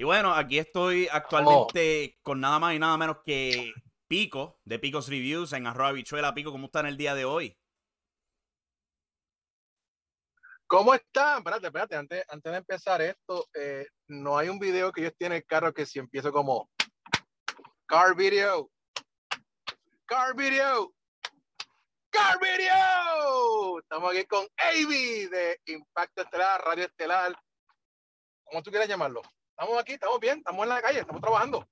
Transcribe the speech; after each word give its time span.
Y 0.00 0.04
bueno, 0.04 0.32
aquí 0.32 0.60
estoy 0.60 1.08
actualmente 1.10 2.16
con 2.22 2.40
nada 2.40 2.60
más 2.60 2.72
y 2.72 2.78
nada 2.78 2.96
menos 2.96 3.16
que 3.26 3.72
Pico, 4.06 4.60
de 4.64 4.78
Picos 4.78 5.08
Reviews, 5.08 5.52
en 5.52 5.66
arroba 5.66 5.90
bichuela. 5.90 6.32
Pico, 6.32 6.52
¿cómo 6.52 6.66
está 6.66 6.80
en 6.80 6.86
el 6.86 6.96
día 6.96 7.16
de 7.16 7.24
hoy? 7.24 7.58
¿Cómo 10.68 10.94
están? 10.94 11.38
Espérate, 11.38 11.66
espérate, 11.66 11.96
antes, 11.96 12.24
antes 12.28 12.52
de 12.52 12.58
empezar 12.58 13.02
esto, 13.02 13.48
eh, 13.54 13.88
no 14.06 14.38
hay 14.38 14.48
un 14.48 14.60
video 14.60 14.92
que 14.92 15.00
ellos 15.00 15.14
tienen 15.18 15.38
el 15.38 15.44
carro 15.44 15.74
que 15.74 15.84
si 15.84 15.98
empiezo 15.98 16.30
como 16.30 16.70
Car 17.86 18.14
Video, 18.14 18.70
Car 20.04 20.36
Video, 20.36 20.94
Car 22.10 22.38
Video. 22.40 23.80
Estamos 23.80 24.12
aquí 24.12 24.24
con 24.26 24.46
AB 24.58 24.90
de 25.28 25.60
Impacto 25.66 26.22
Estelar, 26.22 26.60
Radio 26.60 26.84
Estelar, 26.84 27.36
como 28.44 28.62
tú 28.62 28.70
quieras 28.70 28.88
llamarlo. 28.88 29.22
Estamos 29.58 29.80
aquí, 29.80 29.94
estamos 29.94 30.20
bien, 30.20 30.38
estamos 30.38 30.62
en 30.62 30.68
la 30.68 30.80
calle, 30.80 31.00
estamos 31.00 31.20
trabajando. 31.20 31.68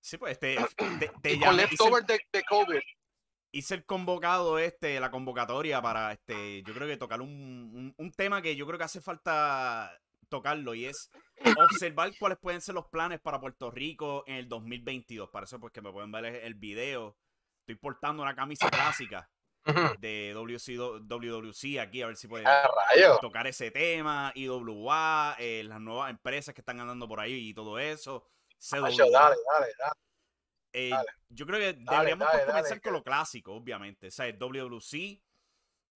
Sí, 0.00 0.18
pues 0.18 0.32
este, 0.32 0.56
te, 0.98 1.12
te 1.22 1.32
Y 1.34 1.38
con 1.38 1.54
hice, 1.54 2.18
de 2.32 2.42
COVID. 2.42 2.80
hice 3.52 3.74
el 3.74 3.84
convocado, 3.84 4.58
este, 4.58 4.98
la 4.98 5.12
convocatoria 5.12 5.80
para, 5.80 6.10
este, 6.10 6.64
yo 6.64 6.74
creo 6.74 6.88
que 6.88 6.96
tocar 6.96 7.20
un, 7.20 7.30
un, 7.30 7.94
un 7.96 8.10
tema 8.10 8.42
que 8.42 8.56
yo 8.56 8.66
creo 8.66 8.76
que 8.76 8.86
hace 8.86 9.00
falta 9.00 9.96
tocarlo 10.28 10.74
y 10.74 10.86
es 10.86 11.08
observar 11.56 12.10
cuáles 12.18 12.38
pueden 12.38 12.60
ser 12.60 12.74
los 12.74 12.86
planes 12.86 13.20
para 13.20 13.38
Puerto 13.38 13.70
Rico 13.70 14.24
en 14.26 14.34
el 14.34 14.48
2022. 14.48 15.30
Para 15.30 15.44
eso, 15.44 15.60
pues 15.60 15.72
que 15.72 15.82
me 15.82 15.92
pueden 15.92 16.10
ver 16.10 16.24
el 16.24 16.54
video. 16.54 17.16
Estoy 17.60 17.76
portando 17.76 18.24
una 18.24 18.34
camisa 18.34 18.68
clásica 18.68 19.30
De 19.98 20.32
WC, 20.34 20.76
WWC 20.76 21.80
aquí, 21.80 22.02
a 22.02 22.06
ver 22.06 22.16
si 22.16 22.28
puede 22.28 22.44
Ah, 22.46 22.68
tocar 23.20 23.46
ese 23.46 23.70
tema, 23.70 24.32
IWA, 24.34 25.36
eh, 25.38 25.62
las 25.64 25.80
nuevas 25.80 26.10
empresas 26.10 26.54
que 26.54 26.60
están 26.60 26.80
andando 26.80 27.08
por 27.08 27.20
ahí 27.20 27.48
y 27.48 27.54
todo 27.54 27.78
eso. 27.78 28.26
CWA. 28.58 28.80
Macho, 28.82 29.10
dale, 29.10 29.36
dale, 29.52 29.72
dale. 29.78 29.92
Eh, 30.72 30.92
yo 31.30 31.46
creo 31.46 31.58
que 31.58 31.72
deberíamos 31.72 32.28
pues, 32.30 32.44
comenzar 32.44 32.80
con 32.82 32.92
lo 32.92 33.02
clásico, 33.02 33.54
obviamente. 33.54 34.08
O 34.08 34.10
sea, 34.10 34.26
el 34.26 34.38
WWC 34.38 35.22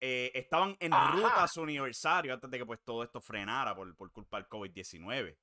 eh, 0.00 0.32
estaban 0.34 0.76
en 0.80 0.94
Ajá. 0.94 1.12
ruta 1.12 1.44
a 1.44 1.48
su 1.48 1.62
aniversario 1.62 2.32
antes 2.32 2.50
de 2.50 2.58
que 2.58 2.64
pues 2.64 2.80
todo 2.82 3.02
esto 3.02 3.20
frenara 3.20 3.74
por, 3.74 3.94
por 3.94 4.10
culpa 4.10 4.38
del 4.38 4.48
COVID-19. 4.48 5.36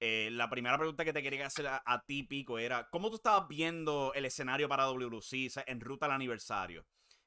Eh, 0.00 0.28
la 0.32 0.50
primera 0.50 0.76
pregunta 0.76 1.04
que 1.04 1.12
te 1.14 1.22
quería 1.22 1.46
hacer 1.46 1.66
a, 1.66 1.82
a 1.86 2.04
ti, 2.04 2.24
Pico, 2.24 2.58
era 2.58 2.88
¿cómo 2.90 3.08
tú 3.08 3.16
estabas 3.16 3.48
viendo 3.48 4.12
el 4.14 4.26
escenario 4.26 4.68
para 4.68 4.86
WWC 4.88 5.46
o 5.46 5.50
sea, 5.50 5.64
en 5.66 5.80
ruta 5.80 6.04
al 6.06 6.12
aniversario? 6.12 6.84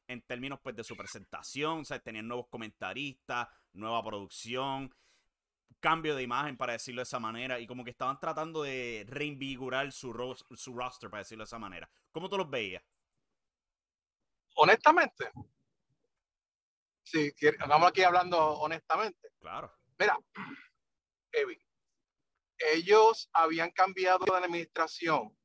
En 0.07 0.21
términos 0.21 0.59
pues 0.63 0.75
de 0.75 0.83
su 0.83 0.95
presentación, 0.95 1.79
o 1.79 1.85
sea, 1.85 1.99
tenían 1.99 2.27
nuevos 2.27 2.47
comentaristas, 2.47 3.47
nueva 3.73 4.01
producción, 4.03 4.93
cambio 5.79 6.15
de 6.15 6.23
imagen, 6.23 6.55
para 6.57 6.73
decirlo 6.73 6.99
de 7.01 7.03
esa 7.03 7.19
manera, 7.19 7.59
y 7.59 7.67
como 7.67 7.83
que 7.83 7.91
estaban 7.91 8.19
tratando 8.19 8.63
de 8.63 9.05
reinvigorar 9.07 9.91
su, 9.91 10.13
ros- 10.13 10.45
su 10.55 10.73
roster, 10.73 11.09
para 11.09 11.23
decirlo 11.23 11.43
de 11.43 11.47
esa 11.47 11.59
manera. 11.59 11.89
¿Cómo 12.11 12.29
tú 12.29 12.37
los 12.37 12.49
veías? 12.49 12.83
Honestamente, 14.55 15.29
si 17.03 17.31
quiere- 17.33 17.57
estamos 17.59 17.89
aquí 17.89 18.01
hablando 18.03 18.37
honestamente. 18.39 19.29
Claro. 19.39 19.71
Mira, 19.99 20.17
Evi, 21.31 21.59
ellos 22.73 23.29
habían 23.33 23.71
cambiado 23.71 24.25
de 24.25 24.37
administración 24.37 25.37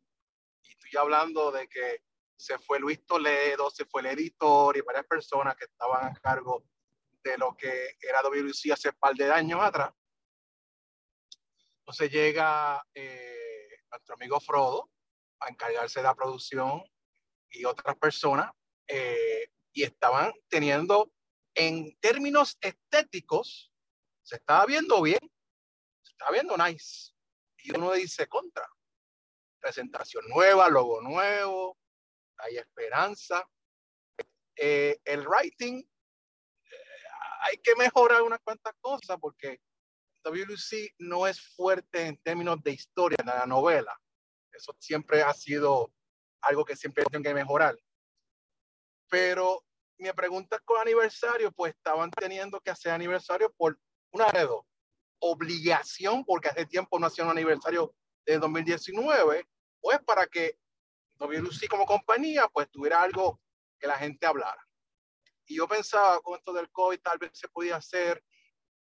y 0.62 0.70
estoy 0.70 1.00
hablando 1.00 1.50
de 1.52 1.68
que 1.68 2.02
se 2.42 2.58
fue 2.58 2.80
Luis 2.80 3.06
Toledo, 3.06 3.70
se 3.70 3.84
fue 3.84 4.00
el 4.00 4.08
editor 4.08 4.76
y 4.76 4.80
varias 4.80 5.06
personas 5.06 5.54
que 5.54 5.66
estaban 5.66 6.06
a 6.06 6.12
cargo 6.14 6.64
de 7.22 7.38
lo 7.38 7.56
que 7.56 7.96
era 8.00 8.20
WC 8.20 8.72
hace 8.72 8.88
un 8.88 8.96
par 8.96 9.14
de 9.14 9.30
años 9.30 9.60
atrás. 9.62 9.92
Entonces 11.78 12.10
llega 12.10 12.84
eh, 12.94 13.68
nuestro 13.88 14.16
amigo 14.16 14.40
Frodo 14.40 14.90
a 15.38 15.50
encargarse 15.50 16.00
de 16.00 16.04
la 16.04 16.16
producción 16.16 16.82
y 17.48 17.64
otras 17.64 17.96
personas 17.96 18.50
eh, 18.88 19.46
y 19.72 19.84
estaban 19.84 20.32
teniendo 20.48 21.12
en 21.54 21.96
términos 22.00 22.58
estéticos 22.60 23.72
se 24.24 24.36
estaba 24.36 24.66
viendo 24.66 25.00
bien, 25.00 25.20
se 26.02 26.10
estaba 26.10 26.32
viendo 26.32 26.56
nice. 26.56 27.12
Y 27.58 27.76
uno 27.76 27.92
dice 27.92 28.26
contra. 28.26 28.68
Presentación 29.60 30.24
nueva, 30.28 30.68
logo 30.68 31.00
nuevo, 31.00 31.78
hay 32.42 32.58
esperanza. 32.58 33.46
Eh, 34.56 34.98
el 35.04 35.26
writing, 35.26 35.78
eh, 35.78 36.76
hay 37.48 37.56
que 37.58 37.74
mejorar 37.76 38.22
unas 38.22 38.40
cuantas 38.40 38.74
cosas 38.80 39.16
porque 39.20 39.60
WC 40.24 40.94
no 40.98 41.26
es 41.26 41.40
fuerte 41.54 42.06
en 42.06 42.16
términos 42.18 42.62
de 42.62 42.72
historia 42.72 43.18
de 43.18 43.32
la 43.32 43.46
novela. 43.46 43.98
Eso 44.52 44.76
siempre 44.78 45.22
ha 45.22 45.32
sido 45.32 45.92
algo 46.42 46.64
que 46.64 46.76
siempre 46.76 47.04
tienen 47.04 47.24
que 47.24 47.34
mejorar. 47.34 47.76
Pero 49.08 49.64
mi 49.98 50.12
pregunta 50.12 50.58
con 50.64 50.80
aniversario, 50.80 51.52
pues 51.52 51.74
estaban 51.74 52.10
teniendo 52.10 52.60
que 52.60 52.70
hacer 52.70 52.92
aniversario 52.92 53.52
por 53.56 53.78
una 54.12 54.30
de 54.30 54.42
dos. 54.42 54.64
Obligación, 55.20 56.24
porque 56.24 56.48
hace 56.48 56.66
tiempo 56.66 56.98
no 56.98 57.06
hacían 57.06 57.28
un 57.28 57.32
aniversario 57.32 57.94
de 58.26 58.38
2019, 58.38 59.46
o 59.80 59.92
es 59.92 60.00
para 60.04 60.26
que 60.26 60.56
WC 61.26 61.68
como 61.68 61.86
compañía, 61.86 62.48
pues 62.48 62.70
tuviera 62.70 63.02
algo 63.02 63.40
que 63.78 63.86
la 63.86 63.96
gente 63.96 64.26
hablara. 64.26 64.66
Y 65.46 65.56
yo 65.56 65.68
pensaba, 65.68 66.20
con 66.20 66.36
esto 66.36 66.52
del 66.52 66.70
COVID, 66.70 67.00
tal 67.00 67.18
vez 67.18 67.30
se 67.34 67.48
podía 67.48 67.76
hacer. 67.76 68.22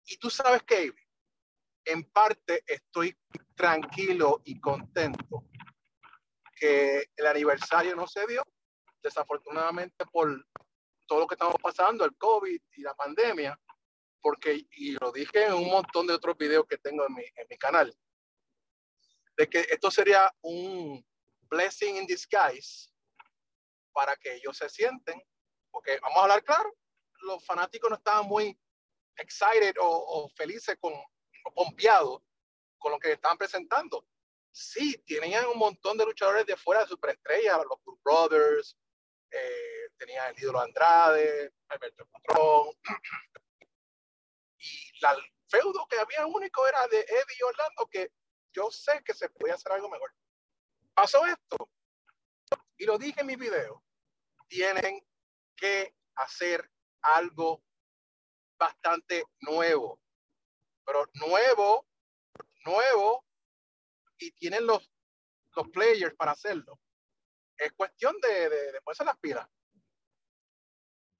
Y 0.04 0.16
tú 0.16 0.30
sabes 0.30 0.62
que, 0.64 0.92
en 1.84 2.04
parte, 2.10 2.62
estoy 2.66 3.16
tranquilo 3.54 4.42
y 4.44 4.60
contento 4.60 5.44
que 6.56 7.10
el 7.16 7.26
aniversario 7.26 7.96
no 7.96 8.06
se 8.06 8.26
dio, 8.26 8.44
desafortunadamente 9.02 10.04
por 10.06 10.46
todo 11.06 11.20
lo 11.20 11.26
que 11.26 11.34
estamos 11.34 11.56
pasando, 11.62 12.04
el 12.04 12.16
COVID 12.16 12.60
y 12.76 12.82
la 12.82 12.94
pandemia, 12.94 13.58
porque, 14.20 14.66
y 14.72 14.92
lo 14.92 15.10
dije 15.10 15.46
en 15.46 15.54
un 15.54 15.70
montón 15.70 16.06
de 16.06 16.14
otros 16.14 16.36
videos 16.36 16.66
que 16.68 16.78
tengo 16.78 17.06
en 17.06 17.14
mi, 17.14 17.22
en 17.22 17.46
mi 17.48 17.56
canal, 17.56 17.96
de 19.36 19.48
que 19.48 19.60
esto 19.60 19.90
sería 19.90 20.30
un 20.42 21.02
blessing 21.50 21.96
in 21.96 22.06
disguise 22.06 22.90
para 23.92 24.16
que 24.16 24.34
ellos 24.36 24.56
se 24.56 24.68
sienten, 24.68 25.20
porque 25.70 25.98
vamos 26.00 26.18
a 26.18 26.22
hablar 26.22 26.44
claro, 26.44 26.74
los 27.22 27.44
fanáticos 27.44 27.90
no 27.90 27.96
estaban 27.96 28.26
muy 28.26 28.58
excited 29.16 29.74
o, 29.80 30.28
felices 30.36 30.76
con, 30.80 30.92
o 30.92 31.54
pompeados 31.54 32.22
con 32.78 32.92
lo 32.92 32.98
que 32.98 33.12
estaban 33.12 33.36
presentando. 33.36 34.06
Sí, 34.52 34.96
tenían 35.06 35.46
un 35.46 35.58
montón 35.58 35.96
de 35.96 36.06
luchadores 36.06 36.46
de 36.46 36.56
fuera 36.56 36.82
de 36.82 36.88
superestrella, 36.88 37.58
los 37.58 37.78
Good 37.84 38.00
Brothers, 38.02 38.76
eh, 39.30 39.90
tenía 39.96 40.28
el 40.28 40.38
ídolo 40.38 40.60
Andrade, 40.60 41.52
Alberto 41.68 42.06
Patrón, 42.06 42.68
y 44.58 45.06
el 45.06 45.22
feudo 45.48 45.86
que 45.88 45.98
había 45.98 46.26
único 46.26 46.66
era 46.66 46.86
de 46.88 47.00
Eddie 47.00 47.36
y 47.38 47.42
Orlando, 47.42 47.86
que 47.90 48.12
yo 48.52 48.70
sé 48.70 49.02
que 49.04 49.14
se 49.14 49.28
podía 49.30 49.54
hacer 49.54 49.72
algo 49.72 49.88
mejor. 49.88 50.12
Pasó 51.00 51.24
esto, 51.24 51.70
y 52.76 52.84
lo 52.84 52.98
dije 52.98 53.22
en 53.22 53.26
mi 53.26 53.34
video, 53.34 53.82
tienen 54.48 55.02
que 55.56 55.94
hacer 56.16 56.70
algo 57.00 57.64
bastante 58.58 59.24
nuevo, 59.40 59.98
pero 60.84 61.06
nuevo, 61.14 61.86
nuevo, 62.66 63.24
y 64.18 64.30
tienen 64.32 64.66
los, 64.66 64.92
los 65.56 65.70
players 65.70 66.14
para 66.16 66.32
hacerlo. 66.32 66.78
Es 67.56 67.72
cuestión 67.72 68.14
de, 68.20 68.50
de, 68.50 68.72
de 68.72 68.80
ponerse 68.82 69.02
las 69.06 69.16
pilas. 69.16 69.48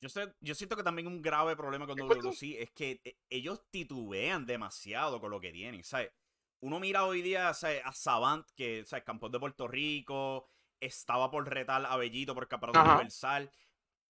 Yo, 0.02 0.10
sé, 0.10 0.30
yo 0.40 0.54
siento 0.54 0.76
que 0.76 0.82
también 0.82 1.08
un 1.08 1.22
grave 1.22 1.56
problema 1.56 1.86
con 1.86 1.96
¿Qué 1.96 2.04
fue 2.04 2.16
WWC 2.16 2.42
es 2.60 2.70
que 2.72 3.00
eh, 3.02 3.16
ellos 3.30 3.62
titubean 3.70 4.44
demasiado 4.44 5.22
con 5.22 5.30
lo 5.30 5.40
que 5.40 5.52
tienen, 5.52 5.82
¿sabes? 5.84 6.12
Uno 6.60 6.78
mira 6.78 7.04
hoy 7.04 7.22
día 7.22 7.52
¿sabes? 7.54 7.82
a 7.84 7.92
Savant, 7.92 8.46
que 8.54 8.80
es 8.80 8.90
campeón 9.04 9.32
de 9.32 9.40
Puerto 9.40 9.66
Rico, 9.66 10.46
estaba 10.78 11.30
por 11.30 11.48
retar 11.48 11.84
a 11.86 11.96
Bellito 11.96 12.34
por 12.34 12.48
campeonato 12.48 12.80
Ajá. 12.80 12.94
universal, 12.96 13.50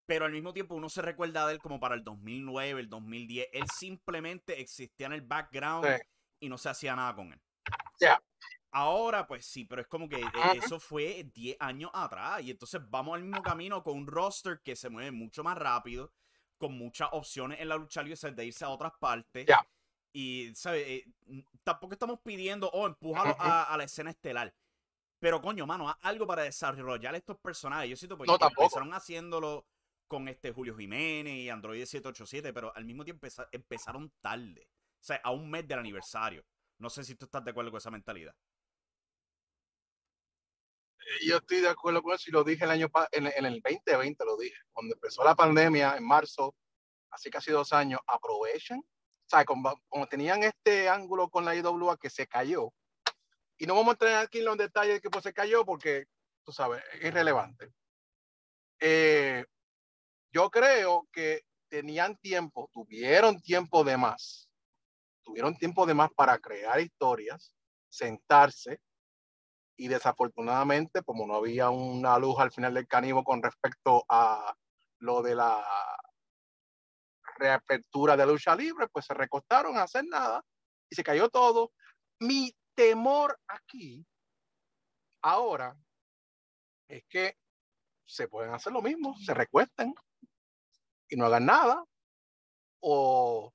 pero 0.06 0.24
al 0.24 0.32
mismo 0.32 0.52
tiempo 0.52 0.74
uno 0.74 0.88
se 0.88 1.02
recuerda 1.02 1.46
de 1.46 1.54
él 1.54 1.58
como 1.60 1.78
para 1.78 1.94
el 1.94 2.02
2009, 2.02 2.80
el 2.80 2.88
2010. 2.88 3.48
Él 3.52 3.64
simplemente 3.68 4.60
existía 4.60 5.06
en 5.06 5.12
el 5.12 5.22
background 5.22 5.86
Sí. 5.86 6.02
y 6.40 6.48
no 6.48 6.58
se 6.58 6.68
hacía 6.70 6.96
nada 6.96 7.14
con 7.14 7.32
él. 7.32 7.40
Ya. 8.00 8.20
Ahora, 8.72 9.26
pues 9.26 9.46
sí, 9.46 9.64
pero 9.64 9.82
es 9.82 9.88
como 9.88 10.08
que 10.08 10.22
Ajá. 10.22 10.52
eso 10.52 10.80
fue 10.80 11.24
10 11.32 11.56
años 11.60 11.90
atrás. 11.94 12.42
Y 12.42 12.50
entonces 12.50 12.80
vamos 12.88 13.14
al 13.14 13.22
mismo 13.22 13.42
camino 13.42 13.82
con 13.82 13.96
un 13.96 14.06
roster 14.08 14.60
que 14.64 14.74
se 14.74 14.88
mueve 14.90 15.12
mucho 15.12 15.44
más 15.44 15.56
rápido, 15.56 16.12
con 16.58 16.76
muchas 16.76 17.08
opciones 17.12 17.60
en 17.60 17.68
la 17.68 17.76
lucha 17.76 18.02
libre 18.02 18.18
de 18.32 18.44
irse 18.44 18.64
a 18.64 18.70
otras 18.70 18.92
partes. 18.98 19.46
Ya. 19.46 19.64
Y, 20.12 20.52
¿sabes? 20.54 20.86
Eh, 20.86 21.04
tampoco 21.62 21.92
estamos 21.94 22.20
pidiendo, 22.20 22.68
oh, 22.72 22.86
empújalo 22.86 23.36
a, 23.38 23.64
a 23.64 23.76
la 23.76 23.84
escena 23.84 24.10
estelar. 24.10 24.52
Pero, 25.20 25.40
coño, 25.40 25.66
mano, 25.66 25.88
haz 25.88 25.96
algo 26.02 26.26
para 26.26 26.42
desarrollar 26.44 27.14
estos 27.14 27.38
personajes. 27.38 27.90
Yo 27.90 27.96
siento 27.96 28.16
porque 28.16 28.32
No, 28.32 28.38
empezaron 28.48 28.92
haciéndolo 28.94 29.66
con 30.08 30.26
este 30.28 30.50
Julio 30.52 30.76
Jiménez 30.76 31.34
y 31.34 31.48
Android 31.50 31.84
787, 31.84 32.52
pero 32.52 32.74
al 32.74 32.84
mismo 32.84 33.04
tiempo 33.04 33.26
empeza- 33.26 33.48
empezaron 33.52 34.10
tarde. 34.20 34.66
O 35.00 35.04
sea, 35.04 35.20
a 35.22 35.30
un 35.30 35.48
mes 35.50 35.68
del 35.68 35.78
aniversario. 35.78 36.44
No 36.78 36.90
sé 36.90 37.04
si 37.04 37.14
tú 37.14 37.26
estás 37.26 37.44
de 37.44 37.50
acuerdo 37.50 37.70
con 37.70 37.78
esa 37.78 37.90
mentalidad. 37.90 38.34
yo 41.26 41.36
estoy 41.38 41.60
de 41.60 41.68
acuerdo 41.68 42.02
con 42.02 42.14
eso 42.14 42.24
y 42.28 42.32
lo 42.32 42.44
dije 42.44 42.64
el 42.64 42.70
año 42.70 42.88
en, 43.12 43.26
en 43.26 43.44
el 43.44 43.60
2020, 43.60 44.24
lo 44.24 44.36
dije, 44.36 44.56
cuando 44.72 44.94
empezó 44.94 45.24
la 45.24 45.34
pandemia 45.34 45.96
en 45.96 46.06
marzo, 46.06 46.54
así 47.10 47.30
casi 47.30 47.50
dos 47.50 47.72
años, 47.72 48.00
aprovechen. 48.06 48.82
Sea, 49.30 49.44
como, 49.44 49.78
tenían 50.10 50.42
este 50.42 50.88
ángulo 50.88 51.28
con 51.28 51.44
la 51.44 51.54
IWA 51.54 51.96
que 51.98 52.10
se 52.10 52.26
cayó, 52.26 52.72
y 53.56 53.64
no 53.64 53.76
vamos 53.76 53.90
a 53.90 53.92
entrar 53.92 54.24
aquí 54.24 54.38
en 54.38 54.46
los 54.46 54.58
detalles 54.58 54.94
de 54.94 55.00
que 55.00 55.08
pues, 55.08 55.22
se 55.22 55.32
cayó 55.32 55.64
porque, 55.64 56.06
tú 56.44 56.50
sabes, 56.50 56.82
es 56.94 57.04
irrelevante. 57.04 57.72
Eh, 58.80 59.44
yo 60.32 60.50
creo 60.50 61.06
que 61.12 61.42
tenían 61.68 62.16
tiempo, 62.16 62.68
tuvieron 62.72 63.40
tiempo 63.40 63.84
de 63.84 63.96
más, 63.96 64.48
tuvieron 65.22 65.56
tiempo 65.56 65.86
de 65.86 65.94
más 65.94 66.10
para 66.16 66.36
crear 66.38 66.80
historias, 66.80 67.54
sentarse, 67.88 68.80
y 69.76 69.86
desafortunadamente, 69.86 71.02
como 71.04 71.24
no 71.24 71.36
había 71.36 71.70
una 71.70 72.18
luz 72.18 72.34
al 72.40 72.50
final 72.50 72.74
del 72.74 72.88
caníbal 72.88 73.22
con 73.22 73.40
respecto 73.40 74.04
a 74.08 74.56
lo 74.98 75.22
de 75.22 75.36
la 75.36 75.64
reapertura 77.40 78.16
de 78.16 78.26
lucha 78.26 78.54
libre, 78.54 78.88
pues 78.88 79.06
se 79.06 79.14
recostaron 79.14 79.76
a 79.76 79.82
hacer 79.82 80.04
nada 80.06 80.44
y 80.88 80.94
se 80.94 81.02
cayó 81.02 81.28
todo. 81.28 81.72
Mi 82.20 82.54
temor 82.74 83.38
aquí 83.48 84.06
ahora 85.22 85.76
es 86.88 87.04
que 87.08 87.36
se 88.04 88.28
pueden 88.28 88.52
hacer 88.52 88.72
lo 88.72 88.82
mismo, 88.82 89.16
se 89.18 89.34
recuesten 89.34 89.94
y 91.08 91.16
no 91.16 91.26
hagan 91.26 91.46
nada. 91.46 91.84
O 92.80 93.52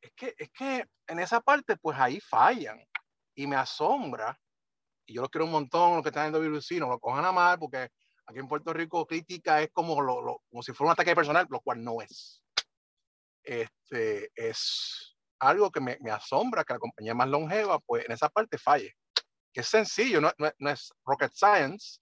es 0.00 0.12
que, 0.14 0.34
es 0.38 0.50
que 0.50 0.86
en 1.06 1.18
esa 1.18 1.40
parte, 1.40 1.76
pues 1.76 1.98
ahí 1.98 2.20
fallan. 2.20 2.84
Y 3.36 3.46
me 3.46 3.56
asombra, 3.56 4.38
y 5.06 5.14
yo 5.14 5.22
lo 5.22 5.28
quiero 5.28 5.46
un 5.46 5.50
montón, 5.50 5.96
lo 5.96 6.02
que 6.02 6.10
están 6.10 6.26
en 6.26 6.32
WC, 6.32 6.78
no 6.78 6.88
lo 6.88 7.00
cojan 7.00 7.24
a 7.24 7.32
mal, 7.32 7.58
porque 7.58 7.88
aquí 8.26 8.38
en 8.38 8.48
Puerto 8.48 8.72
Rico 8.72 9.06
crítica 9.06 9.60
es 9.60 9.70
como, 9.72 10.00
lo, 10.00 10.40
como 10.48 10.62
si 10.62 10.72
fuera 10.72 10.90
un 10.90 10.92
ataque 10.92 11.16
personal, 11.16 11.46
lo 11.50 11.60
cual 11.60 11.82
no 11.82 12.00
es. 12.00 12.43
Este, 13.44 14.30
es 14.34 15.16
algo 15.38 15.70
que 15.70 15.80
me, 15.80 15.98
me, 16.00 16.10
asombra 16.10 16.64
que 16.64 16.72
la 16.72 16.78
compañía 16.78 17.14
más 17.14 17.28
longeva, 17.28 17.78
pues 17.80 18.04
en 18.06 18.12
esa 18.12 18.28
parte 18.28 18.58
falle. 18.58 18.94
Que 19.52 19.60
es 19.60 19.68
sencillo, 19.68 20.20
no, 20.20 20.32
no, 20.38 20.50
no 20.58 20.70
es 20.70 20.92
rocket 21.04 21.32
science, 21.32 21.98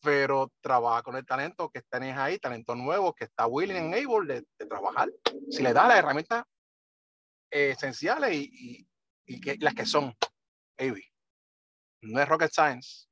pero 0.00 0.50
trabaja 0.60 1.02
con 1.02 1.16
el 1.16 1.24
talento 1.24 1.70
que 1.70 1.82
tenés 1.82 2.16
ahí, 2.16 2.38
talento 2.38 2.74
nuevo, 2.74 3.14
que 3.14 3.24
está 3.24 3.46
willing 3.46 3.76
and 3.76 3.94
able 3.94 4.34
de, 4.34 4.46
de 4.58 4.66
trabajar. 4.66 5.08
Si 5.50 5.62
le 5.62 5.72
das 5.72 5.88
las 5.88 5.98
herramientas 5.98 6.44
esenciales 7.50 8.34
y, 8.34 8.50
y, 8.52 8.88
y 9.26 9.40
que, 9.40 9.56
las 9.60 9.74
que 9.74 9.86
son, 9.86 10.14
Avi. 10.78 11.04
No 12.02 12.20
es 12.20 12.28
rocket 12.28 12.52
science. 12.52 13.06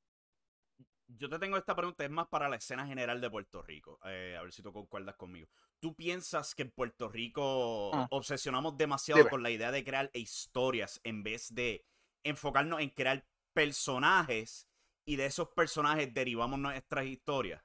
Yo 1.22 1.28
te 1.28 1.38
tengo 1.38 1.56
esta 1.56 1.76
pregunta, 1.76 2.02
es 2.02 2.10
más 2.10 2.26
para 2.26 2.48
la 2.48 2.56
escena 2.56 2.84
general 2.84 3.20
de 3.20 3.30
Puerto 3.30 3.62
Rico. 3.62 4.00
Eh, 4.06 4.36
a 4.36 4.42
ver 4.42 4.52
si 4.52 4.60
tú 4.60 4.72
concuerdas 4.72 5.14
conmigo. 5.14 5.48
¿Tú 5.78 5.94
piensas 5.94 6.52
que 6.52 6.62
en 6.62 6.72
Puerto 6.72 7.08
Rico 7.08 7.94
ah. 7.94 8.08
obsesionamos 8.10 8.76
demasiado 8.76 9.20
Dime. 9.20 9.30
con 9.30 9.40
la 9.40 9.50
idea 9.50 9.70
de 9.70 9.84
crear 9.84 10.10
historias 10.14 11.00
en 11.04 11.22
vez 11.22 11.54
de 11.54 11.86
enfocarnos 12.24 12.80
en 12.80 12.90
crear 12.90 13.24
personajes 13.52 14.66
y 15.04 15.14
de 15.14 15.26
esos 15.26 15.48
personajes 15.50 16.12
derivamos 16.12 16.58
nuestras 16.58 17.04
historias? 17.04 17.62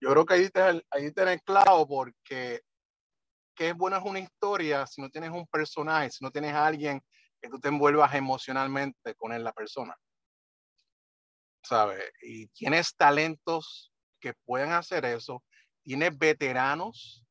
Yo 0.00 0.10
creo 0.10 0.24
que 0.24 0.34
ahí 0.34 0.48
te, 0.48 0.86
ahí 0.90 1.12
tenés 1.12 1.42
clavo 1.42 1.86
porque 1.86 2.62
qué 3.54 3.74
bueno 3.74 3.98
es 3.98 4.04
una 4.04 4.20
historia 4.20 4.86
si 4.86 5.02
no 5.02 5.10
tienes 5.10 5.32
un 5.32 5.46
personaje, 5.48 6.08
si 6.08 6.24
no 6.24 6.30
tienes 6.30 6.54
a 6.54 6.64
alguien 6.66 7.04
que 7.44 7.50
tú 7.50 7.60
te 7.60 7.68
envuelvas 7.68 8.14
emocionalmente 8.14 9.14
con 9.16 9.44
la 9.44 9.52
persona. 9.52 9.94
¿Sabes? 11.62 12.02
Y 12.22 12.46
tienes 12.48 12.96
talentos 12.96 13.92
que 14.18 14.32
pueden 14.46 14.72
hacer 14.72 15.04
eso, 15.04 15.44
tienes 15.82 16.16
veteranos 16.16 17.22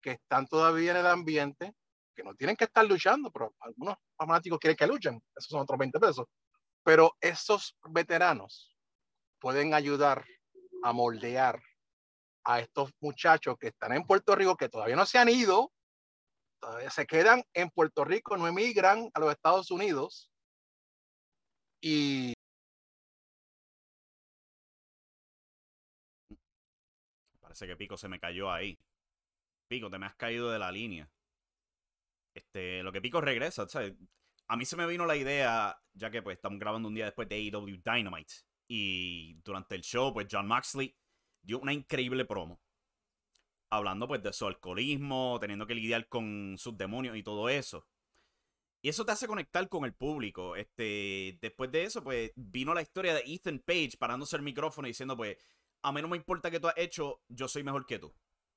que 0.00 0.12
están 0.12 0.46
todavía 0.46 0.92
en 0.92 0.98
el 0.98 1.06
ambiente, 1.08 1.74
que 2.14 2.22
no 2.22 2.36
tienen 2.36 2.54
que 2.54 2.66
estar 2.66 2.84
luchando, 2.86 3.32
pero 3.32 3.52
algunos 3.58 3.96
fanáticos 4.16 4.60
quieren 4.60 4.76
que 4.76 4.86
luchen, 4.86 5.20
esos 5.34 5.48
son 5.48 5.62
otros 5.62 5.76
20 5.76 5.98
pesos. 5.98 6.26
Pero 6.84 7.16
esos 7.20 7.76
veteranos 7.90 8.76
pueden 9.40 9.74
ayudar 9.74 10.24
a 10.84 10.92
moldear 10.92 11.60
a 12.44 12.60
estos 12.60 12.92
muchachos 13.00 13.56
que 13.58 13.68
están 13.68 13.92
en 13.92 14.06
Puerto 14.06 14.36
Rico, 14.36 14.56
que 14.56 14.68
todavía 14.68 14.94
no 14.94 15.04
se 15.04 15.18
han 15.18 15.28
ido, 15.28 15.72
todavía 16.60 16.90
se 16.90 17.06
quedan 17.06 17.42
en 17.54 17.70
Puerto 17.70 18.04
Rico, 18.04 18.36
no 18.36 18.46
emigran 18.48 19.10
a 19.14 19.20
los 19.20 19.32
Estados 19.32 19.70
Unidos. 19.70 20.30
Y 21.80 22.34
parece 27.40 27.66
que 27.66 27.76
Pico 27.76 27.96
se 27.96 28.08
me 28.08 28.20
cayó 28.20 28.50
ahí. 28.50 28.78
Pico, 29.68 29.90
te 29.90 29.98
me 29.98 30.06
has 30.06 30.16
caído 30.16 30.50
de 30.50 30.58
la 30.58 30.72
línea. 30.72 31.08
Este, 32.34 32.82
lo 32.82 32.92
que 32.92 33.00
Pico 33.00 33.20
regresa. 33.20 33.66
A 34.48 34.56
mí 34.56 34.64
se 34.64 34.76
me 34.76 34.86
vino 34.86 35.06
la 35.06 35.16
idea, 35.16 35.78
ya 35.92 36.10
que 36.10 36.22
pues 36.22 36.36
estamos 36.36 36.58
grabando 36.58 36.88
un 36.88 36.94
día 36.94 37.06
después 37.06 37.28
de 37.28 37.36
AEW 37.36 37.82
Dynamite. 37.84 38.34
Y 38.68 39.34
durante 39.42 39.74
el 39.74 39.82
show, 39.82 40.12
pues 40.12 40.26
John 40.30 40.46
Maxley 40.46 40.94
dio 41.42 41.58
una 41.60 41.72
increíble 41.72 42.24
promo. 42.24 42.60
Hablando 43.70 44.08
pues 44.08 44.22
de 44.22 44.32
su 44.32 44.46
alcoholismo, 44.46 45.38
teniendo 45.40 45.66
que 45.66 45.74
lidiar 45.74 46.08
con 46.08 46.56
sus 46.58 46.76
demonios 46.76 47.16
y 47.16 47.22
todo 47.22 47.48
eso. 47.48 47.86
Y 48.80 48.88
eso 48.88 49.04
te 49.04 49.12
hace 49.12 49.26
conectar 49.26 49.68
con 49.68 49.84
el 49.84 49.94
público. 49.94 50.56
Este, 50.56 51.38
después 51.40 51.70
de 51.72 51.84
eso, 51.84 52.02
pues 52.02 52.32
vino 52.36 52.74
la 52.74 52.82
historia 52.82 53.12
de 53.14 53.24
Ethan 53.26 53.58
Page 53.58 53.96
parándose 53.98 54.36
el 54.36 54.42
micrófono 54.42 54.86
y 54.86 54.92
diciendo, 54.92 55.16
pues, 55.16 55.36
a 55.82 55.92
mí 55.92 56.00
no 56.00 56.08
me 56.08 56.16
importa 56.16 56.50
que 56.50 56.60
tú 56.60 56.68
has 56.68 56.78
hecho, 56.78 57.22
yo 57.28 57.48
soy 57.48 57.64
mejor 57.64 57.86
que 57.86 57.98
tú. 57.98 58.14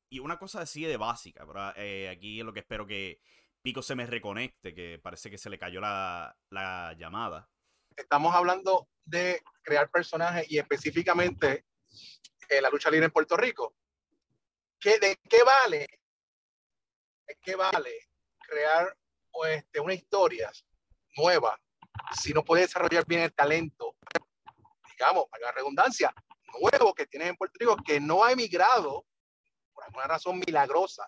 Y 0.10 0.20
una 0.20 0.38
cosa 0.38 0.62
así 0.62 0.84
de 0.84 0.98
básica, 0.98 1.46
pero 1.48 1.74
eh, 1.76 2.10
aquí 2.10 2.40
es 2.40 2.46
lo 2.46 2.54
que 2.54 2.60
espero 2.60 2.86
que 2.86 3.20
Pico 3.62 3.82
se 3.82 3.96
me 3.96 4.06
reconecte, 4.06 4.74
que 4.74 5.00
parece 5.00 5.30
que 5.30 5.38
se 5.38 5.50
le 5.50 5.58
cayó 5.58 5.82
la, 5.82 6.38
la 6.50 6.94
llamada. 6.98 7.50
Estamos 7.96 8.36
hablando 8.36 8.90
de 9.06 9.42
crear 9.62 9.90
personajes 9.90 10.52
y 10.52 10.58
específicamente 10.58 11.66
en 12.50 12.64
la 12.64 12.70
lucha 12.70 12.92
libre 12.92 13.06
en 13.06 13.12
Puerto 13.12 13.38
Rico. 13.38 13.76
¿Qué, 14.82 15.00
¿De 15.00 15.16
qué 15.30 15.44
vale? 15.44 15.88
¿De 17.28 17.38
qué 17.42 17.56
vale 17.56 18.10
crear 18.40 18.98
este, 19.48 19.80
una 19.80 19.94
historia 19.94 20.52
nueva 21.16 21.58
si 22.20 22.34
no 22.34 22.44
puede 22.44 22.64
desarrollar 22.64 23.06
bien 23.06 23.22
el 23.22 23.34
talento, 23.34 23.96
digamos, 24.90 25.26
para 25.30 25.46
la 25.46 25.52
redundancia, 25.52 26.14
nuevo 26.60 26.94
que 26.94 27.06
tienes 27.06 27.30
en 27.30 27.38
Puerto 27.38 27.58
Rico 27.60 27.78
que 27.86 28.00
no 28.00 28.24
ha 28.24 28.32
emigrado 28.32 29.06
por 29.74 29.84
alguna 29.86 30.08
razón 30.08 30.40
milagrosa 30.46 31.08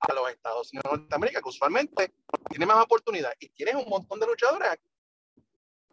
a 0.00 0.12
los 0.12 0.30
Estados 0.30 0.72
Unidos 0.72 0.92
de 0.92 0.98
Norteamérica, 0.98 1.40
que 1.40 1.48
usualmente 1.48 2.14
tiene 2.50 2.66
más 2.66 2.84
oportunidad 2.84 3.32
y 3.38 3.48
tienes 3.50 3.74
un 3.74 3.88
montón 3.88 4.20
de 4.20 4.26
luchadores 4.26 4.70
aquí. 4.70 4.90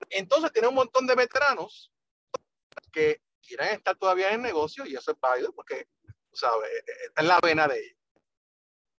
Entonces 0.09 0.51
tienes 0.51 0.69
un 0.69 0.75
montón 0.75 1.07
de 1.07 1.15
veteranos 1.15 1.91
que 2.91 3.21
quieren 3.41 3.69
estar 3.69 3.95
todavía 3.95 4.29
en 4.29 4.35
el 4.35 4.41
negocio 4.41 4.85
y 4.85 4.95
eso 4.95 5.11
es 5.11 5.19
válido 5.19 5.53
porque, 5.53 5.87
sabes, 6.35 6.69
está 7.05 7.21
en 7.21 7.27
la 7.27 7.39
vena 7.41 7.67
de 7.67 7.79
ellos. 7.79 7.97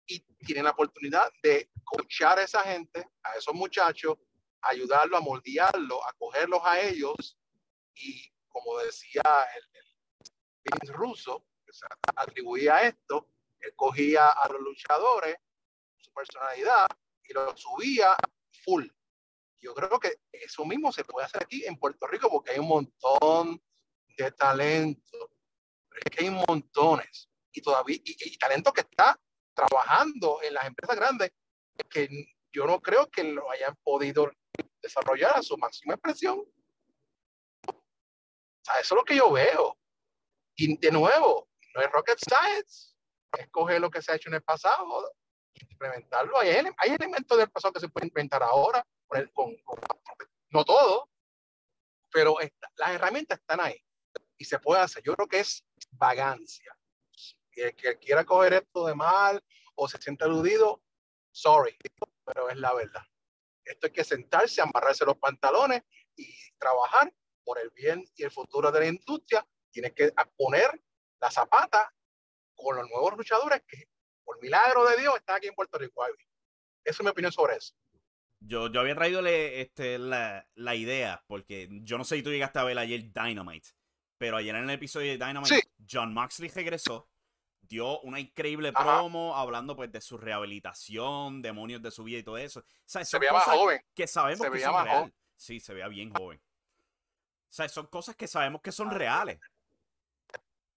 Y 0.07 0.21
tienen 0.45 0.65
la 0.65 0.71
oportunidad 0.71 1.31
de 1.43 1.71
coachar 1.85 2.39
a 2.39 2.43
esa 2.43 2.63
gente, 2.63 3.09
a 3.23 3.35
esos 3.35 3.55
muchachos, 3.55 4.17
ayudarlos 4.63 5.21
a 5.21 5.25
moldearlos, 5.25 5.99
a 6.07 6.13
cogerlos 6.15 6.61
a 6.65 6.81
ellos 6.81 7.39
y, 7.95 8.23
como 8.49 8.79
decía 8.79 9.23
el, 9.55 10.79
el 10.83 10.95
ruso, 10.95 11.45
que 11.65 11.73
se 11.73 11.87
atribuía 12.15 12.83
esto, 12.83 13.29
él 13.61 13.73
cogía 13.75 14.29
a 14.29 14.49
los 14.53 14.61
luchadores, 14.61 15.37
su 15.99 16.13
personalidad, 16.13 16.87
y 17.25 17.33
lo 17.33 17.57
subía 17.57 18.17
full. 18.65 18.87
Yo 19.59 19.75
creo 19.75 19.99
que 19.99 20.21
eso 20.33 20.65
mismo 20.65 20.93
se 20.93 21.05
puede 21.05 21.27
hacer 21.27 21.43
aquí 21.43 21.65
en 21.65 21.77
Puerto 21.77 22.07
Rico 22.07 22.31
porque 22.31 22.53
hay 22.53 22.59
un 22.59 22.69
montón 22.69 23.61
de 24.17 24.31
talento. 24.33 25.31
Es 26.05 26.11
que 26.11 26.25
hay 26.25 26.31
montones. 26.31 27.29
Y 27.53 27.63
todavía, 27.63 27.97
y, 27.97 28.17
y 28.33 28.39
talento 28.39 28.73
que 28.73 28.83
está 28.83 29.19
trabajando 29.55 30.43
en 30.43 30.55
las 30.55 30.67
empresas 30.67 30.97
grandes 30.97 31.31
que 31.91 32.09
yo 32.53 32.67
no 32.67 32.81
creo 32.81 33.09
que 33.09 33.25
lo 33.25 33.51
hayan 33.51 33.75
podido 33.83 34.31
desarrollar 34.83 35.37
a 35.37 35.43
su 35.43 35.57
máxima 35.57 35.95
expresión. 35.95 36.39
O 37.69 37.75
sea, 38.63 38.81
eso 38.81 38.95
es 38.95 38.99
lo 38.99 39.05
que 39.05 39.17
yo 39.17 39.31
veo. 39.31 39.79
Y 40.57 40.77
de 40.79 40.91
nuevo, 40.91 41.49
no 41.75 41.81
es 41.83 41.91
rocket 41.91 42.19
science 42.19 42.95
escoger 43.39 43.81
lo 43.81 43.91
que 43.91 44.01
se 44.01 44.13
ha 44.13 44.17
hecho 44.17 44.29
en 44.31 44.37
el 44.37 44.43
pasado, 44.43 45.13
implementarlo. 45.55 46.39
Hay, 46.39 46.49
hay 46.51 46.91
elementos 46.91 47.37
del 47.37 47.51
pasado 47.51 47.73
que 47.73 47.81
se 47.81 47.89
pueden 47.89 48.09
implementar 48.09 48.43
ahora, 48.43 48.87
con, 49.35 49.57
con, 49.57 49.79
no 50.51 50.65
todo, 50.65 51.11
pero 52.11 52.37
las 52.77 52.91
herramientas 52.91 53.39
están 53.39 53.61
ahí 53.61 53.79
y 54.39 54.45
se 54.45 54.59
puede 54.59 54.81
hacer. 54.81 55.03
Yo 55.03 55.15
creo 55.15 55.29
que 55.29 55.41
es 55.41 55.65
vagancia. 55.97 56.77
Y 57.53 57.63
el 57.63 57.75
que 57.75 57.99
quiera 57.99 58.25
coger 58.25 58.55
esto 58.55 58.87
de 58.87 58.95
mal 58.95 59.43
o 59.75 59.89
se 59.89 59.99
siente 59.99 60.25
aludido, 60.25 60.83
sorry, 61.31 61.77
pero 62.25 62.49
es 62.49 62.57
la 62.57 62.75
verdad. 62.75 63.03
Esto 63.65 63.87
hay 63.87 63.93
que 63.93 64.05
sentarse, 64.05 64.61
amarrarse 64.61 65.05
los 65.05 65.17
pantalones 65.19 65.83
y 66.15 66.27
trabajar 66.59 67.13
por 67.45 67.59
el 67.59 67.71
bien 67.71 68.05
y 68.15 68.25
el 68.25 68.31
futuro 68.31 68.71
de 68.71 68.81
la 68.81 68.87
industria. 68.87 69.47
Tienes 69.71 69.93
que 69.93 70.13
poner 70.37 70.83
la 71.21 71.31
zapata 71.31 71.93
con 72.55 72.77
los 72.77 72.89
nuevos 72.89 73.17
luchadores 73.17 73.63
que, 73.67 73.89
por 74.25 74.41
milagro 74.41 74.89
de 74.89 74.97
Dios, 74.97 75.17
están 75.17 75.37
aquí 75.37 75.49
en 75.49 75.55
Puerto 75.55 75.79
Rico. 75.79 76.05
Esa 76.05 76.19
es 76.85 77.03
mi 77.03 77.11
opinión 77.11 77.33
sobre 77.33 77.57
eso. 77.57 77.75
Yo, 78.41 78.71
yo 78.71 78.81
había 78.81 78.95
traído 78.95 79.27
este, 79.27 79.99
la, 79.99 80.47
la, 80.55 80.75
idea, 80.75 81.25
porque 81.27 81.69
yo 81.83 81.99
no 81.99 82.05
sé 82.05 82.17
si 82.17 82.23
tú 82.23 82.31
llegaste 82.31 82.59
a 82.59 82.65
ver 82.65 82.79
ayer 82.79 83.13
Dynamite, 83.13 83.71
pero 84.19 84.37
ayer 84.37 84.55
en 84.55 84.65
el 84.65 84.71
episodio 84.71 85.11
de 85.11 85.25
Dynamite, 85.25 85.63
John 85.91 86.13
Moxley 86.15 86.49
regresó, 86.49 87.09
dio 87.61 88.01
una 88.01 88.21
increíble 88.21 88.73
promo 88.73 89.37
hablando 89.37 89.77
pues 89.77 89.91
de 89.93 90.01
su 90.01 90.17
rehabilitación, 90.17 91.43
demonios 91.43 91.83
de 91.83 91.91
su 91.91 92.05
vida 92.05 92.19
y 92.19 92.23
todo 92.23 92.39
eso. 92.39 92.65
se 92.85 93.19
veía 93.19 93.33
más 93.33 93.45
joven. 93.45 93.81
Que 93.95 94.07
sabemos 94.07 94.51
que 94.51 94.61
son 94.61 94.85
reales. 94.85 95.13
Sí, 95.37 95.61
se 95.61 95.75
veía 95.75 95.89
bien 95.89 96.13
joven. 96.13 96.39
O 96.39 97.53
sea, 97.57 97.69
son 97.69 97.87
cosas 97.87 98.17
que 98.17 98.27
sabemos 98.27 98.61
que 98.63 98.73
son 98.73 98.91
reales. 98.91 99.39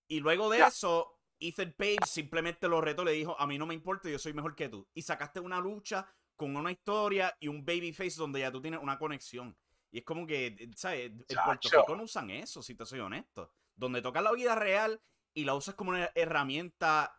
Y 0.08 0.20
luego 0.20 0.50
de 0.50 0.60
eso, 0.60 1.20
Ethan 1.40 1.74
Page 1.78 2.06
simplemente 2.06 2.68
lo 2.68 2.82
retó, 2.82 3.04
le 3.04 3.12
dijo, 3.12 3.40
a 3.40 3.48
mí 3.48 3.58
no 3.58 3.66
me 3.66 3.74
importa, 3.74 4.10
yo 4.10 4.20
soy 4.20 4.34
mejor 4.34 4.56
que 4.56 4.70
tú. 4.70 4.88
Y 4.94 5.02
sacaste 5.02 5.40
una 5.40 5.60
lucha 5.60 6.08
con 6.36 6.56
una 6.56 6.72
historia 6.72 7.36
y 7.40 7.48
un 7.48 7.66
babyface 7.66 8.16
donde 8.18 8.42
ya 8.42 8.52
tú 8.52 8.62
tienes 8.62 8.80
una 8.82 8.98
conexión. 8.98 9.56
Y 9.92 10.00
es 10.00 10.06
como 10.06 10.28
que, 10.28 10.48
eh, 10.48 10.72
¿sabes? 10.76 11.12
En 11.28 11.38
Puerto 11.46 11.70
Rico 11.70 11.96
no 11.96 12.04
usan 12.04 12.30
eso, 12.30 12.62
si 12.62 12.76
te 12.76 12.86
soy 12.86 13.00
honesto. 13.00 13.54
Donde 13.76 14.02
toca 14.02 14.22
la 14.22 14.32
vida 14.32 14.56
real 14.56 15.02
y 15.34 15.46
la 15.46 15.56
usas 15.56 15.76
como 15.76 15.92
una 15.92 16.12
herramienta 16.16 17.16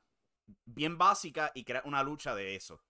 bien 0.65 0.99
básica 0.99 1.51
y 1.55 1.65
creas 1.65 1.85
una 1.85 2.03
lucha 2.03 2.35
de 2.35 2.55
eso. 2.55 2.83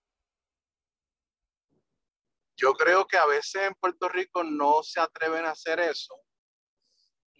Yo 2.57 2.73
creo 2.73 3.07
que 3.07 3.17
a 3.17 3.25
veces 3.25 3.63
en 3.63 3.73
Puerto 3.75 4.07
Rico 4.09 4.43
no 4.43 4.83
se 4.83 4.99
atreven 4.99 5.45
a 5.45 5.51
hacer 5.51 5.79
eso. 5.79 6.15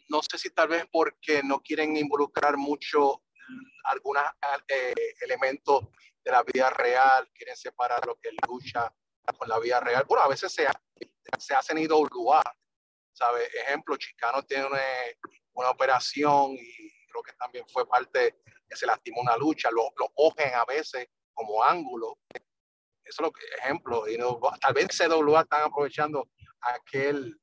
No 0.10 0.21
sé 0.24 0.38
si 0.38 0.50
tal 0.50 0.69
vez 0.69 0.86
porque 0.91 1.43
no 1.43 1.62
quieren 1.62 1.95
involucrar 1.95 2.57
mucho 2.57 3.24
algunos 3.83 4.24
eh, 4.67 4.93
elementos 5.21 5.88
de 6.24 6.31
la 6.31 6.43
vida 6.43 6.69
real, 6.69 7.29
quieren 7.33 7.55
separar 7.55 8.05
lo 8.05 8.15
que 8.19 8.29
es 8.29 8.36
lucha 8.48 8.93
con 9.38 9.48
la 9.48 9.60
vida 9.60 9.79
real. 9.79 10.05
Bueno, 10.07 10.24
a 10.24 10.27
veces 10.27 10.51
se, 10.51 10.67
se 11.38 11.53
hacen 11.53 11.77
IWA, 11.77 12.41
¿sabes? 13.13 13.50
Ejemplo, 13.53 13.97
Chicano 13.97 14.43
tiene 14.43 14.65
una, 14.67 15.69
operación 15.69 16.53
y 16.53 17.05
creo 17.07 17.21
que 17.23 17.33
también 17.33 17.65
fue 17.67 17.88
parte 17.88 18.38
que 18.67 18.75
se 18.75 18.85
lastimó 18.85 19.21
una 19.21 19.38
lucha, 19.38 19.69
lo, 19.69 19.91
lo 19.97 20.09
cogen 20.09 20.53
a 20.55 20.65
veces 20.65 21.07
como 21.33 21.63
ángulo. 21.63 22.17
Eso 22.33 22.41
es 23.05 23.19
lo 23.19 23.31
que, 23.31 23.45
ejemplo, 23.59 24.07
y 24.07 24.17
no, 24.17 24.39
tal 24.59 24.73
vez 24.73 24.88
CWA 24.97 25.41
están 25.41 25.63
aprovechando 25.63 26.29
aquel 26.61 27.39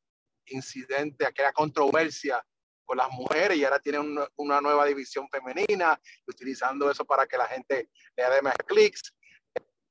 incidente, 0.47 1.26
aquella 1.26 1.52
controversia 1.52 2.45
con 2.85 2.97
las 2.97 3.11
mujeres 3.11 3.59
y 3.59 3.64
ahora 3.64 3.78
tienen 3.80 4.18
una, 4.37 4.61
nueva 4.61 4.87
división 4.87 5.28
femenina, 5.28 6.00
utilizando 6.26 6.90
eso 6.90 7.04
para 7.04 7.26
que 7.26 7.37
la 7.37 7.47
gente 7.47 7.90
le 8.16 8.30
dé 8.30 8.40
más 8.40 8.57
clics. 8.66 9.14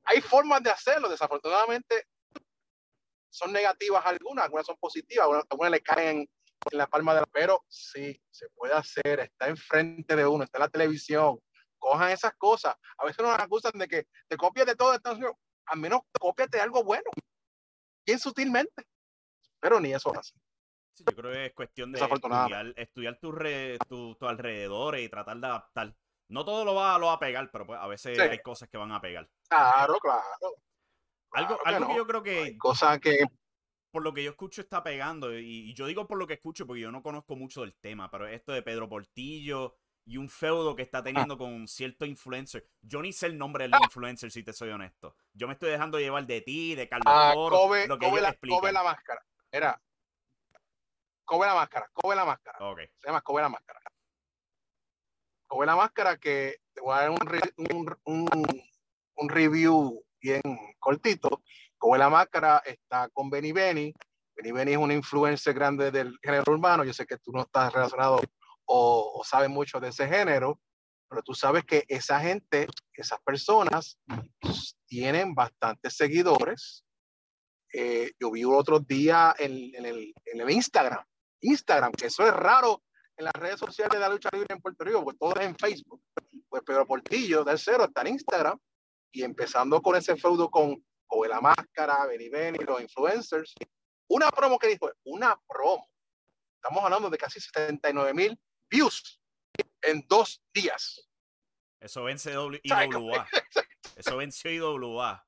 Hay 0.06 0.22
formas 0.22 0.64
de 0.64 0.72
hacerlo, 0.72 1.08
desafortunadamente 1.08 2.08
son 3.38 3.54
negativas 3.54 4.06
algunas, 4.06 4.46
algunas 4.46 4.66
son 4.66 4.78
positivas, 4.78 5.28
algunas, 5.50 5.72
le 5.72 5.82
caen 5.82 6.30
en 6.72 6.78
la 6.78 6.88
palma 6.88 7.14
de 7.14 7.22
la 7.22 7.28
pero 7.28 7.64
sí, 7.68 8.20
se 8.32 8.50
puede 8.50 8.74
hacer, 8.74 9.20
está 9.20 9.48
enfrente 9.48 10.16
de 10.16 10.26
uno, 10.26 10.44
está 10.44 10.58
en 10.58 10.64
la 10.64 10.70
televisión, 10.70 11.40
cojan 11.78 12.12
esas 12.12 12.36
cosas. 12.36 12.76
A 12.98 13.06
veces 13.06 13.24
nos 13.24 13.38
acusan 13.38 13.74
de 13.76 13.88
que 13.88 14.08
te 14.28 14.38
copias 14.38 14.66
de 14.66 14.76
todo, 14.76 14.98
al 15.66 15.80
menos 15.80 16.02
copias 16.20 16.50
de 16.50 16.60
algo 16.60 16.84
bueno, 16.84 17.10
bien 18.06 18.20
sutilmente, 18.20 18.88
pero 19.60 19.80
ni 19.80 19.94
eso 19.94 20.12
hace 20.18 20.34
yo 21.00 21.16
creo 21.16 21.32
que 21.32 21.46
es 21.48 21.54
cuestión 21.54 21.92
de 21.92 22.00
estudiar, 22.00 22.74
estudiar 22.76 23.20
tu, 23.20 24.16
tu, 24.16 24.28
alrededor 24.28 24.98
y 24.98 25.10
tratar 25.10 25.38
de 25.38 25.48
adaptar. 25.48 25.96
No 26.30 26.44
todo 26.44 26.66
lo 26.66 26.76
va, 26.76 26.98
lo 26.98 27.08
va 27.08 27.14
a 27.14 27.20
pegar, 27.20 27.50
pero 27.52 27.66
pues 27.66 27.80
a 27.80 27.88
veces 27.88 28.20
hay 28.20 28.40
cosas 28.40 28.68
que 28.70 28.78
van 28.78 28.92
a 28.92 29.00
pegar. 29.00 29.30
Claro, 29.48 29.98
claro. 30.00 30.56
Algo, 31.38 31.60
algo 31.66 31.88
que, 31.88 31.96
yo 31.96 32.08
creo 32.08 32.24
que. 32.24 32.58
cosas 32.58 33.00
que. 33.00 33.20
Por 33.92 34.04
lo 34.04 34.14
que 34.14 34.24
yo 34.24 34.32
escucho 34.32 34.62
está 34.62 34.84
pegando. 34.84 35.38
Y, 35.38 35.74
yo 35.74 35.86
digo 35.88 36.08
por 36.08 36.18
lo 36.18 36.28
que 36.28 36.36
escucho 36.36 36.68
porque 36.68 36.82
yo 36.82 36.92
no 36.92 37.02
conozco 37.02 37.36
mucho 37.36 37.62
del 37.62 37.76
tema. 37.76 38.10
Pero 38.12 38.28
esto 38.28 38.52
de 38.52 38.62
Pedro 38.62 38.90
Portillo 38.90 39.76
y 40.06 40.18
un 40.18 40.30
feudo 40.30 40.76
que 40.76 40.84
está 40.84 41.00
ah. 41.00 41.04
teniendo 41.04 41.38
con 41.38 41.68
cierto 41.68 42.06
influencer. 42.06 42.68
Yo 42.82 43.02
ni 43.02 43.12
sé 43.12 43.28
el 43.28 43.38
nombre 43.38 43.66
del 43.66 43.74
ah. 43.74 43.80
influencer, 43.84 44.32
si 44.32 44.44
te 44.44 44.54
soy 44.54 44.70
honesto. 44.70 45.16
Yo 45.34 45.48
me 45.48 45.54
estoy 45.54 45.70
dejando 45.70 46.00
llevar 46.00 46.26
de 46.26 46.42
ti, 46.42 46.76
de 46.76 46.88
Carlos 46.88 47.06
ah, 47.08 47.34
lo 47.36 48.00
que 48.00 48.08
la, 48.22 48.34
Kobe 48.34 48.72
la 48.72 48.84
máscara. 48.84 49.24
Era, 49.52 49.82
Kobe 51.26 51.46
la 51.46 51.56
máscara, 51.56 51.90
Kobe 51.94 52.16
la 52.16 52.26
máscara. 52.26 52.58
Se 53.00 53.08
llama 53.08 53.22
Kobe 53.22 53.42
la 53.42 53.50
máscara. 53.50 53.82
Kobe 55.48 55.66
la 55.66 55.76
máscara 55.76 56.18
que 56.18 56.58
te 56.74 56.82
voy 56.82 56.96
a 56.96 57.02
dar 57.02 57.10
un, 57.10 57.20
un, 58.06 58.62
un, 59.16 59.30
review 59.30 60.04
bien 60.28 60.42
cortito. 60.80 61.42
Kobe 61.78 61.98
la 61.98 62.10
máscara 62.10 62.62
está 62.66 63.10
con 63.10 63.30
Benny 63.30 63.52
Benny. 63.52 63.94
Benny 64.36 64.52
Benny 64.52 64.72
es 64.74 64.78
una 64.78 64.94
influencia 64.94 65.54
grande 65.54 65.92
del 65.92 66.18
género 66.22 66.52
urbano. 66.52 66.84
Yo 66.84 66.94
sé 66.94 67.06
que 67.06 67.18
tú 67.18 67.32
no 67.32 67.42
estás 67.42 67.72
relacionado 67.74 68.22
o, 68.66 69.22
sabes 69.24 69.50
mucho 69.50 69.80
de 69.80 69.90
ese 69.90 70.08
género, 70.08 70.60
pero 71.10 71.22
tú 71.24 71.34
sabes 71.34 71.64
que 71.64 71.86
esa 71.88 72.20
gente, 72.20 72.68
esas 72.94 73.20
personas, 73.22 73.98
tienen 74.86 75.34
bastantes 75.34 75.96
seguidores. 75.96 76.84
Eh, 77.74 78.12
yo 78.20 78.32
vi 78.32 78.44
otro 78.44 78.80
día 78.80 79.34
en, 79.38 79.52
el, 79.86 80.14
en, 80.26 80.42
el, 80.42 80.50
Instagram 80.50 81.04
Instagram, 81.42 81.92
que 81.92 82.08
eso 82.08 82.26
es 82.26 82.34
raro 82.34 82.82
en 83.16 83.26
las 83.26 83.34
redes 83.34 83.60
sociales 83.60 83.94
de 83.94 84.00
la 84.00 84.10
lucha 84.10 84.30
libre 84.32 84.48
en 84.50 84.62
Puerto 84.62 84.84
Rico, 84.84 85.04
pues 85.04 85.18
todo 85.18 85.36
es 85.36 85.46
en 85.46 85.56
Facebook. 85.56 86.02
Pues 86.50 86.64
Pedro 86.64 86.86
Portillo 86.86 87.44
del 87.44 87.60
Cero 87.60 87.86
está 87.86 88.02
en 88.02 88.08
Instagram 88.08 88.58
y 89.12 89.24
empezando 89.24 89.82
con 89.82 89.96
ese 89.96 90.16
feudo 90.16 90.50
con 90.50 90.84
de 91.22 91.30
la 91.30 91.40
Máscara, 91.40 92.06
Benny 92.06 92.30
Benny, 92.30 92.60
los 92.60 92.82
influencers. 92.82 93.56
Una 94.10 94.30
promo 94.30 94.60
que 94.60 94.68
dijo, 94.68 94.92
una 95.06 95.40
promo. 95.48 95.90
Estamos 96.56 96.84
hablando 96.84 97.10
de 97.10 97.18
casi 97.18 97.40
79 97.40 98.14
mil 98.14 98.40
views 98.70 99.22
en 99.82 100.06
dos 100.08 100.44
días. 100.54 101.10
Eso 101.80 102.04
vence 102.04 102.34
IWA. 102.34 103.28
Eso 103.96 104.18
venció 104.18 104.52
IWA. 104.52 105.26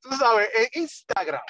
Tú 0.00 0.10
sabes, 0.16 0.48
en 0.54 0.82
Instagram 0.82 1.42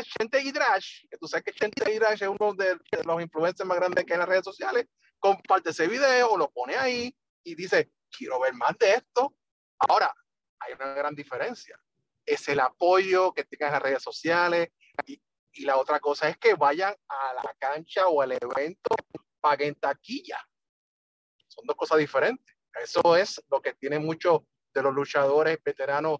Chente 0.00 0.42
Hidrash, 0.42 1.06
que 1.10 1.18
tú 1.18 1.26
sabes 1.28 1.44
que 1.44 1.52
Chente 1.52 1.92
Hidrash 1.92 2.22
es 2.22 2.28
uno 2.28 2.54
de, 2.54 2.78
los 3.04 3.22
influencers 3.22 3.66
más 3.66 3.76
grandes 3.76 4.04
que 4.04 4.12
hay 4.12 4.14
en 4.14 4.20
las 4.20 4.28
redes 4.28 4.44
sociales, 4.44 4.86
comparte 5.18 5.70
ese 5.70 5.86
video, 5.88 6.36
lo 6.36 6.50
pone 6.50 6.76
ahí 6.76 7.14
y 7.44 7.54
dice, 7.54 7.92
quiero 8.16 8.40
ver 8.40 8.54
más 8.54 8.76
de 8.78 8.94
esto. 8.94 9.34
Ahora, 9.78 10.14
hay 10.60 10.74
una 10.74 10.94
gran 10.94 11.14
diferencia. 11.14 11.78
Es 12.24 12.48
el 12.48 12.60
apoyo 12.60 13.32
que 13.32 13.44
tengan 13.44 13.68
en 13.68 13.72
las 13.74 13.82
redes 13.82 14.02
sociales 14.02 14.68
y, 15.06 15.20
y 15.54 15.64
la 15.64 15.76
otra 15.76 15.98
cosa 15.98 16.28
es 16.28 16.36
que 16.38 16.54
vayan 16.54 16.94
a 17.08 17.34
la 17.34 17.54
cancha 17.58 18.06
o 18.06 18.22
al 18.22 18.32
evento, 18.32 18.94
paguen 19.40 19.74
taquilla. 19.74 20.38
Son 21.48 21.66
dos 21.66 21.76
cosas 21.76 21.98
diferentes. 21.98 22.56
Eso 22.80 23.16
es 23.16 23.42
lo 23.50 23.60
que 23.60 23.74
tienen 23.74 24.04
muchos 24.04 24.42
de 24.72 24.82
los 24.82 24.94
luchadores 24.94 25.58
veteranos 25.62 26.18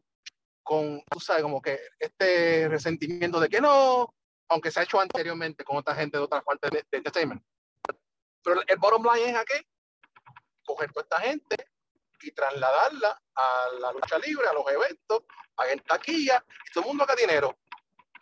con, 0.63 1.03
tú 1.11 1.19
sabes, 1.19 1.43
como 1.43 1.61
que 1.63 1.81
este 1.99 2.69
resentimiento 2.69 3.41
de 3.41 3.49
que 3.49 3.61
no, 3.61 4.15
aunque 4.49 4.71
se 4.71 4.81
ha 4.81 4.83
hecho 4.83 5.01
anteriormente 5.01 5.65
con 5.65 5.79
otra 5.79 5.95
gente 5.95 6.19
de 6.19 6.25
otras 6.25 6.45
partes 6.45 6.71
de, 6.71 6.85
de 6.91 6.99
entertainment. 6.99 7.43
Pero 8.45 8.61
el 8.67 8.77
bottom 8.79 9.03
line 9.03 9.31
es 9.31 9.37
a 9.37 9.45
qué? 9.45 9.67
Coger 10.65 10.93
toda 10.93 11.05
esta 11.05 11.21
gente 11.21 11.72
y 12.23 12.33
trasladarla 12.33 13.23
a 13.35 13.69
la 13.81 13.93
lucha 13.93 14.19
libre, 14.19 14.47
a 14.49 14.53
los 14.53 14.67
eventos, 14.69 15.23
a 15.57 15.69
en 15.69 15.81
taquilla, 15.81 16.45
y 16.69 16.73
todo 16.73 16.85
el 16.85 16.89
mundo 16.89 17.05
haga 17.05 17.17
dinero. 17.17 17.59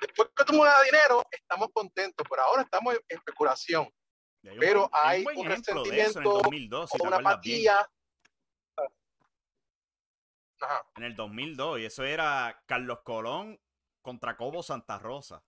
Después 0.01 0.29
que 0.29 0.45
todo 0.45 0.53
el 0.53 0.59
mundo 0.59 0.73
haga 0.73 0.85
dinero, 0.85 1.27
estamos 1.31 1.69
contentos, 1.73 2.27
pero 2.29 2.43
ahora 2.43 2.63
estamos 2.63 2.95
en 2.95 3.01
especulación. 3.09 3.93
Pero 4.43 4.89
hay 4.93 5.25
un, 5.37 5.45
resentimiento, 5.45 6.41
una 7.01 7.17
apatía, 7.17 7.87
en 10.97 11.05
el 11.05 11.15
2002. 11.15 11.81
Y 11.81 11.85
eso 11.85 12.05
era 12.05 12.63
Carlos 12.67 13.01
Colón 13.05 13.61
contra 14.01 14.37
Cobo 14.37 14.63
Santa 14.63 14.99
Rosa. 14.99 15.43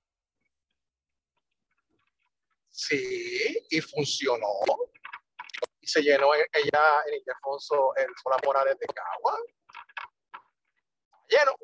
Sí, 2.69 3.67
y 3.71 3.81
funcionó. 3.81 4.49
Y 5.83 5.87
se 5.87 6.01
llenó 6.01 6.35
e-, 6.35 6.49
ella 6.53 7.03
en 7.07 7.15
el 7.15 7.23
Alfonso 7.35 7.95
el 7.97 8.09
Sola 8.23 8.39
Morales 8.45 8.79
de 8.79 8.87
Cagua. 8.87 9.39
Lleno. 11.29 11.55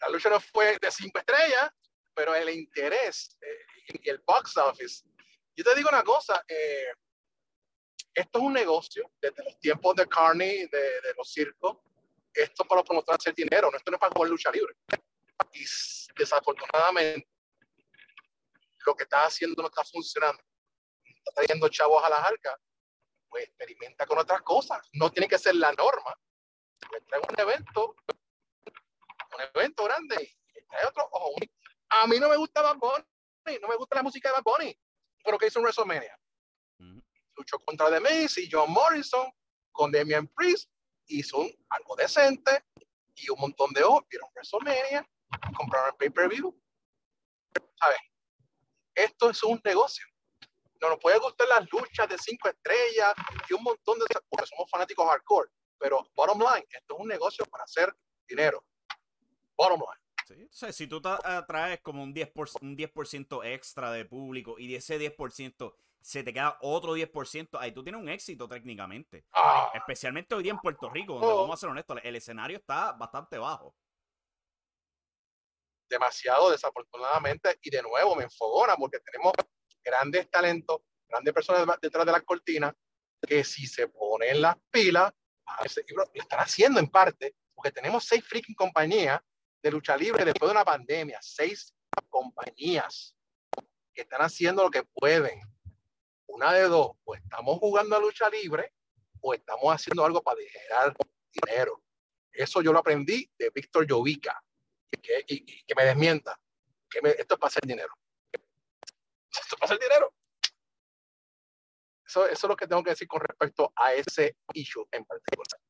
La 0.00 0.08
lucha 0.08 0.30
no 0.30 0.40
fue 0.40 0.78
de 0.80 0.90
cinco 0.90 1.18
estrellas, 1.18 1.70
pero 2.14 2.34
el 2.34 2.48
interés 2.50 3.36
eh, 3.40 3.98
y 4.02 4.08
el 4.08 4.22
box 4.26 4.56
office. 4.56 5.04
Yo 5.56 5.64
te 5.64 5.74
digo 5.74 5.88
una 5.88 6.04
cosa, 6.04 6.44
eh, 6.48 6.92
esto 8.14 8.38
es 8.38 8.44
un 8.44 8.52
negocio 8.52 9.10
desde 9.20 9.44
los 9.44 9.58
tiempos 9.58 9.96
de 9.96 10.06
Carney, 10.06 10.66
de, 10.66 11.14
los 11.16 11.32
circos, 11.32 11.78
esto 12.32 12.64
para 12.64 12.80
los 12.80 12.88
promotores 12.88 13.20
hacer 13.20 13.34
dinero, 13.34 13.70
esto 13.74 13.90
no 13.90 13.96
es 13.96 14.00
para 14.00 14.12
jugar 14.12 14.30
lucha 14.30 14.50
libre. 14.50 14.74
y 15.52 15.64
desafortunadamente 16.16 17.28
lo 18.86 18.94
que 18.94 19.04
estás 19.04 19.26
haciendo 19.28 19.62
no 19.62 19.68
está 19.68 19.84
funcionando, 19.84 20.42
está 21.04 21.32
trayendo 21.34 21.68
chavos 21.68 22.02
a 22.04 22.08
las 22.08 22.20
arcas, 22.20 22.54
pues 23.28 23.44
experimenta 23.44 24.06
con 24.06 24.18
otras 24.18 24.42
cosas. 24.42 24.88
No 24.92 25.10
tiene 25.10 25.28
que 25.28 25.38
ser 25.38 25.54
la 25.56 25.72
norma. 25.72 26.18
Pues 26.88 27.04
trae 27.06 27.20
un 27.20 27.40
evento, 27.40 27.96
un 29.34 29.40
evento 29.54 29.84
grande 29.84 30.36
y 30.54 30.66
trae 30.66 30.86
otro. 30.86 31.10
a 31.90 32.06
mí 32.06 32.18
no 32.18 32.28
me 32.28 32.36
gusta 32.36 32.62
Bad 32.62 32.76
Bunny, 32.76 33.58
no 33.60 33.68
me 33.68 33.76
gusta 33.76 33.96
la 33.96 34.02
música 34.02 34.28
de 34.28 34.34
Bad 34.34 34.42
Bunny, 34.44 34.80
pero 35.24 35.38
que 35.38 35.46
hizo 35.46 35.58
un 35.58 35.64
WrestleMania. 35.64 36.18
Luchó 37.36 37.58
contra 37.60 37.90
The 37.90 38.00
Miz 38.00 38.38
y 38.38 38.48
John 38.50 38.70
Morrison 38.70 39.30
con 39.72 39.92
Damian 39.92 40.26
Priest, 40.28 40.70
hizo 41.06 41.38
un, 41.38 41.66
algo 41.68 41.94
decente 41.96 42.64
y 43.14 43.30
un 43.30 43.40
montón 43.40 43.72
de 43.72 43.84
otros 43.84 44.08
vieron 44.08 44.28
WrestleMania, 44.34 45.08
compraron 45.56 45.90
el 45.90 45.96
pay-per-view. 45.96 46.60
¿Sabes? 47.78 47.98
Esto 48.94 49.30
es 49.30 49.42
un 49.44 49.60
negocio 49.64 50.04
no 50.80 50.90
nos 50.90 50.98
puede 50.98 51.18
gustar 51.18 51.48
las 51.48 51.66
luchas 51.72 52.08
de 52.08 52.18
cinco 52.18 52.48
estrellas 52.48 53.14
y 53.48 53.54
un 53.54 53.62
montón 53.62 53.98
de 53.98 54.04
porque 54.28 54.46
somos 54.46 54.70
fanáticos 54.70 55.08
hardcore, 55.08 55.50
pero 55.78 56.08
bottom 56.14 56.38
line, 56.38 56.66
esto 56.70 56.94
es 56.94 57.00
un 57.00 57.08
negocio 57.08 57.44
para 57.46 57.64
hacer 57.64 57.94
dinero. 58.26 58.64
Bottom 59.56 59.80
line. 59.80 60.48
Sí. 60.50 60.72
si 60.72 60.86
tú 60.86 61.00
traes 61.00 61.80
como 61.80 62.02
un 62.02 62.14
10%, 62.14 62.58
un 62.60 62.76
10 62.76 62.90
extra 63.44 63.90
de 63.92 64.04
público 64.04 64.58
y 64.58 64.68
de 64.68 64.76
ese 64.76 64.98
10% 64.98 65.74
se 66.00 66.22
te 66.22 66.32
queda 66.32 66.58
otro 66.60 66.96
10%, 66.96 67.58
ahí 67.58 67.72
tú 67.72 67.82
tienes 67.82 68.00
un 68.00 68.08
éxito 68.08 68.46
técnicamente. 68.46 69.24
Ah. 69.32 69.70
Especialmente 69.74 70.34
hoy 70.34 70.42
día 70.42 70.52
en 70.52 70.58
Puerto 70.58 70.90
Rico, 70.90 71.14
donde 71.14 71.28
oh. 71.28 71.42
vamos 71.42 71.54
a 71.54 71.56
ser 71.56 71.70
honestos, 71.70 71.98
el 72.02 72.16
escenario 72.16 72.58
está 72.58 72.92
bastante 72.92 73.38
bajo. 73.38 73.74
Demasiado 75.88 76.50
desafortunadamente, 76.50 77.58
y 77.62 77.70
de 77.70 77.82
nuevo 77.82 78.14
me 78.14 78.24
enfogona 78.24 78.76
porque 78.76 78.98
tenemos 79.00 79.32
grandes 79.88 80.30
talentos, 80.30 80.82
grandes 81.08 81.32
personas 81.32 81.66
detrás 81.80 82.04
de 82.04 82.12
las 82.12 82.22
cortinas, 82.22 82.74
que 83.26 83.42
si 83.42 83.66
se 83.66 83.88
ponen 83.88 84.42
las 84.42 84.56
pilas, 84.70 85.12
lo 85.94 86.04
están 86.12 86.40
haciendo 86.40 86.78
en 86.78 86.88
parte, 86.88 87.34
porque 87.54 87.72
tenemos 87.72 88.04
seis 88.04 88.24
freaking 88.24 88.54
compañías 88.54 89.20
de 89.62 89.70
lucha 89.70 89.96
libre 89.96 90.24
después 90.24 90.48
de 90.48 90.52
una 90.52 90.64
pandemia, 90.64 91.18
seis 91.22 91.74
compañías 92.08 93.16
que 93.94 94.02
están 94.02 94.20
haciendo 94.20 94.62
lo 94.62 94.70
que 94.70 94.84
pueden. 94.84 95.40
Una 96.26 96.52
de 96.52 96.68
dos, 96.68 96.92
o 97.04 97.14
estamos 97.14 97.58
jugando 97.58 97.96
a 97.96 98.00
lucha 98.00 98.28
libre 98.28 98.72
o 99.20 99.34
estamos 99.34 99.74
haciendo 99.74 100.04
algo 100.04 100.22
para 100.22 100.38
generar 100.40 100.94
dinero. 101.32 101.82
Eso 102.30 102.62
yo 102.62 102.72
lo 102.72 102.78
aprendí 102.78 103.28
de 103.36 103.50
Víctor 103.50 103.86
Jovica, 103.88 104.40
que, 105.02 105.24
y, 105.26 105.64
que 105.64 105.74
me 105.74 105.84
desmienta, 105.84 106.38
que 106.88 107.00
esto 107.18 107.34
es 107.34 107.40
para 107.40 107.48
hacer 107.48 107.66
dinero 107.66 107.92
esto 109.30 109.56
pasa 109.58 109.74
el 109.74 109.80
dinero. 109.80 110.12
Eso, 112.06 112.26
eso 112.26 112.46
es 112.46 112.48
lo 112.48 112.56
que 112.56 112.66
tengo 112.66 112.82
que 112.82 112.90
decir 112.90 113.06
con 113.06 113.20
respecto 113.20 113.72
a 113.76 113.92
ese 113.92 114.36
issue 114.54 114.86
en 114.92 115.04
particular. 115.04 115.60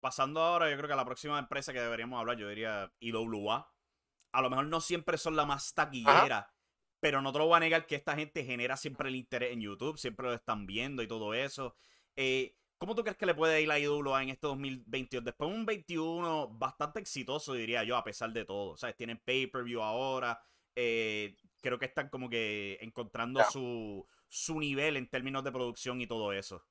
Pasando 0.00 0.40
ahora, 0.40 0.70
yo 0.70 0.76
creo 0.76 0.88
que 0.88 0.96
la 0.96 1.04
próxima 1.04 1.38
empresa 1.38 1.72
que 1.72 1.80
deberíamos 1.80 2.18
hablar, 2.18 2.36
yo 2.36 2.48
diría 2.48 2.92
IWA. 3.00 3.72
A 4.32 4.42
lo 4.42 4.50
mejor 4.50 4.66
no 4.66 4.80
siempre 4.80 5.18
son 5.18 5.36
la 5.36 5.44
más 5.44 5.74
taquillera, 5.74 6.52
pero 7.00 7.20
no 7.20 7.32
te 7.32 7.38
lo 7.38 7.46
voy 7.46 7.56
a 7.56 7.60
negar 7.60 7.86
que 7.86 7.96
esta 7.96 8.14
gente 8.14 8.44
genera 8.44 8.76
siempre 8.76 9.08
el 9.08 9.16
interés 9.16 9.52
en 9.52 9.60
YouTube, 9.60 9.98
siempre 9.98 10.26
lo 10.26 10.34
están 10.34 10.66
viendo 10.66 11.02
y 11.02 11.08
todo 11.08 11.34
eso. 11.34 11.74
Eh, 12.14 12.56
¿Cómo 12.78 12.94
tú 12.94 13.02
crees 13.02 13.16
que 13.16 13.26
le 13.26 13.34
puede 13.34 13.62
ir 13.62 13.70
a 13.70 13.78
IWA 13.78 14.22
en 14.22 14.28
este 14.30 14.46
2022? 14.46 15.24
Después 15.24 15.50
de 15.50 15.56
un 15.56 15.64
21 15.64 16.48
bastante 16.48 17.00
exitoso, 17.00 17.54
diría 17.54 17.84
yo, 17.84 17.96
a 17.96 18.04
pesar 18.04 18.32
de 18.32 18.44
todo. 18.44 18.72
O 18.72 18.76
sea, 18.76 18.92
tienen 18.92 19.18
pay-per-view 19.18 19.80
ahora. 19.82 20.38
Eh, 20.74 21.36
creo 21.66 21.80
que 21.80 21.86
están 21.86 22.08
como 22.08 22.30
que 22.30 22.78
encontrando 22.80 23.42
su, 23.50 24.06
su 24.28 24.60
nivel 24.60 24.96
en 24.96 25.10
términos 25.10 25.42
de 25.42 25.50
producción 25.50 26.00
y 26.00 26.06
todo 26.06 26.32
eso. 26.32 26.64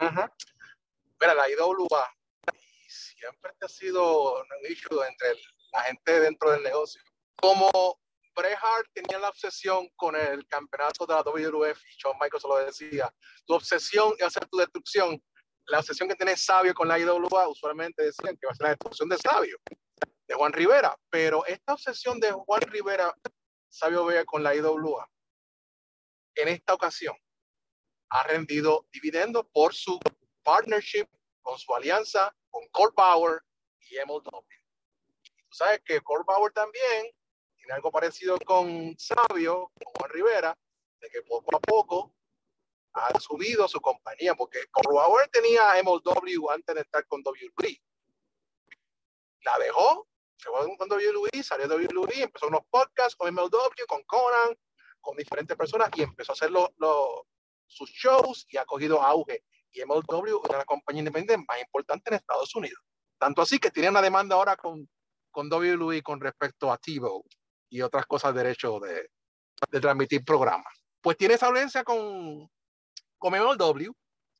Mira, 0.00 1.34
la 1.34 1.48
IWA 1.50 2.16
siempre 2.88 3.52
ha 3.60 3.68
sido 3.68 4.40
un 4.40 4.46
issue 4.68 5.06
entre 5.06 5.40
la 5.72 5.82
gente 5.82 6.18
dentro 6.18 6.50
del 6.50 6.64
negocio. 6.64 7.00
Como 7.36 7.70
Bret 8.34 8.58
Hart 8.60 8.88
tenía 8.92 9.20
la 9.20 9.28
obsesión 9.28 9.88
con 9.94 10.16
el 10.16 10.44
campeonato 10.48 11.06
de 11.06 11.14
la 11.14 11.22
WWF 11.22 11.78
y 11.78 11.96
Shawn 11.96 12.18
Michaels 12.20 12.44
lo 12.44 12.56
decía, 12.56 13.08
tu 13.46 13.54
obsesión 13.54 14.14
es 14.18 14.24
hacer 14.24 14.46
tu 14.48 14.58
destrucción. 14.58 15.22
La 15.66 15.78
obsesión 15.78 16.08
que 16.08 16.16
tiene 16.16 16.36
Sabio 16.36 16.74
con 16.74 16.88
la 16.88 16.98
IWA, 16.98 17.48
usualmente 17.48 18.02
decían 18.02 18.36
que 18.36 18.46
va 18.46 18.52
a 18.52 18.56
ser 18.56 18.64
la 18.64 18.70
destrucción 18.70 19.08
de 19.08 19.18
Sabio 19.18 19.56
de 20.26 20.34
Juan 20.34 20.52
Rivera, 20.52 20.96
pero 21.10 21.44
esta 21.46 21.74
obsesión 21.74 22.18
de 22.20 22.32
Juan 22.32 22.62
Rivera, 22.62 23.14
Sabio 23.68 24.04
Vega 24.04 24.24
con 24.24 24.42
la 24.42 24.54
IWA, 24.54 25.08
en 26.36 26.48
esta 26.48 26.74
ocasión 26.74 27.16
ha 28.10 28.22
rendido 28.24 28.86
dividendos 28.92 29.46
por 29.52 29.74
su 29.74 29.98
partnership, 30.42 31.06
con 31.42 31.58
su 31.58 31.74
alianza 31.74 32.34
con 32.50 32.66
Court 32.68 32.94
Bauer 32.94 33.42
y 33.80 33.96
MLW. 34.06 34.20
Tú 34.30 35.52
sabes 35.52 35.82
que 35.84 36.00
Court 36.00 36.24
Bauer 36.26 36.52
también 36.52 37.10
tiene 37.56 37.72
algo 37.74 37.90
parecido 37.90 38.38
con 38.46 38.94
Sabio, 38.98 39.72
con 39.74 39.92
Juan 39.98 40.10
Rivera, 40.10 40.58
de 41.00 41.08
que 41.10 41.22
poco 41.22 41.56
a 41.56 41.60
poco 41.60 42.14
ha 42.92 43.18
subido 43.18 43.66
su 43.66 43.80
compañía, 43.80 44.34
porque 44.34 44.66
Court 44.70 44.94
Bauer 44.94 45.28
tenía 45.28 45.82
MLW 45.82 46.50
antes 46.50 46.74
de 46.74 46.80
estar 46.82 47.04
con 47.06 47.22
WWE. 47.24 47.82
La 49.40 49.58
dejó 49.58 50.06
fue 50.50 50.76
con 50.76 50.90
WWE, 50.90 51.42
salió 51.42 51.68
de 51.68 51.86
WWE, 51.86 52.22
empezó 52.22 52.48
unos 52.48 52.62
podcasts 52.70 53.16
con 53.16 53.32
MLW, 53.32 53.86
con 53.86 54.02
Conan, 54.04 54.56
con 55.00 55.16
diferentes 55.16 55.56
personas 55.56 55.90
y 55.94 56.02
empezó 56.02 56.32
a 56.32 56.34
hacer 56.34 56.50
sus 57.66 57.90
shows 57.90 58.46
y 58.48 58.56
ha 58.56 58.64
cogido 58.64 59.02
auge. 59.02 59.44
Y 59.72 59.84
MLW 59.84 60.40
es 60.44 60.50
una 60.50 60.64
compañía 60.64 61.00
independiente 61.00 61.44
más 61.48 61.60
importante 61.60 62.10
en 62.10 62.16
Estados 62.16 62.54
Unidos. 62.54 62.80
Tanto 63.18 63.42
así 63.42 63.58
que 63.58 63.70
tiene 63.70 63.90
una 63.90 64.02
demanda 64.02 64.36
ahora 64.36 64.56
con, 64.56 64.88
con 65.30 65.52
WWE 65.52 66.02
con 66.02 66.20
respecto 66.20 66.72
a 66.72 66.78
TiVo 66.78 67.24
y 67.68 67.80
otras 67.82 68.06
cosas 68.06 68.34
de 68.34 68.42
derecho 68.42 68.78
de, 68.80 69.10
de 69.70 69.80
transmitir 69.80 70.24
programas. 70.24 70.72
Pues 71.00 71.16
tiene 71.16 71.34
esa 71.34 71.48
audiencia 71.48 71.84
con, 71.84 72.48
con 73.18 73.32
MLW, 73.32 73.92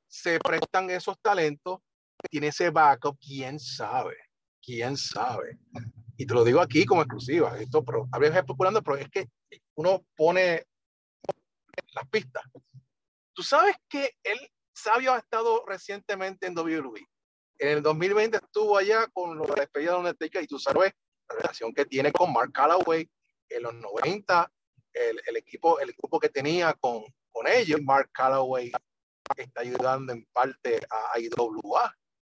se 0.06 0.38
prestan 0.38 0.90
esos 0.90 1.18
talentos, 1.20 1.80
tiene 2.30 2.48
ese 2.48 2.70
backup, 2.70 3.18
quién 3.18 3.58
sabe 3.58 4.23
quién 4.64 4.96
sabe. 4.96 5.58
Y 6.16 6.26
te 6.26 6.34
lo 6.34 6.44
digo 6.44 6.60
aquí 6.60 6.84
como 6.84 7.02
exclusiva. 7.02 7.58
Esto, 7.58 7.84
pero 7.84 8.08
a 8.12 8.18
veces 8.18 8.38
especulando, 8.38 8.82
pero 8.82 8.96
es 8.96 9.08
que 9.10 9.28
uno 9.74 10.04
pone 10.16 10.64
las 11.92 12.08
pistas. 12.08 12.44
Tú 13.32 13.42
sabes 13.42 13.76
que 13.88 14.16
el 14.22 14.38
sabio 14.72 15.12
ha 15.12 15.18
estado 15.18 15.64
recientemente 15.66 16.46
en 16.46 16.56
WWE. 16.56 17.06
En 17.58 17.68
el 17.68 17.82
2020 17.82 18.36
estuvo 18.36 18.76
allá 18.76 19.06
con 19.08 19.36
los 19.36 19.52
despedidos 19.54 19.94
de 19.94 19.98
Undertaker 19.98 20.42
y 20.42 20.46
tú 20.46 20.58
sabes 20.58 20.92
la 21.28 21.36
relación 21.36 21.72
que 21.72 21.84
tiene 21.84 22.12
con 22.12 22.32
Mark 22.32 22.52
Calloway 22.52 23.08
en 23.48 23.62
los 23.62 23.74
90, 23.74 24.52
el, 24.92 25.20
el 25.26 25.36
equipo, 25.36 25.78
el 25.80 25.90
equipo 25.90 26.18
que 26.18 26.28
tenía 26.28 26.74
con, 26.74 27.04
con 27.30 27.46
ellos. 27.46 27.80
Mark 27.82 28.10
Calloway 28.12 28.72
está 29.36 29.60
ayudando 29.60 30.12
en 30.12 30.24
parte 30.32 30.80
a 30.90 31.18
IWA 31.18 31.96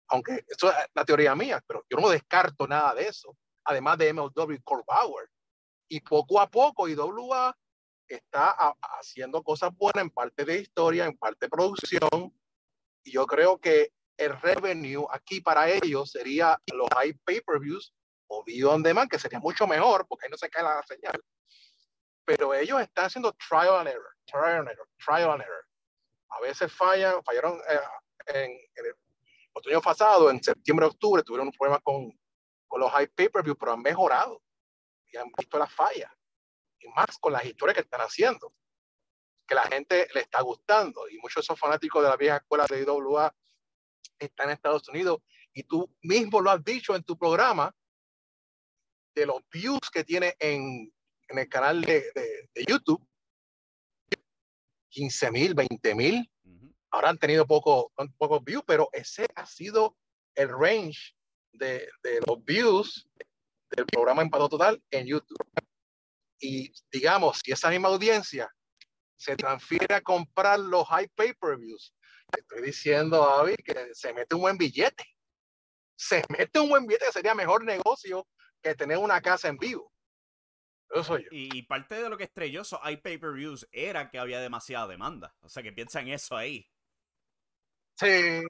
aunque 0.07 0.45
eso 0.47 0.69
es 0.69 0.75
la 0.93 1.05
teoría 1.05 1.35
mía, 1.35 1.63
pero 1.65 1.85
yo 1.89 1.97
no 1.97 2.09
descarto 2.09 2.67
nada 2.67 2.93
de 2.93 3.07
eso, 3.07 3.35
además 3.63 3.97
de 3.97 4.13
MLW 4.13 4.53
y 4.53 4.61
Core 4.61 4.83
Power. 4.85 5.29
Y 5.87 6.01
poco 6.01 6.39
a 6.39 6.49
poco 6.49 6.87
IWA 6.87 7.55
está 8.07 8.75
haciendo 8.99 9.43
cosas 9.43 9.71
buenas 9.75 10.03
en 10.03 10.09
parte 10.09 10.45
de 10.45 10.59
historia, 10.59 11.05
en 11.05 11.17
parte 11.17 11.45
de 11.45 11.49
producción, 11.49 12.33
y 13.03 13.11
yo 13.11 13.25
creo 13.25 13.59
que 13.59 13.91
el 14.17 14.39
revenue 14.41 15.05
aquí 15.11 15.41
para 15.41 15.69
ellos 15.69 16.11
sería 16.11 16.59
los 16.73 16.87
high 16.95 17.13
pay-per-views 17.25 17.93
o 18.27 18.43
video 18.43 18.71
on 18.71 18.81
demand, 18.81 19.09
que 19.09 19.19
sería 19.19 19.39
mucho 19.39 19.67
mejor 19.67 20.07
porque 20.07 20.25
ahí 20.25 20.31
no 20.31 20.37
se 20.37 20.49
cae 20.49 20.63
la 20.63 20.81
señal. 20.83 21.21
Pero 22.25 22.53
ellos 22.53 22.81
están 22.81 23.05
haciendo 23.05 23.33
trial 23.33 23.75
and 23.79 23.89
error, 23.89 24.15
trial 24.25 24.59
and 24.59 24.69
error, 24.69 24.87
trial 24.97 25.31
and 25.31 25.41
error. 25.43 25.65
A 26.29 26.41
veces 26.41 26.73
fallan, 26.73 27.23
fallaron 27.23 27.61
eh, 27.69 27.79
en, 28.27 28.51
en, 28.51 28.85
el 28.85 28.95
año 29.67 29.81
pasado, 29.81 30.29
en 30.29 30.43
septiembre, 30.43 30.85
octubre, 30.85 31.23
tuvieron 31.23 31.47
un 31.47 31.53
problema 31.53 31.79
con, 31.79 32.11
con 32.67 32.81
los 32.81 32.91
high 32.91 33.07
pay-per-view, 33.07 33.55
pero 33.55 33.73
han 33.73 33.81
mejorado 33.81 34.41
y 35.11 35.17
han 35.17 35.31
visto 35.37 35.57
las 35.57 35.73
fallas. 35.73 36.11
Y 36.79 36.87
más 36.89 37.17
con 37.19 37.33
las 37.33 37.45
historias 37.45 37.75
que 37.75 37.81
están 37.81 38.01
haciendo, 38.01 38.53
que 39.47 39.55
la 39.55 39.63
gente 39.63 40.07
le 40.13 40.21
está 40.21 40.41
gustando. 40.41 41.07
Y 41.09 41.17
muchos 41.17 41.35
de 41.35 41.41
esos 41.41 41.59
fanáticos 41.59 42.03
de 42.03 42.09
la 42.09 42.17
vieja 42.17 42.37
escuela 42.37 42.65
de 42.67 42.81
IWA 42.81 43.33
están 44.19 44.47
en 44.47 44.53
Estados 44.53 44.87
Unidos. 44.89 45.19
Y 45.53 45.63
tú 45.63 45.89
mismo 46.01 46.41
lo 46.41 46.51
has 46.51 46.63
dicho 46.63 46.95
en 46.95 47.03
tu 47.03 47.17
programa, 47.17 47.73
de 49.15 49.25
los 49.25 49.41
views 49.49 49.89
que 49.91 50.03
tiene 50.03 50.35
en, 50.39 50.93
en 51.29 51.37
el 51.37 51.47
canal 51.47 51.81
de, 51.81 52.11
de, 52.13 52.49
de 52.53 52.65
YouTube, 52.67 53.07
15 54.89 55.31
mil, 55.31 55.53
20 55.53 55.95
mil, 55.95 56.31
Ahora 56.95 57.09
han 57.09 57.17
tenido 57.17 57.45
pocos 57.45 57.87
poco 58.17 58.39
views, 58.39 58.63
pero 58.65 58.87
ese 58.93 59.27
ha 59.35 59.45
sido 59.45 59.97
el 60.33 60.47
range 60.47 61.13
de, 61.51 61.89
de, 62.01 62.21
los 62.25 62.41
views 62.45 63.05
del 63.69 63.85
programa 63.85 64.21
Empado 64.21 64.47
Total 64.47 64.81
en 64.91 65.05
YouTube. 65.05 65.37
Y 66.39 66.71
digamos, 66.89 67.41
si 67.43 67.51
esa 67.51 67.69
misma 67.69 67.89
audiencia 67.89 68.49
se 69.17 69.35
transfiere 69.35 69.93
a 69.93 69.99
comprar 69.99 70.57
los 70.57 70.87
high 70.87 71.09
pay-per-views, 71.15 71.93
estoy 72.37 72.61
diciendo, 72.61 73.23
Avi, 73.25 73.57
que 73.57 73.93
se 73.93 74.13
mete 74.13 74.33
un 74.33 74.41
buen 74.41 74.57
billete. 74.57 75.03
Se 75.97 76.23
mete 76.29 76.61
un 76.61 76.69
buen 76.69 76.87
billete, 76.87 77.11
sería 77.11 77.35
mejor 77.35 77.65
negocio 77.65 78.25
que 78.61 78.73
tener 78.73 78.99
una 78.99 79.19
casa 79.19 79.49
en 79.49 79.57
vivo. 79.57 79.91
Soy 81.03 81.23
yo. 81.23 81.29
Y, 81.31 81.63
parte 81.63 81.95
de 81.95 82.09
lo 82.09 82.17
que 82.17 82.23
estrelló 82.23 82.61
esos 82.61 82.79
high 82.79 83.01
pay-per-views 83.01 83.67
era 83.73 84.09
que 84.09 84.17
había 84.17 84.39
demasiada 84.39 84.87
demanda. 84.87 85.35
O 85.41 85.49
sea, 85.49 85.61
que 85.61 85.73
piensa 85.73 85.99
en 85.99 86.07
eso 86.07 86.37
ahí. 86.37 86.69
Sí, 87.95 88.41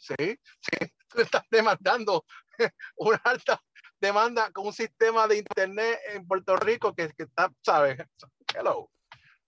sí, 0.00 0.16
sí. 0.60 0.92
Tú 1.08 1.20
estás 1.20 1.42
demandando 1.50 2.24
una 2.96 3.20
alta 3.24 3.60
demanda 4.00 4.50
con 4.50 4.66
un 4.66 4.72
sistema 4.72 5.26
de 5.28 5.38
internet 5.38 5.98
en 6.08 6.26
Puerto 6.26 6.56
Rico 6.56 6.94
que, 6.94 7.08
que 7.10 7.24
está, 7.24 7.52
¿sabes? 7.62 7.98
Hello. 8.54 8.90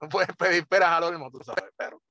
No 0.01 0.09
puedes 0.09 0.35
pedir 0.37 0.67
peras 0.67 0.91
al 0.91 1.05
olmo, 1.05 1.31
tú 1.31 1.41
sabes, 1.45 1.73
pero 1.77 2.03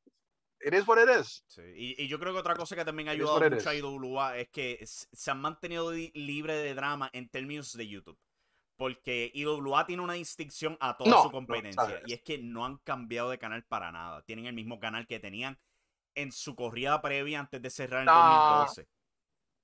it 0.59 0.73
is 0.73 0.87
what 0.87 0.97
it 0.97 1.09
is. 1.09 1.43
Sí. 1.47 1.61
Y, 1.75 2.03
y, 2.03 2.07
yo 2.07 2.19
creo 2.19 2.33
que 2.33 2.39
otra 2.39 2.55
cosa 2.55 2.75
que 2.75 2.85
también 2.85 3.09
ha 3.09 3.11
ayudado 3.11 3.49
mucho 3.49 3.69
a 3.69 3.75
IWA 3.75 4.37
es 4.37 4.49
que 4.49 4.79
se 4.85 5.31
han 5.31 5.41
mantenido 5.41 5.91
libre 5.91 6.55
de 6.55 6.73
drama 6.73 7.09
en 7.13 7.29
términos 7.29 7.75
de 7.75 7.87
YouTube. 7.87 8.17
Porque 8.75 9.31
IWA 9.33 9.85
tiene 9.85 10.01
una 10.01 10.13
distinción 10.13 10.77
a 10.79 10.97
toda 10.97 11.21
su 11.21 11.31
competencia. 11.31 12.01
y 12.05 12.13
es 12.13 12.21
que 12.21 12.39
no 12.39 12.65
han 12.65 12.77
cambiado 12.77 13.29
de 13.29 13.37
canal 13.37 13.63
para 13.63 13.91
nada. 13.91 14.23
Tienen 14.23 14.47
el 14.47 14.53
mismo 14.53 14.79
canal 14.79 15.05
que 15.05 15.19
tenían 15.19 15.59
en 16.15 16.31
su 16.31 16.55
corrida 16.55 17.01
previa 17.01 17.39
antes 17.39 17.61
de 17.61 17.69
cerrar 17.69 18.01
en 18.01 18.07
2012. 18.07 18.87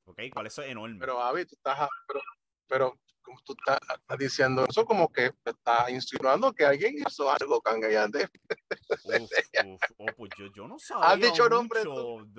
¿Ok? 0.05 0.21
¿Cuál 0.33 0.47
es 0.47 0.57
enorme? 0.59 0.99
Pero, 0.99 1.21
Avi, 1.21 1.45
tú 1.45 1.55
estás. 1.55 1.87
Pero, 2.07 2.21
pero 2.67 2.99
como 3.21 3.39
tú 3.41 3.53
estás, 3.53 3.79
diciendo 4.17 4.65
eso, 4.67 4.85
como 4.85 5.11
que 5.11 5.31
está 5.45 5.89
insinuando 5.91 6.51
que 6.51 6.65
alguien 6.65 6.95
hizo 7.07 7.29
algo 7.29 7.61
cangallante. 7.61 8.27
oh, 9.97 10.05
pues 10.17 10.31
yo, 10.37 10.47
yo, 10.55 10.67
no 10.67 10.79
sabía. 10.79 11.09
Has 11.09 11.19
dicho 11.19 11.47
nombre. 11.47 11.81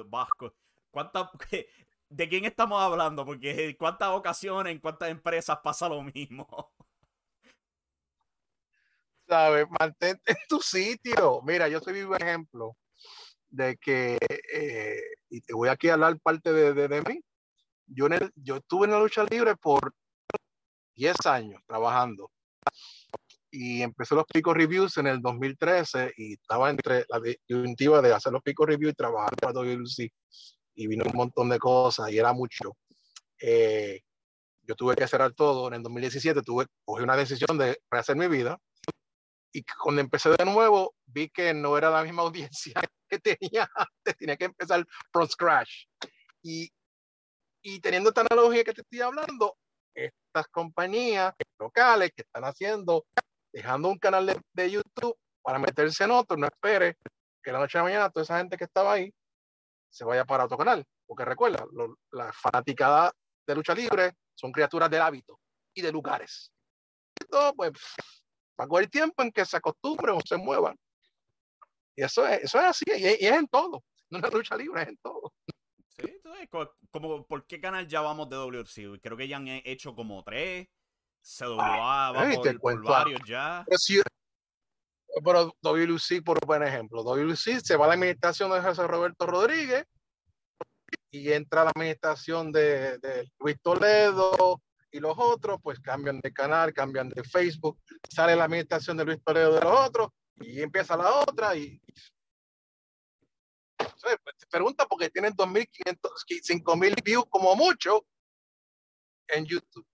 Vasco. 0.06 0.54
¿Cuánta, 0.90 1.30
¿De 2.08 2.28
quién 2.28 2.44
estamos 2.44 2.80
hablando? 2.82 3.24
Porque 3.24 3.76
cuántas 3.78 4.08
ocasiones, 4.08 4.72
en 4.72 4.80
cuántas 4.80 5.10
empresas 5.10 5.58
pasa 5.62 5.88
lo 5.88 6.02
mismo. 6.02 6.72
¿Sabes? 9.28 9.66
Mantente 9.78 10.32
en 10.32 10.38
tu 10.48 10.60
sitio. 10.60 11.40
Mira, 11.42 11.68
yo 11.68 11.78
soy 11.78 11.92
vivo 11.92 12.16
ejemplo 12.16 12.76
de 13.50 13.76
que, 13.76 14.18
eh, 14.52 15.00
y 15.28 15.40
te 15.40 15.52
voy 15.54 15.68
aquí 15.68 15.88
a 15.88 15.94
hablar 15.94 16.18
parte 16.20 16.52
de, 16.52 16.72
de, 16.72 16.88
de 16.88 17.02
mí, 17.02 17.20
yo, 17.86 18.06
en 18.06 18.14
el, 18.14 18.32
yo 18.36 18.56
estuve 18.56 18.86
en 18.86 18.92
la 18.92 19.00
lucha 19.00 19.24
libre 19.24 19.56
por 19.56 19.92
10 20.94 21.26
años 21.26 21.60
trabajando 21.66 22.30
y 23.50 23.82
empecé 23.82 24.14
los 24.14 24.24
Pico 24.26 24.54
Reviews 24.54 24.96
en 24.98 25.08
el 25.08 25.20
2013 25.20 26.14
y 26.16 26.34
estaba 26.34 26.70
entre 26.70 27.04
la 27.08 27.20
disyuntiva 27.20 28.00
de 28.00 28.12
hacer 28.12 28.32
los 28.32 28.42
Pico 28.42 28.64
Reviews 28.64 28.92
y 28.92 28.94
trabajar 28.94 29.34
para 29.36 29.52
WLC 29.52 30.12
y 30.76 30.86
vino 30.86 31.04
un 31.04 31.16
montón 31.16 31.48
de 31.48 31.58
cosas 31.58 32.10
y 32.10 32.18
era 32.18 32.32
mucho. 32.32 32.76
Eh, 33.40 34.00
yo 34.62 34.74
tuve 34.76 34.94
que 34.94 35.08
cerrar 35.08 35.32
todo. 35.32 35.68
En 35.68 35.74
el 35.74 35.82
2017 35.82 36.42
tuve, 36.42 36.66
cogí 36.84 37.02
una 37.02 37.16
decisión 37.16 37.58
de 37.58 37.78
rehacer 37.90 38.16
mi 38.16 38.28
vida 38.28 38.58
y 39.52 39.64
cuando 39.64 40.00
empecé 40.00 40.30
de 40.30 40.44
nuevo 40.44 40.94
vi 41.06 41.28
que 41.28 41.52
no 41.52 41.76
era 41.76 41.90
la 41.90 42.02
misma 42.02 42.22
audiencia 42.52 42.80
que 43.08 43.18
tenía 43.18 43.68
antes, 43.74 44.16
tenía 44.16 44.36
que 44.36 44.44
empezar 44.46 44.86
from 45.12 45.28
scratch. 45.28 45.86
Y, 46.42 46.70
y 47.62 47.80
teniendo 47.80 48.10
esta 48.10 48.22
analogía 48.22 48.64
que 48.64 48.72
te 48.72 48.82
estoy 48.82 49.00
hablando, 49.00 49.56
estas 49.94 50.46
compañías 50.48 51.34
locales 51.58 52.12
que 52.14 52.22
están 52.22 52.44
haciendo, 52.44 53.04
dejando 53.52 53.88
un 53.88 53.98
canal 53.98 54.40
de, 54.52 54.70
YouTube 54.70 55.16
para 55.42 55.58
meterse 55.58 56.04
en 56.04 56.12
otro, 56.12 56.36
no 56.36 56.46
espere 56.46 56.96
que 57.42 57.52
la 57.52 57.58
noche 57.58 57.78
de 57.78 57.84
mañana 57.84 58.10
toda 58.10 58.22
esa 58.22 58.38
gente 58.38 58.56
que 58.56 58.64
estaba 58.64 58.92
ahí 58.92 59.12
se 59.90 60.04
vaya 60.04 60.24
para 60.24 60.44
otro 60.44 60.56
canal. 60.56 60.84
Porque 61.06 61.24
recuerda, 61.24 61.66
las 62.12 62.36
fanaticadas 62.36 63.10
de 63.46 63.54
lucha 63.56 63.74
libre 63.74 64.14
son 64.34 64.52
criaturas 64.52 64.88
del 64.88 65.02
hábito 65.02 65.40
y 65.74 65.82
de 65.82 65.90
lugares. 65.90 66.52
Todo, 67.28 67.54
pues, 67.54 67.72
a 68.64 68.68
coger 68.68 68.88
tiempo 68.88 69.22
en 69.22 69.32
que 69.32 69.44
se 69.44 69.56
acostumbren 69.56 70.16
o 70.16 70.20
se 70.24 70.36
muevan. 70.36 70.76
Y 71.96 72.02
eso 72.02 72.26
es, 72.26 72.44
eso 72.44 72.58
es 72.58 72.64
así, 72.64 72.84
y 72.86 73.04
es, 73.04 73.22
en 73.22 73.46
todo. 73.48 73.82
No 74.10 74.18
es 74.18 74.32
lucha 74.32 74.56
libre, 74.56 74.82
es 74.82 74.88
en 74.88 74.96
todo. 74.98 75.32
Sí, 75.88 76.06
entonces, 76.06 76.48
como, 76.90 77.26
¿por 77.26 77.46
qué 77.46 77.60
canal 77.60 77.86
ya 77.86 78.00
vamos 78.00 78.28
de 78.28 78.36
WC? 78.36 79.00
Creo 79.00 79.16
que 79.16 79.28
ya 79.28 79.36
han 79.36 79.48
hecho 79.48 79.94
como 79.94 80.22
tres. 80.24 80.68
CWA 81.22 82.12
va 82.12 82.30
por, 82.60 82.82
varios 82.82 83.20
ya. 83.26 83.64
Pero, 85.22 85.52
WC, 85.60 86.22
por 86.22 86.44
buen 86.46 86.62
ejemplo, 86.62 87.02
WC 87.02 87.60
se 87.60 87.76
va 87.76 87.84
a 87.84 87.88
la 87.88 87.94
administración 87.94 88.50
de 88.50 88.62
José 88.62 88.86
Roberto 88.86 89.26
Rodríguez 89.26 89.84
y 91.10 91.32
entra 91.32 91.64
la 91.64 91.70
administración 91.70 92.52
de, 92.52 92.98
de 92.98 93.30
Luis 93.38 93.60
Toledo 93.60 94.62
y 94.90 95.00
los 95.00 95.14
otros, 95.16 95.60
pues 95.62 95.78
cambian 95.80 96.20
de 96.20 96.32
canal, 96.32 96.72
cambian 96.72 97.08
de 97.08 97.22
Facebook, 97.22 97.80
sale 98.08 98.36
la 98.36 98.44
administración 98.44 98.96
de 98.96 99.04
Luis 99.04 99.22
Toledo 99.24 99.54
de 99.54 99.60
los 99.60 99.88
otros 99.88 100.08
y 100.36 100.60
empieza 100.62 100.96
la 100.96 101.20
otra 101.20 101.54
y 101.54 101.80
pues, 103.76 104.36
te 104.38 104.46
pregunta 104.46 104.86
porque 104.86 105.10
tienen 105.10 105.34
2.500, 105.34 105.98
5.000 106.26 107.02
views 107.04 107.24
como 107.28 107.54
mucho 107.56 108.06
en 109.28 109.44
YouTube. 109.46 109.86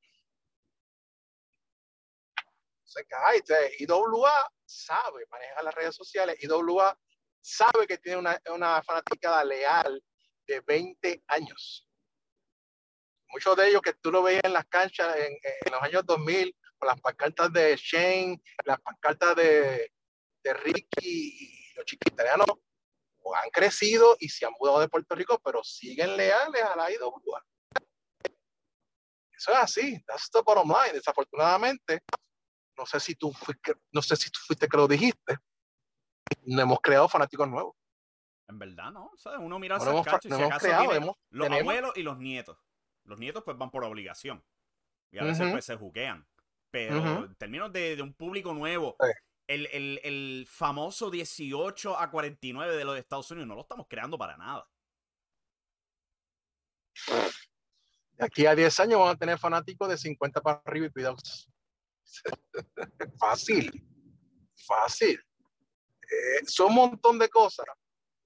Se 2.85 3.05
cae. 3.07 3.43
IWA 3.79 4.53
sabe 4.65 5.27
manejar 5.31 5.65
las 5.65 5.75
redes 5.75 5.95
sociales. 5.95 6.37
IWA 6.43 6.99
sabe 7.41 7.87
que 7.87 7.99
tiene 7.99 8.19
una, 8.19 8.41
una 8.53 8.83
fanaticada 8.83 9.45
leal 9.45 10.03
de 10.47 10.61
20 10.61 11.25
años. 11.29 11.86
Muchos 13.29 13.57
de 13.57 13.69
ellos 13.69 13.83
que 13.83 13.95
tú 13.95 14.11
lo 14.11 14.23
veías 14.23 14.45
en 14.45 14.53
las 14.53 14.67
canchas 14.67 15.17
en, 15.17 15.33
en 15.33 15.73
los 15.73 15.83
años 15.83 16.05
2000, 16.07 16.57
con 16.79 16.89
las 16.89 17.01
pancartas 17.01 17.53
de 17.53 17.77
Shane, 17.77 18.41
las 18.65 18.81
pancartas 18.81 19.37
de, 19.37 19.93
de 20.43 20.55
Ricky 20.55 20.87
y 21.03 21.75
los 21.75 21.85
chiquitarianos 21.85 22.47
han 23.35 23.51
crecido 23.51 24.17
y 24.21 24.29
se 24.29 24.47
han 24.47 24.53
mudado 24.59 24.81
de 24.81 24.89
Puerto 24.89 25.15
Rico, 25.15 25.41
pero 25.45 25.65
siguen 25.65 26.17
leales 26.17 26.63
a 26.63 26.77
la 26.77 26.93
IWA. 26.93 27.45
Eso 29.33 29.53
es 29.53 29.59
así, 29.59 30.03
that's 30.07 30.31
the 30.31 30.41
bottom 30.43 30.69
line. 30.69 30.93
Desafortunadamente, 30.93 32.03
no 32.77 32.87
sé 32.87 33.01
si 33.01 33.15
tú 33.15 33.33
fuiste, 33.33 33.75
no 33.93 34.01
sé 34.01 34.17
si 34.17 34.31
tú 34.31 34.39
fuiste 34.47 34.69
que 34.69 34.77
lo 34.77 34.89
dijiste, 34.89 35.39
no 36.43 36.63
hemos 36.63 36.81
creado 36.81 37.09
fanáticos 37.09 37.49
nuevos. 37.49 37.75
En 38.49 38.59
verdad, 38.59 38.93
no. 38.93 39.11
Uno 39.41 39.59
mira 39.59 39.77
no 39.79 39.91
hemos, 39.91 40.07
y 40.07 40.29
si 40.29 40.43
acaso 40.43 40.69
los 41.31 41.51
abuelos 41.51 41.93
y 41.97 42.03
los 42.03 42.17
nietos. 42.19 42.57
Los 43.07 43.19
nietos 43.19 43.43
pues 43.45 43.57
van 43.57 43.71
por 43.71 43.85
obligación. 43.85 44.45
Y 45.11 45.19
a 45.19 45.25
veces 45.25 45.51
pues 45.51 45.65
se 45.65 45.77
juquean. 45.77 46.27
Pero 46.71 47.25
en 47.25 47.35
términos 47.37 47.73
de, 47.73 47.97
de, 47.97 48.03
un 48.03 48.13
público 48.13 48.53
nuevo, 48.53 48.97
el, 49.47 49.67
el, 49.73 50.01
el, 50.03 50.47
famoso 50.49 51.11
18 51.11 51.99
a 51.99 52.11
49 52.11 52.77
de 52.77 52.85
los 52.85 52.99
Estados 52.99 53.31
Unidos 53.31 53.49
no 53.49 53.55
lo 53.55 53.63
estamos 53.63 53.87
creando 53.89 54.19
para 54.19 54.37
nada. 54.37 54.69
De 58.13 58.25
aquí 58.25 58.47
a 58.47 58.55
10 58.55 58.81
años 58.81 58.99
vamos 58.99 59.15
a 59.15 59.19
tener 59.19 59.39
fanáticos 59.39 59.89
de 59.89 59.97
50 59.97 60.41
para 60.41 60.63
arriba 60.65 60.87
y 60.87 60.91
cuidados. 60.91 61.49
fácil, 63.21 63.87
fácil. 64.67 65.21
Eh, 66.03 66.47
son 66.47 66.69
un 66.69 66.75
montón 66.75 67.19
de 67.19 67.29
cosas. 67.29 67.67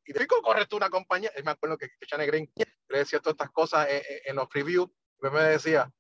Y 0.05 0.13
de 0.13 0.27
corre 0.27 0.67
tú 0.67 0.77
una 0.77 0.91
compañía. 0.91 1.31
Me 1.45 1.53
acuerdo 1.53 1.79
que, 1.79 1.89
que 1.89 2.27
Green 2.27 2.51
le 2.91 2.99
decía 2.99 3.21
todas 3.21 3.35
estas 3.35 3.51
cosas 3.51 3.89
en, 3.89 4.37
los 4.37 4.49
reviews. 4.53 4.91
Y 5.23 5.29
me 5.29 5.43
decía, 5.43 5.91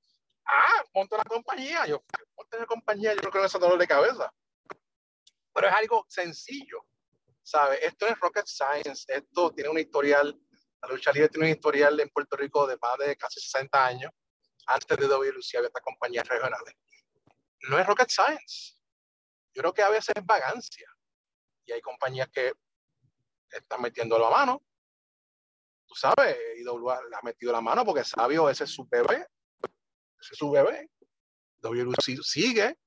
ah, 0.46 0.85
monto 0.94 1.16
la 1.16 1.24
compañía. 1.24 1.87
Yo, 1.87 2.03
monto 2.37 2.59
la 2.59 2.66
compañía. 2.66 3.14
Yo 3.14 3.31
creo 3.31 3.42
que 3.42 3.46
eso 3.46 3.59
dolor 3.59 3.79
de 3.79 3.87
cabeza 3.87 4.33
pero 5.53 5.68
es 5.68 5.74
algo 5.74 6.07
sencillo, 6.09 6.87
¿sabes? 7.42 7.81
Esto 7.83 8.07
es 8.07 8.18
rocket 8.18 8.46
science, 8.46 9.05
esto 9.09 9.53
tiene 9.53 9.70
un 9.70 9.79
historial, 9.79 10.38
la 10.83 10.88
lucha 10.88 11.12
libre 11.12 11.29
tiene 11.29 11.46
un 11.46 11.53
historial 11.53 11.98
en 12.00 12.09
Puerto 12.09 12.37
Rico 12.37 12.66
de 12.66 12.76
más 12.81 12.98
de 12.98 13.16
casi 13.16 13.40
60 13.40 13.87
años, 13.87 14.12
antes 14.66 14.96
de 14.96 15.07
WLC 15.07 15.57
había 15.57 15.68
estas 15.68 15.83
compañías 15.83 16.29
regionales. 16.29 16.74
No 17.68 17.79
es 17.79 17.87
rocket 17.87 18.09
science, 18.09 18.74
yo 19.53 19.62
creo 19.62 19.74
que 19.74 19.83
a 19.83 19.90
veces 19.90 20.14
es 20.16 20.24
vagancia, 20.24 20.88
y 21.64 21.72
hay 21.72 21.81
compañías 21.81 22.29
que 22.29 22.53
están 23.50 23.83
metiendo 23.83 24.18
la 24.18 24.31
mano, 24.31 24.62
tú 25.90 25.96
sabes, 25.96 26.37
IWA 26.59 27.00
le 27.11 27.16
ha 27.16 27.20
metido 27.24 27.50
la 27.50 27.61
mano 27.61 27.85
porque 27.85 28.05
sabio, 28.05 28.48
ese 28.48 28.62
es 28.62 28.70
su 28.70 28.87
bebé, 28.88 29.26
ese 30.20 30.33
es 30.33 30.38
su 30.38 30.48
bebé. 30.48 30.88
WLC 31.62 32.22
sigue, 32.22 32.79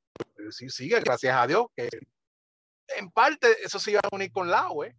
sigue, 0.70 1.02
gracias 1.02 1.36
a 1.36 1.46
Dios, 1.46 1.66
que 1.76 1.90
en 2.96 3.12
parte 3.12 3.62
eso 3.62 3.78
se 3.78 3.92
iba 3.92 4.00
a 4.02 4.16
unir 4.16 4.32
con 4.32 4.50
la 4.50 4.72
UE. 4.72 4.96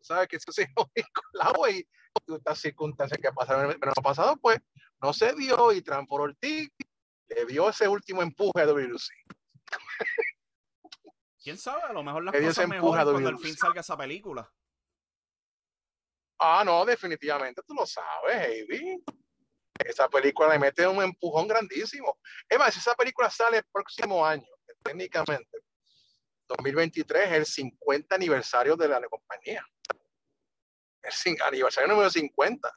¿Sabes 0.00 0.28
que 0.28 0.36
eso 0.36 0.52
se 0.52 0.62
iba 0.62 0.72
a 0.76 0.82
unir 0.82 1.06
con 1.12 1.24
la 1.32 1.52
UE 1.58 1.72
y 1.72 2.34
estas 2.34 2.60
circunstancias 2.60 3.18
que 3.20 3.32
pasaron 3.32 3.64
en 3.64 3.70
el 3.72 4.02
pasado, 4.02 4.36
pues 4.36 4.60
no 5.02 5.12
se 5.12 5.34
dio 5.34 5.72
y 5.72 5.82
Transport 5.82 6.22
Ortiz 6.22 6.70
le 7.28 7.46
dio 7.46 7.68
ese 7.68 7.88
último 7.88 8.22
empuje 8.22 8.60
a 8.60 8.66
WC. 8.66 9.12
¿Quién 11.42 11.58
sabe? 11.58 11.82
A 11.82 11.92
lo 11.92 12.04
mejor 12.04 12.22
las 12.22 12.32
cosas 12.32 12.68
mejoran 12.68 13.04
cuando 13.04 13.28
al 13.28 13.38
fin 13.38 13.56
salga 13.56 13.80
esa 13.80 13.96
película. 13.96 14.48
Ah, 16.38 16.62
no, 16.64 16.84
definitivamente 16.84 17.62
tú 17.66 17.74
lo 17.74 17.86
sabes, 17.86 18.66
baby. 18.68 19.02
Esa 19.78 20.08
película 20.08 20.48
le 20.50 20.58
mete 20.58 20.86
un 20.86 21.02
empujón 21.02 21.48
grandísimo. 21.48 22.18
Es 22.48 22.58
más, 22.58 22.72
si 22.72 22.80
esa 22.80 22.94
película 22.94 23.30
sale 23.30 23.58
el 23.58 23.64
próximo 23.72 24.24
año, 24.24 24.46
técnicamente, 24.82 25.58
2023 26.48 27.28
es 27.28 27.32
el 27.32 27.46
50 27.46 28.14
aniversario 28.14 28.76
de 28.76 28.88
la 28.88 29.00
compañía. 29.08 29.66
El 31.02 31.36
aniversario 31.42 31.88
número 31.88 32.10
50. 32.10 32.74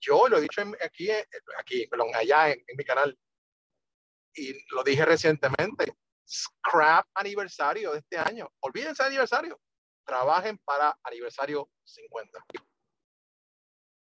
Yo 0.00 0.28
lo 0.28 0.38
he 0.38 0.40
dicho 0.40 0.62
aquí, 0.84 1.08
aquí, 1.58 1.86
perdón, 1.86 2.08
allá 2.14 2.50
en, 2.50 2.64
mi 2.76 2.84
canal, 2.84 3.16
y 4.34 4.52
lo 4.74 4.82
dije 4.82 5.04
recientemente, 5.04 5.96
scrap 6.26 7.06
aniversario 7.14 7.92
de 7.92 7.98
este 7.98 8.18
año. 8.18 8.50
Olvídense 8.60 9.02
de 9.02 9.08
aniversario. 9.08 9.60
Trabajen 10.04 10.58
para 10.64 10.98
aniversario 11.04 11.70
50. 11.84 12.44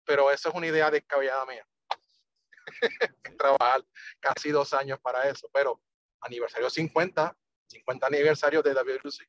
Pero 0.05 0.31
eso 0.31 0.49
es 0.49 0.55
una 0.55 0.67
idea 0.67 0.91
descabellada 0.91 1.47
mía. 1.47 1.67
Trabajar 3.39 3.85
casi 4.21 4.51
dos 4.51 4.73
años 4.73 4.99
para 5.01 5.29
eso. 5.29 5.49
Pero 5.53 5.81
aniversario 6.21 6.71
50, 6.71 7.37
50 7.69 8.07
aniversario 8.07 8.63
de 8.63 8.75
WC. 8.75 9.29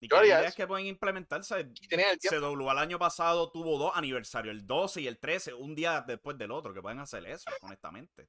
¿Y 0.00 0.08
qué 0.08 0.26
ideas 0.26 0.54
que 0.54 0.66
pueden 0.66 0.86
implementarse? 0.86 1.72
CW 2.20 2.68
al 2.68 2.78
año 2.78 2.98
pasado 2.98 3.50
tuvo 3.50 3.78
dos 3.78 3.92
aniversarios, 3.94 4.54
el 4.54 4.66
12 4.66 5.00
y 5.00 5.06
el 5.06 5.18
13, 5.18 5.54
un 5.54 5.74
día 5.74 6.04
después 6.06 6.36
del 6.36 6.50
otro, 6.50 6.74
que 6.74 6.82
pueden 6.82 6.98
hacer 6.98 7.26
eso, 7.26 7.50
honestamente. 7.62 8.28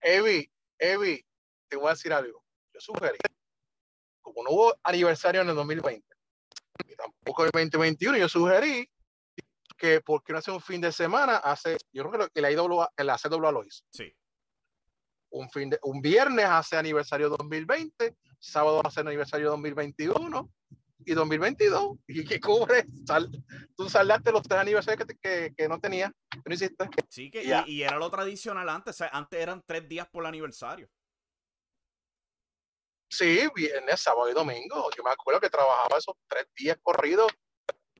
Evi, 0.00 0.50
Evi, 0.78 1.24
te 1.68 1.76
voy 1.76 1.88
a 1.88 1.90
decir 1.90 2.12
algo. 2.12 2.44
Yo 2.72 2.80
sugerí, 2.80 3.18
como 4.22 4.44
no 4.44 4.50
hubo 4.50 4.74
aniversario 4.84 5.40
en 5.40 5.48
el 5.48 5.56
2020, 5.56 6.06
y 6.86 6.94
tampoco 6.94 7.42
en 7.42 7.46
el 7.46 7.70
2021, 7.70 8.18
yo 8.18 8.28
sugerí 8.28 8.88
que 9.76 10.00
porque 10.00 10.32
no 10.32 10.38
hace 10.38 10.50
un 10.50 10.60
fin 10.60 10.80
de 10.80 10.92
semana, 10.92 11.36
hace, 11.36 11.76
yo 11.92 12.08
creo 12.10 12.28
que 12.28 12.40
la 12.40 12.50
IWA, 12.50 12.90
la 12.98 13.18
CWA 13.18 13.52
lo 13.52 13.64
hizo. 13.64 13.84
Sí. 13.90 14.12
Un, 15.30 15.50
fin 15.50 15.70
de, 15.70 15.78
un 15.82 16.00
viernes 16.00 16.46
hace 16.46 16.76
aniversario 16.76 17.28
2020, 17.28 18.16
sábado 18.38 18.80
hace 18.84 19.00
aniversario 19.00 19.50
2021 19.50 20.50
y 21.06 21.14
2022. 21.14 21.98
¿Y 22.06 22.24
que 22.24 22.40
cubre? 22.40 22.86
tú 23.76 23.88
saldaste 23.88 24.30
los 24.30 24.42
tres 24.42 24.60
aniversarios 24.60 25.06
que, 25.20 25.52
que, 25.56 25.68
no 25.68 25.80
tenías, 25.80 26.12
que 26.30 26.42
no 26.44 26.54
hiciste. 26.54 26.88
Sí, 27.08 27.30
que, 27.30 27.44
y, 27.66 27.82
era 27.82 27.98
lo 27.98 28.10
tradicional 28.10 28.68
antes. 28.68 29.00
antes 29.00 29.40
eran 29.40 29.62
tres 29.66 29.88
días 29.88 30.08
por 30.08 30.22
el 30.22 30.28
aniversario. 30.28 30.88
Sí, 33.08 33.46
viernes, 33.54 34.00
sábado 34.00 34.28
y 34.28 34.34
domingo. 34.34 34.90
Yo 34.96 35.04
me 35.04 35.10
acuerdo 35.10 35.40
que 35.40 35.50
trabajaba 35.50 35.98
esos 35.98 36.16
tres 36.28 36.46
días 36.56 36.76
corridos 36.82 37.32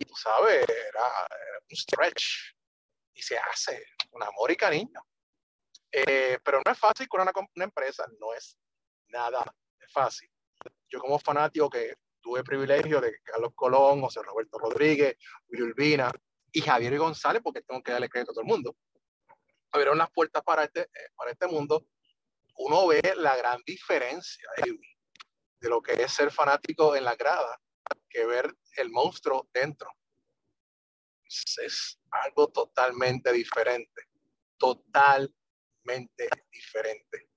tú 0.04 0.14
sabes, 0.16 0.64
era, 0.68 1.28
un 1.70 1.76
stretch 1.76 2.54
y 3.14 3.22
se 3.22 3.38
hace 3.38 3.86
con 4.10 4.22
amor 4.22 4.50
y 4.50 4.56
cariño. 4.56 5.00
Eh, 5.92 6.38
pero 6.44 6.60
no 6.64 6.72
es 6.72 6.78
fácil 6.78 7.06
con 7.08 7.20
una, 7.20 7.32
una, 7.54 7.64
empresa, 7.64 8.04
no 8.18 8.34
es 8.34 8.58
nada 9.08 9.44
fácil. 9.92 10.28
Yo 10.88 10.98
como 10.98 11.18
fanático 11.18 11.70
que 11.70 11.94
tuve 12.20 12.42
privilegio 12.42 13.00
de 13.00 13.20
Carlos 13.22 13.52
Colón, 13.54 14.00
José 14.00 14.22
Roberto 14.22 14.58
Rodríguez, 14.58 15.16
Willy 15.48 15.62
Urbina 15.62 16.10
y 16.50 16.60
Javier 16.60 16.98
González, 16.98 17.42
porque 17.42 17.62
tengo 17.62 17.82
que 17.82 17.92
darle 17.92 18.08
crédito 18.08 18.32
a 18.32 18.34
todo 18.34 18.42
el 18.42 18.48
mundo, 18.48 18.76
abrieron 19.70 19.98
las 19.98 20.10
puertas 20.10 20.42
para 20.42 20.64
este, 20.64 20.82
eh, 20.82 21.10
para 21.16 21.30
este 21.30 21.46
mundo, 21.46 21.86
uno 22.56 22.86
ve 22.86 23.14
la 23.16 23.36
gran 23.36 23.60
diferencia 23.66 24.48
de 25.60 25.68
lo 25.68 25.82
que 25.82 25.92
es 25.92 26.12
ser 26.12 26.30
fanático 26.30 26.94
en 26.94 27.04
la 27.04 27.16
grada 27.16 27.60
que 28.08 28.24
ver 28.26 28.56
el 28.76 28.90
monstruo 28.90 29.48
dentro. 29.52 29.90
Es, 31.26 31.98
algo 32.10 32.48
totalmente 32.48 33.32
diferente, 33.32 34.08
totalmente 34.56 36.28
diferente 36.52 37.28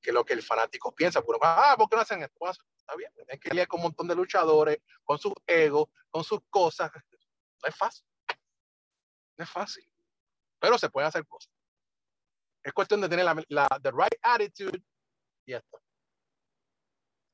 que 0.00 0.12
lo 0.12 0.24
que 0.24 0.34
el 0.34 0.42
fanático 0.42 0.94
piensa. 0.94 1.20
Pero, 1.20 1.38
ah, 1.42 1.74
¿por 1.76 1.88
qué 1.88 1.96
no 1.96 2.02
hacen 2.02 2.22
esto? 2.22 2.48
Está 2.48 2.94
bien, 2.94 3.12
tienen 3.14 3.40
que 3.40 3.48
lidiar 3.50 3.66
con 3.66 3.80
un 3.80 3.84
montón 3.84 4.06
de 4.06 4.14
luchadores, 4.14 4.78
con 5.02 5.18
sus 5.18 5.32
egos, 5.46 5.88
con 6.10 6.22
sus 6.22 6.40
cosas. 6.48 6.92
No 6.94 7.68
es 7.68 7.76
fácil. 7.76 8.06
No 9.36 9.44
es 9.44 9.50
fácil. 9.50 9.88
Pero 10.60 10.78
se 10.78 10.90
puede 10.90 11.08
hacer 11.08 11.26
cosas. 11.26 11.52
Es 12.62 12.72
cuestión 12.72 13.00
de 13.00 13.08
tener 13.08 13.24
la, 13.24 13.44
la 13.48 13.68
the 13.82 13.90
right 13.90 14.18
attitude 14.22 14.82
y 15.44 15.54
esto 15.54 15.83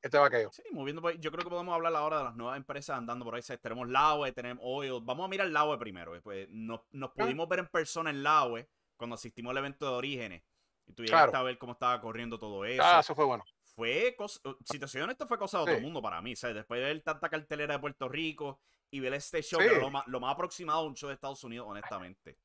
este 0.03 0.19
vaqueo. 0.19 0.51
Sí, 0.53 0.63
moviendo 0.73 1.09
Yo 1.11 1.31
creo 1.31 1.45
que 1.45 1.51
podemos 1.51 1.75
hablar 1.75 1.95
ahora 1.95 2.19
de 2.19 2.25
las 2.25 2.37
nuevas 2.37 2.57
empresas 2.57 2.97
andando 2.97 3.25
por 3.25 3.35
ahí. 3.35 3.43
Tenemos 3.61 3.89
Laue, 3.89 4.33
tenemos 4.33 4.63
Oil. 4.67 5.01
Vamos 5.03 5.25
a 5.25 5.29
mirar 5.29 5.49
Laue 5.49 5.79
primero. 5.79 6.13
Después 6.13 6.49
nos, 6.51 6.81
nos 6.91 7.11
pudimos 7.11 7.49
ver 7.49 7.61
en 7.61 7.67
persona 7.67 8.11
en 8.11 8.23
Laue 8.23 8.69
cuando 8.97 9.15
asistimos 9.15 9.51
al 9.51 9.59
evento 9.59 9.87
de 9.87 9.93
Orígenes. 9.93 10.43
Y 10.87 10.93
tú 10.93 11.05
llegaste 11.05 11.37
a 11.37 11.43
ver 11.43 11.59
cómo 11.59 11.73
estaba 11.73 12.01
corriendo 12.01 12.39
todo 12.39 12.65
eso. 12.65 12.83
Ah, 12.85 13.01
eso 13.01 13.15
fue 13.15 13.25
bueno. 13.25 13.45
Fue 13.61 14.15
cosa, 14.17 14.41
situación, 14.65 15.11
esto 15.11 15.27
fue 15.27 15.39
cosa 15.39 15.61
de 15.61 15.65
todo 15.67 15.75
el 15.77 15.83
mundo 15.83 16.03
para 16.03 16.21
mí. 16.21 16.35
¿sabes? 16.35 16.57
Después 16.57 16.81
de 16.81 16.87
ver 16.87 17.03
tanta 17.03 17.29
cartelera 17.29 17.75
de 17.75 17.81
Puerto 17.81 18.09
Rico 18.09 18.61
y 18.91 19.01
ver 19.01 19.15
este 19.15 19.43
show, 19.43 19.61
lo, 19.61 19.91
más, 19.91 20.07
lo 20.07 20.19
más 20.19 20.35
aproximado 20.35 20.81
a 20.81 20.85
un 20.85 20.97
show 20.97 21.09
de 21.09 21.15
Estados 21.15 21.45
Unidos, 21.45 21.67
honestamente. 21.69 22.39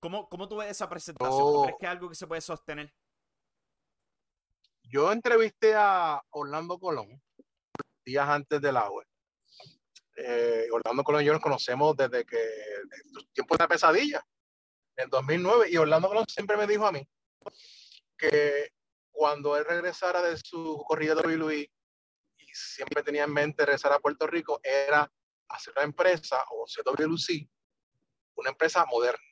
¿Cómo, 0.00 0.28
cómo 0.28 0.48
tú 0.48 0.56
ves 0.56 0.70
esa 0.70 0.88
presentación? 0.88 1.38
¿Tú 1.38 1.62
crees 1.62 1.76
que 1.78 1.86
es 1.86 1.92
algo 1.92 2.08
que 2.08 2.16
se 2.16 2.26
puede 2.26 2.40
sostener? 2.40 2.92
Yo 4.92 5.10
entrevisté 5.10 5.74
a 5.74 6.22
Orlando 6.32 6.78
Colón 6.78 7.18
días 8.04 8.28
antes 8.28 8.60
del 8.60 8.76
agua. 8.76 9.02
Eh, 10.16 10.68
Orlando 10.70 11.02
Colón 11.02 11.22
y 11.22 11.24
yo 11.24 11.32
nos 11.32 11.40
conocemos 11.40 11.96
desde 11.96 12.26
que 12.26 12.38
los 13.12 13.26
tiempos 13.32 13.56
de 13.56 13.64
la 13.64 13.68
pesadilla, 13.68 14.22
en 14.96 15.08
2009, 15.08 15.70
y 15.70 15.78
Orlando 15.78 16.08
Colón 16.08 16.26
siempre 16.28 16.58
me 16.58 16.66
dijo 16.66 16.86
a 16.86 16.92
mí 16.92 17.08
que 18.18 18.74
cuando 19.10 19.56
él 19.56 19.64
regresara 19.64 20.20
de 20.20 20.36
su 20.36 20.84
corrida 20.86 21.14
de 21.14 21.36
Luis 21.38 21.66
y 22.36 22.44
siempre 22.52 23.02
tenía 23.02 23.24
en 23.24 23.32
mente 23.32 23.64
regresar 23.64 23.94
a 23.94 23.98
Puerto 23.98 24.26
Rico, 24.26 24.60
era 24.62 25.10
hacer 25.48 25.72
una 25.74 25.84
empresa 25.84 26.44
o 26.50 26.66
CWLC, 26.66 27.48
una 28.34 28.50
empresa 28.50 28.84
moderna, 28.84 29.22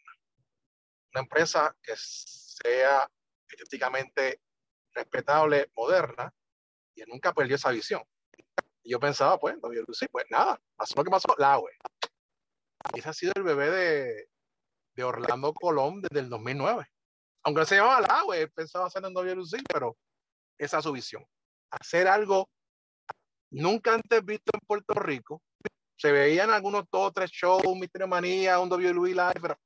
una 1.12 1.20
empresa 1.20 1.76
que 1.82 1.92
sea 1.96 3.06
estéticamente 3.46 4.40
respetable, 4.94 5.70
moderna, 5.76 6.32
y 6.94 7.02
él 7.02 7.08
nunca 7.08 7.32
perdió 7.32 7.56
esa 7.56 7.70
visión. 7.70 8.02
Y 8.82 8.90
yo 8.92 9.00
pensaba, 9.00 9.38
pues, 9.38 9.56
sí, 9.92 10.06
pues 10.10 10.24
nada, 10.30 10.60
pasó 10.76 10.94
lo 10.96 11.04
que 11.04 11.10
pasó, 11.10 11.34
la 11.38 11.58
web. 11.58 11.74
Ese 12.94 13.08
ha 13.08 13.12
sido 13.12 13.32
el 13.36 13.42
bebé 13.42 13.70
de, 13.70 14.28
de 14.94 15.04
Orlando 15.04 15.52
Colón 15.52 16.00
desde 16.00 16.20
el 16.20 16.28
2009. 16.28 16.86
Aunque 17.44 17.60
no 17.60 17.66
se 17.66 17.76
llamaba 17.76 18.00
la 18.00 18.24
web, 18.24 18.50
pensaba 18.54 18.86
hacer 18.86 19.04
en 19.04 19.14
WLC, 19.14 19.62
pero 19.72 19.96
esa 20.58 20.78
es 20.78 20.84
su 20.84 20.92
visión. 20.92 21.24
Hacer 21.70 22.08
algo 22.08 22.48
nunca 23.50 23.94
antes 23.94 24.24
visto 24.24 24.50
en 24.54 24.60
Puerto 24.66 24.94
Rico. 24.94 25.42
Se 25.96 26.12
veían 26.12 26.50
algunos 26.50 26.84
dos, 26.90 27.12
tres 27.12 27.30
shows, 27.30 27.62
Misterio 27.76 28.08
Manía, 28.08 28.58
un 28.58 28.70
WWE 28.70 29.10
Live, 29.10 29.40
pero, 29.40 29.58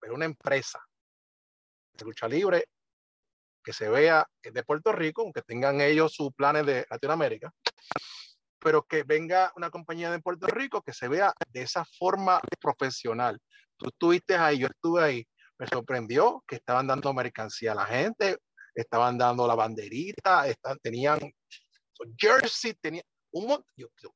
pero 0.00 0.14
una 0.14 0.24
empresa 0.24 0.84
de 1.92 2.04
lucha 2.04 2.28
libre 2.28 2.64
que 3.62 3.72
se 3.72 3.88
vea 3.88 4.26
de 4.42 4.62
Puerto 4.62 4.92
Rico, 4.92 5.22
aunque 5.22 5.42
tengan 5.42 5.80
ellos 5.80 6.14
sus 6.14 6.32
planes 6.32 6.66
de 6.66 6.86
Latinoamérica, 6.90 7.52
pero 8.58 8.82
que 8.82 9.02
venga 9.02 9.52
una 9.56 9.70
compañía 9.70 10.10
de 10.10 10.20
Puerto 10.20 10.46
Rico 10.46 10.82
que 10.82 10.92
se 10.92 11.08
vea 11.08 11.32
de 11.48 11.62
esa 11.62 11.84
forma 11.84 12.40
profesional. 12.60 13.38
Tú 13.76 13.88
estuviste 13.88 14.36
ahí, 14.36 14.58
yo 14.58 14.66
estuve 14.66 15.02
ahí, 15.02 15.28
me 15.58 15.66
sorprendió 15.66 16.44
que 16.46 16.56
estaban 16.56 16.86
dando 16.86 17.12
mercancía 17.12 17.72
a 17.72 17.76
la 17.76 17.86
gente, 17.86 18.38
estaban 18.74 19.18
dando 19.18 19.46
la 19.46 19.54
banderita, 19.54 20.46
están, 20.46 20.78
tenían 20.78 21.18
jersey, 22.16 22.74
tenían 22.74 23.04
un 23.32 23.46
montón. 23.46 23.66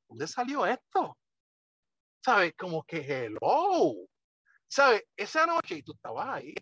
¿Dónde 0.09 0.27
salió 0.27 0.67
esto? 0.67 1.17
¿Sabes? 2.25 2.55
Como 2.57 2.83
que 2.85 2.99
hello. 2.99 4.07
¿Sabes? 4.67 5.05
Esa 5.17 5.47
noche, 5.47 5.77
y 5.77 5.83
tú 5.83 5.93
estabas 5.93 6.29
ahí, 6.29 6.55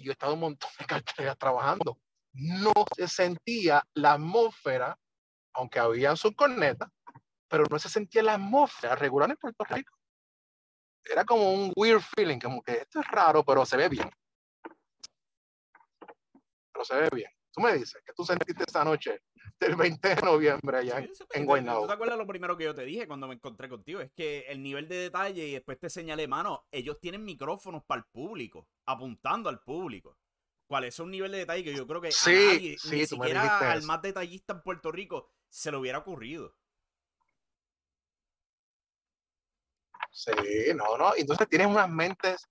y 0.00 0.04
yo 0.04 0.12
he 0.12 0.14
estado 0.14 0.34
un 0.34 0.40
montón 0.40 0.70
de 0.78 0.86
carteras 0.86 1.36
trabajando, 1.36 1.98
no 2.32 2.72
se 2.96 3.06
sentía 3.06 3.82
la 3.94 4.14
atmósfera, 4.14 4.98
aunque 5.52 5.78
había 5.78 6.16
sus 6.16 6.34
cornetas, 6.34 6.88
pero 7.48 7.64
no 7.70 7.78
se 7.78 7.88
sentía 7.88 8.22
la 8.22 8.34
atmósfera 8.34 8.96
regular 8.96 9.30
en 9.30 9.36
Puerto 9.36 9.64
Rico. 9.64 9.94
Era 11.04 11.24
como 11.24 11.52
un 11.52 11.72
weird 11.76 12.00
feeling, 12.00 12.38
como 12.38 12.62
que 12.62 12.72
esto 12.72 13.00
es 13.00 13.08
raro, 13.08 13.44
pero 13.44 13.66
se 13.66 13.76
ve 13.76 13.88
bien. 13.88 14.10
Pero 16.72 16.84
se 16.84 16.94
ve 16.94 17.08
bien. 17.12 17.30
Tú 17.52 17.60
me 17.60 17.74
dices 17.74 18.00
que 18.04 18.12
tú 18.14 18.24
sentiste 18.24 18.64
esa 18.66 18.84
noche 18.84 19.20
del 19.60 19.76
20 19.76 20.08
de 20.08 20.22
noviembre 20.22 20.78
allá 20.78 21.06
en 21.34 21.46
Guaynabo. 21.46 21.82
¿Tú 21.82 21.86
te 21.88 21.92
acuerdas 21.92 22.18
lo 22.18 22.26
primero 22.26 22.56
que 22.56 22.64
yo 22.64 22.74
te 22.74 22.84
dije 22.84 23.06
cuando 23.06 23.28
me 23.28 23.34
encontré 23.34 23.68
contigo? 23.68 24.00
Es 24.00 24.10
que 24.12 24.40
el 24.48 24.62
nivel 24.62 24.88
de 24.88 24.96
detalle 24.96 25.46
y 25.46 25.52
después 25.52 25.78
te 25.78 25.90
señalé, 25.90 26.26
mano, 26.26 26.66
ellos 26.72 26.98
tienen 26.98 27.24
micrófonos 27.24 27.84
para 27.84 28.00
el 28.00 28.06
público, 28.06 28.66
apuntando 28.86 29.48
al 29.50 29.60
público. 29.60 30.16
¿Cuál 30.66 30.84
es 30.84 30.98
un 30.98 31.10
nivel 31.10 31.32
de 31.32 31.38
detalle 31.38 31.64
que 31.64 31.74
yo 31.74 31.86
creo 31.86 32.00
que 32.00 32.12
sí, 32.12 32.30
a 32.30 32.54
nadie, 32.54 32.78
sí, 32.78 32.96
ni 32.96 33.06
siquiera 33.06 33.72
al 33.72 33.82
más 33.82 34.00
detallista 34.00 34.54
en 34.54 34.62
Puerto 34.62 34.90
Rico, 34.90 35.28
se 35.48 35.70
le 35.70 35.76
hubiera 35.76 35.98
ocurrido? 35.98 36.56
Sí, 40.10 40.32
no, 40.74 40.96
no. 40.96 41.12
Entonces 41.16 41.48
tienes 41.48 41.66
unas 41.66 41.88
mentes 41.88 42.48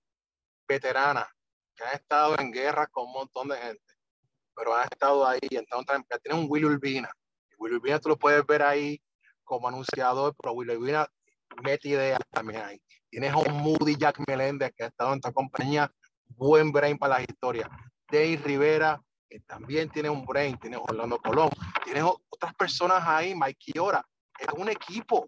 veteranas 0.68 1.28
que 1.74 1.82
han 1.82 1.94
estado 1.94 2.38
en 2.38 2.52
guerra 2.52 2.86
con 2.86 3.06
un 3.06 3.12
montón 3.12 3.48
de 3.48 3.56
gente, 3.56 3.89
pero 4.60 4.76
han 4.76 4.84
estado 4.92 5.26
ahí 5.26 5.38
entonces 5.50 6.04
tienes 6.22 6.38
un 6.38 6.46
Willy 6.50 6.66
Urbina. 6.66 7.10
Willy 7.56 7.76
Urbina 7.76 7.98
tú 7.98 8.10
lo 8.10 8.18
puedes 8.18 8.46
ver 8.46 8.62
ahí 8.62 9.00
como 9.42 9.66
anunciador, 9.66 10.36
pero 10.36 10.52
Willy 10.52 10.76
Urbina 10.76 11.08
mete 11.62 11.88
ideas 11.88 12.20
también 12.30 12.62
ahí. 12.62 12.82
Tienes 13.08 13.32
a 13.32 13.38
un 13.38 13.54
Moody 13.54 13.96
Jack 13.96 14.20
Meléndez 14.28 14.72
que 14.76 14.84
ha 14.84 14.88
estado 14.88 15.12
en 15.12 15.16
esta 15.16 15.32
compañía, 15.32 15.90
buen 16.28 16.72
brain 16.72 16.98
para 16.98 17.18
las 17.18 17.26
historias. 17.26 17.70
Dave 18.12 18.36
Rivera, 18.44 19.02
que 19.30 19.40
también 19.40 19.88
tiene 19.88 20.10
un 20.10 20.26
brain, 20.26 20.58
tienes 20.58 20.78
Orlando 20.82 21.16
Colón, 21.18 21.48
tienes 21.82 22.04
otras 22.04 22.54
personas 22.54 23.02
ahí, 23.06 23.34
Mike 23.34 23.72
Quiora, 23.72 24.06
es 24.38 24.48
un 24.52 24.68
equipo. 24.68 25.26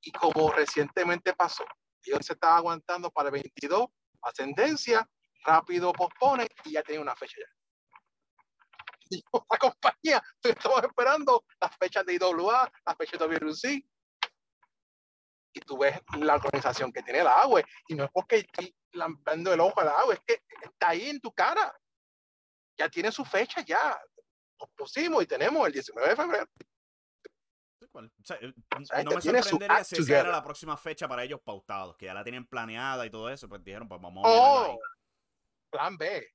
Y 0.00 0.10
como 0.12 0.50
recientemente 0.52 1.34
pasó, 1.34 1.64
ellos 2.02 2.20
se 2.24 2.32
estaban 2.32 2.56
aguantando 2.56 3.10
para 3.10 3.28
el 3.28 3.32
22, 3.34 3.88
ascendencia, 4.22 5.06
rápido 5.44 5.92
pospone 5.92 6.48
y 6.64 6.72
ya 6.72 6.82
tiene 6.82 7.02
una 7.02 7.14
fecha 7.14 7.36
ya. 7.38 7.57
Otra 9.32 9.58
compañía, 9.58 10.22
estamos 10.42 10.82
esperando 10.82 11.44
las 11.60 11.76
fechas 11.76 12.04
de 12.06 12.14
IWA, 12.14 12.70
las 12.86 12.96
fechas 12.96 13.18
de 13.18 13.26
WRC. 13.26 13.84
Y 15.54 15.60
tú 15.60 15.78
ves 15.78 16.00
la 16.18 16.36
organización 16.36 16.92
que 16.92 17.02
tiene 17.02 17.24
la 17.24 17.40
agua, 17.40 17.62
y 17.88 17.94
no 17.94 18.04
es 18.04 18.10
porque 18.12 18.36
estoy 18.36 18.74
lampiando 18.92 19.52
el 19.52 19.60
ojo 19.60 19.80
al 19.80 19.88
agua, 19.88 20.14
es 20.14 20.20
que 20.20 20.42
está 20.62 20.90
ahí 20.90 21.08
en 21.08 21.20
tu 21.20 21.32
cara. 21.32 21.74
Ya 22.76 22.88
tiene 22.88 23.10
su 23.10 23.24
fecha, 23.24 23.62
ya. 23.62 23.98
Nos 24.60 24.70
pusimos 24.70 25.22
y 25.22 25.26
tenemos 25.26 25.66
el 25.66 25.72
19 25.72 26.08
de 26.08 26.16
febrero. 26.16 26.48
O 27.92 28.00
sea, 28.22 28.38
O 28.78 28.84
sea, 28.84 29.02
no 29.02 29.12
me 29.12 29.20
tiene 29.20 29.42
su 29.42 29.50
sorprendería 29.50 29.84
si 29.84 29.96
esa 29.96 30.20
era 30.20 30.30
la 30.30 30.42
próxima 30.42 30.76
fecha 30.76 31.08
para 31.08 31.24
ellos 31.24 31.40
pautados, 31.40 31.96
que 31.96 32.06
ya 32.06 32.14
la 32.14 32.22
tienen 32.22 32.46
planeada 32.46 33.06
y 33.06 33.10
todo 33.10 33.28
eso, 33.30 33.48
pues 33.48 33.64
dijeron, 33.64 33.88
pues 33.88 34.00
vamos 34.00 34.24
a 34.24 34.28
Oh, 34.28 34.78
plan 35.70 35.96
B, 35.96 36.28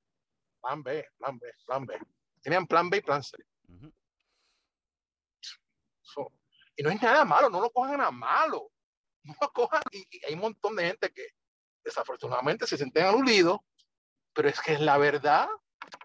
plan 0.62 0.84
B, 0.84 1.08
plan 1.18 1.38
B, 1.38 1.54
plan 1.66 1.86
B. 1.86 2.00
Tenían 2.44 2.68
plan 2.68 2.90
B 2.90 2.98
y 2.98 3.02
plan 3.02 3.24
C. 3.24 3.38
So, 6.02 6.32
y 6.76 6.84
no 6.84 6.90
es 6.90 7.02
nada 7.02 7.26
malo, 7.26 7.50
no 7.50 7.62
lo 7.62 7.72
cojan 7.72 8.02
a 8.02 8.12
malo. 8.12 8.70
No 9.26 9.34
lo 9.40 9.54
cojan, 9.54 9.82
y, 9.90 10.06
y 10.12 10.26
hay 10.26 10.34
un 10.34 10.42
montón 10.42 10.76
de 10.76 10.86
gente 10.86 11.10
que 11.14 11.26
desafortunadamente 11.82 12.68
se 12.68 12.76
sienten 12.76 13.06
aludidos, 13.06 13.62
pero 14.34 14.50
es 14.50 14.60
que 14.60 14.74
es 14.74 14.82
la 14.82 14.98
verdad. 14.98 15.48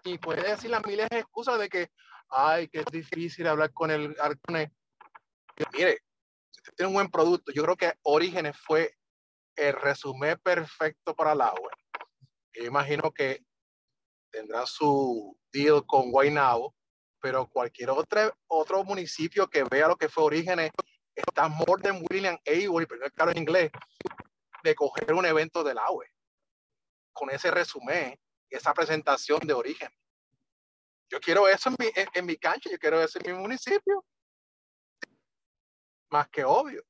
Y 0.05 0.17
puede 0.17 0.49
decir 0.49 0.69
las 0.69 0.85
miles 0.85 1.09
de 1.09 1.19
excusas 1.19 1.59
de 1.59 1.67
que, 1.67 1.91
ay, 2.29 2.69
que 2.69 2.79
es 2.79 2.85
difícil 2.85 3.45
hablar 3.47 3.73
con 3.73 3.91
el 3.91 4.15
Arcone. 4.21 4.71
Mire, 5.73 6.01
si 6.49 6.61
usted 6.61 6.73
tiene 6.77 6.87
un 6.87 6.93
buen 6.93 7.11
producto, 7.11 7.51
yo 7.51 7.61
creo 7.63 7.75
que 7.75 7.93
Orígenes 8.03 8.57
fue 8.57 8.95
el 9.57 9.73
resumen 9.73 10.39
perfecto 10.41 11.13
para 11.13 11.35
la 11.35 11.51
web. 11.51 11.75
Yo 12.53 12.63
imagino 12.63 13.11
que 13.11 13.43
tendrán 14.31 14.65
su 14.67 15.37
deal 15.51 15.85
con 15.85 16.11
Guaynabo, 16.11 16.75
pero 17.21 17.47
cualquier 17.47 17.89
otro, 17.89 18.33
otro 18.47 18.83
municipio 18.83 19.49
que 19.49 19.63
vea 19.63 19.87
lo 19.87 19.97
que 19.97 20.09
fue 20.09 20.23
Orígenes 20.23 20.71
está 21.15 21.47
more 21.47 21.81
than 21.81 22.03
William 22.09 22.37
able, 22.45 22.87
pero 22.87 23.09
claro 23.11 23.31
en 23.31 23.39
inglés, 23.39 23.71
de 24.63 24.75
coger 24.75 25.13
un 25.13 25.25
evento 25.25 25.63
del 25.63 25.77
AWE 25.77 26.07
con 27.13 27.29
ese 27.29 27.51
resumen, 27.51 28.17
esa 28.49 28.73
presentación 28.73 29.39
de 29.41 29.53
origen. 29.53 29.89
Yo 31.09 31.19
quiero 31.19 31.47
eso 31.47 31.69
en 31.69 31.75
mi, 31.79 31.91
en, 31.95 32.07
en 32.13 32.25
mi 32.25 32.37
cancha, 32.37 32.69
yo 32.69 32.77
quiero 32.77 33.01
eso 33.01 33.19
en 33.19 33.33
mi 33.33 33.39
municipio. 33.39 34.05
Más 36.11 36.29
que 36.29 36.43
obvio. 36.43 36.83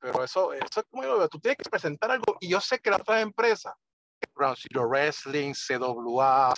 Pero 0.00 0.24
eso, 0.24 0.52
eso 0.52 0.80
es 0.80 0.86
como 0.90 1.02
yo 1.02 1.18
veo. 1.18 1.28
Tú 1.28 1.38
tienes 1.38 1.58
que 1.58 1.70
presentar 1.70 2.10
algo. 2.10 2.36
Y 2.40 2.48
yo 2.48 2.60
sé 2.60 2.78
que 2.80 2.90
las 2.90 3.00
otras 3.00 3.22
empresas, 3.22 3.74
Ground 4.34 4.58
Zero 4.58 4.88
Wrestling, 4.88 5.52
CWA, 5.54 6.54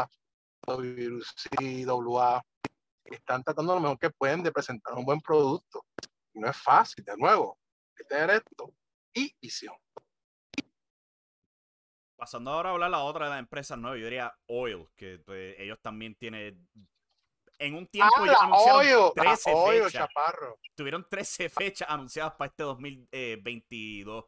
WCWA, 0.66 2.42
están 3.05 3.42
tratando 3.42 3.75
lo 3.75 3.81
mejor 3.81 3.99
que 3.99 4.11
pueden 4.11 4.42
de 4.42 4.53
presentar 4.53 4.94
un 4.94 5.05
buen 5.05 5.21
producto. 5.21 5.85
Y 6.35 6.40
no 6.40 6.49
es 6.49 6.57
fácil, 6.57 7.05
de 7.05 7.16
nuevo. 7.16 7.59
Hay 7.90 7.94
que 7.97 8.05
tener 8.05 8.31
esto 8.31 8.75
y 9.14 9.35
visión. 9.40 9.75
Pasando 12.16 12.51
ahora 12.51 12.71
a 12.71 12.73
hablar 12.73 12.90
la 12.90 13.03
otra 13.05 13.27
de 13.27 13.31
las 13.31 13.38
empresas 13.38 13.79
nuevas, 13.79 13.99
yo 14.01 14.05
diría 14.07 14.37
Oil, 14.47 14.88
que 14.97 15.18
pues, 15.25 15.55
ellos 15.59 15.79
también 15.81 16.16
tienen. 16.16 16.68
En 17.61 17.75
un 17.75 17.87
tiempo 17.87 18.12
Ah, 18.16 18.23
ellos 18.25 18.37
la 18.40 18.47
anunciaron 18.47 18.81
Oyo, 18.81 19.12
la 19.16 19.23
13 19.23 19.53
Oyo, 19.55 19.85
fechas. 19.85 19.92
chaparro. 19.92 20.59
Tuvieron 20.77 21.07
13 21.09 21.49
fechas 21.49 21.88
anunciadas 21.88 22.35
para 22.35 22.51
este 22.51 22.62
2022. 22.62 24.25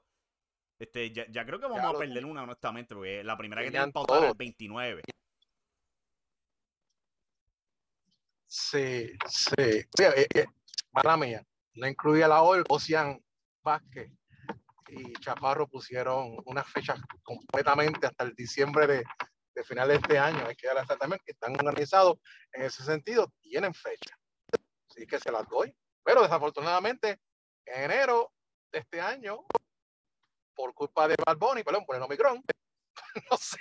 Este, 0.81 1.13
ya, 1.13 1.27
ya 1.29 1.45
creo 1.45 1.61
que 1.61 1.67
vamos 1.67 1.83
Ya 1.83 1.89
a 1.91 1.99
perder 1.99 2.25
una, 2.25 2.43
honestamente, 2.43 2.95
porque 2.95 3.23
la 3.23 3.37
primera 3.37 3.63
que 3.63 3.71
tienen 3.71 3.93
pautada 3.93 4.21
es 4.21 4.25
el 4.25 4.31
todo. 4.31 4.39
29. 4.39 5.03
Sí, 8.47 9.13
sí. 9.29 9.51
sí 9.95 10.03
eh, 10.03 10.27
eh, 10.35 10.47
mala 10.93 11.19
mía. 11.19 11.47
No 11.75 11.87
incluía 11.87 12.27
la 12.27 12.43
Oil, 12.43 12.65
Ocean 12.69 13.23
Vázquez 13.63 14.11
y 14.89 15.13
Chaparro 15.21 15.69
pusieron 15.69 16.39
unas 16.47 16.67
fechas 16.67 16.99
completamente 17.23 18.07
hasta 18.07 18.25
el 18.25 18.35
diciembre 18.35 18.87
de, 18.87 19.05
de 19.55 19.65
final 19.65 19.89
de 19.89 19.97
este 19.97 20.19
año. 20.19 20.47
Hay 20.47 20.57
que 20.57 20.67
darlas 20.67 20.87
también 20.99 21.21
que 21.27 21.33
están 21.33 21.55
organizados 21.55 22.17
en 22.53 22.63
ese 22.63 22.83
sentido, 22.83 23.31
tienen 23.43 23.75
fecha. 23.75 24.17
Así 24.89 25.07
que 25.07 25.21
se 25.21 25.31
las 25.31 25.47
doy. 25.47 25.77
Pero 26.03 26.23
desafortunadamente, 26.23 27.21
en 27.67 27.85
enero 27.85 28.33
de 28.73 28.79
este 28.79 29.01
año, 29.01 29.45
por 30.55 30.75
culpa 30.75 31.09
de 31.09 31.17
Bad 31.25 31.37
Bunny, 31.37 31.63
perdón, 31.63 31.85
por 31.85 31.97
el 31.97 32.03
Omicron, 32.03 32.43
no 33.31 33.37
sé, 33.37 33.59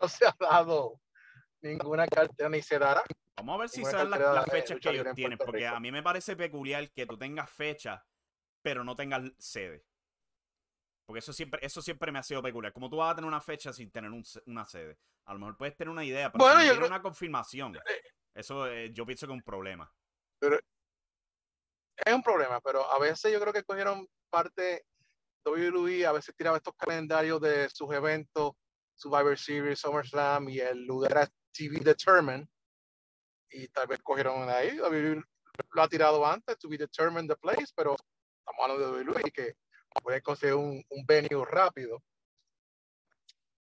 no 0.00 0.08
se 0.08 0.26
ha 0.26 0.34
dado 0.38 1.00
ninguna 1.60 2.06
cartera 2.06 2.48
ni 2.48 2.62
se 2.62 2.78
dará. 2.78 3.02
Vamos 3.36 3.54
a 3.54 3.58
ver 3.58 3.68
si 3.68 3.84
son 3.84 4.10
las, 4.10 4.50
fechas 4.50 4.78
que 4.80 4.90
ellos 4.90 5.14
tienen, 5.14 5.38
porque 5.38 5.64
Rico. 5.64 5.76
a 5.76 5.80
mí 5.80 5.92
me 5.92 6.02
parece 6.02 6.36
peculiar 6.36 6.90
que 6.90 7.06
tú 7.06 7.18
tengas 7.18 7.50
fecha, 7.50 8.04
pero 8.62 8.82
no 8.82 8.96
tengas 8.96 9.30
sede. 9.38 9.84
Porque 11.06 11.18
eso 11.20 11.32
siempre, 11.32 11.60
eso 11.64 11.82
siempre 11.82 12.10
me 12.10 12.18
ha 12.18 12.22
sido 12.22 12.42
peculiar. 12.42 12.72
Como 12.72 12.90
tú 12.90 12.96
vas 12.96 13.12
a 13.12 13.14
tener 13.14 13.28
una 13.28 13.40
fecha 13.40 13.72
sin 13.72 13.90
tener 13.90 14.10
un 14.10 14.24
se- 14.24 14.42
una 14.46 14.64
sede? 14.64 14.98
A 15.26 15.34
lo 15.34 15.38
mejor 15.38 15.56
puedes 15.56 15.76
tener 15.76 15.90
una 15.90 16.04
idea, 16.04 16.32
pero 16.32 16.44
Bueno, 16.44 16.60
si 16.60 16.66
no 16.68 16.74
yo 16.74 16.86
una 16.86 17.02
confirmación, 17.02 17.78
eso 18.34 18.66
eh, 18.66 18.92
yo 18.92 19.04
pienso 19.06 19.26
que 19.26 19.32
es 19.32 19.36
un 19.36 19.42
problema. 19.42 19.92
Es 22.04 22.14
un 22.14 22.22
problema, 22.22 22.60
pero 22.60 22.90
a 22.90 22.98
veces 22.98 23.32
yo 23.32 23.40
creo 23.40 23.52
que 23.52 23.64
cogieron 23.64 24.06
parte 24.30 24.84
WWE, 25.44 26.06
a 26.06 26.12
veces 26.12 26.34
tiraba 26.36 26.56
estos 26.56 26.74
calendarios 26.76 27.40
de 27.40 27.68
sus 27.70 27.92
eventos, 27.92 28.52
Survivor 28.96 29.38
Series, 29.38 29.78
SummerSlam 29.78 30.48
y 30.48 30.58
el 30.60 30.84
lugar 30.84 31.12
era 31.12 31.28
TV 31.52 31.78
Determined 31.80 32.46
y 33.50 33.68
tal 33.68 33.86
vez 33.86 34.00
cogieron 34.02 34.48
ahí, 34.48 34.78
WWE 34.78 35.22
lo 35.72 35.82
ha 35.82 35.88
tirado 35.88 36.26
antes, 36.26 36.58
to 36.58 36.68
be 36.68 36.76
determined 36.76 37.28
the 37.28 37.36
place, 37.36 37.72
pero 37.74 37.96
estamos 38.38 38.62
hablando 38.62 38.92
de 38.92 39.04
WWE 39.04 39.30
que 39.30 39.54
puede 40.02 40.20
conseguir 40.20 40.54
un, 40.54 40.84
un 40.90 41.06
venue 41.06 41.44
rápido. 41.44 42.02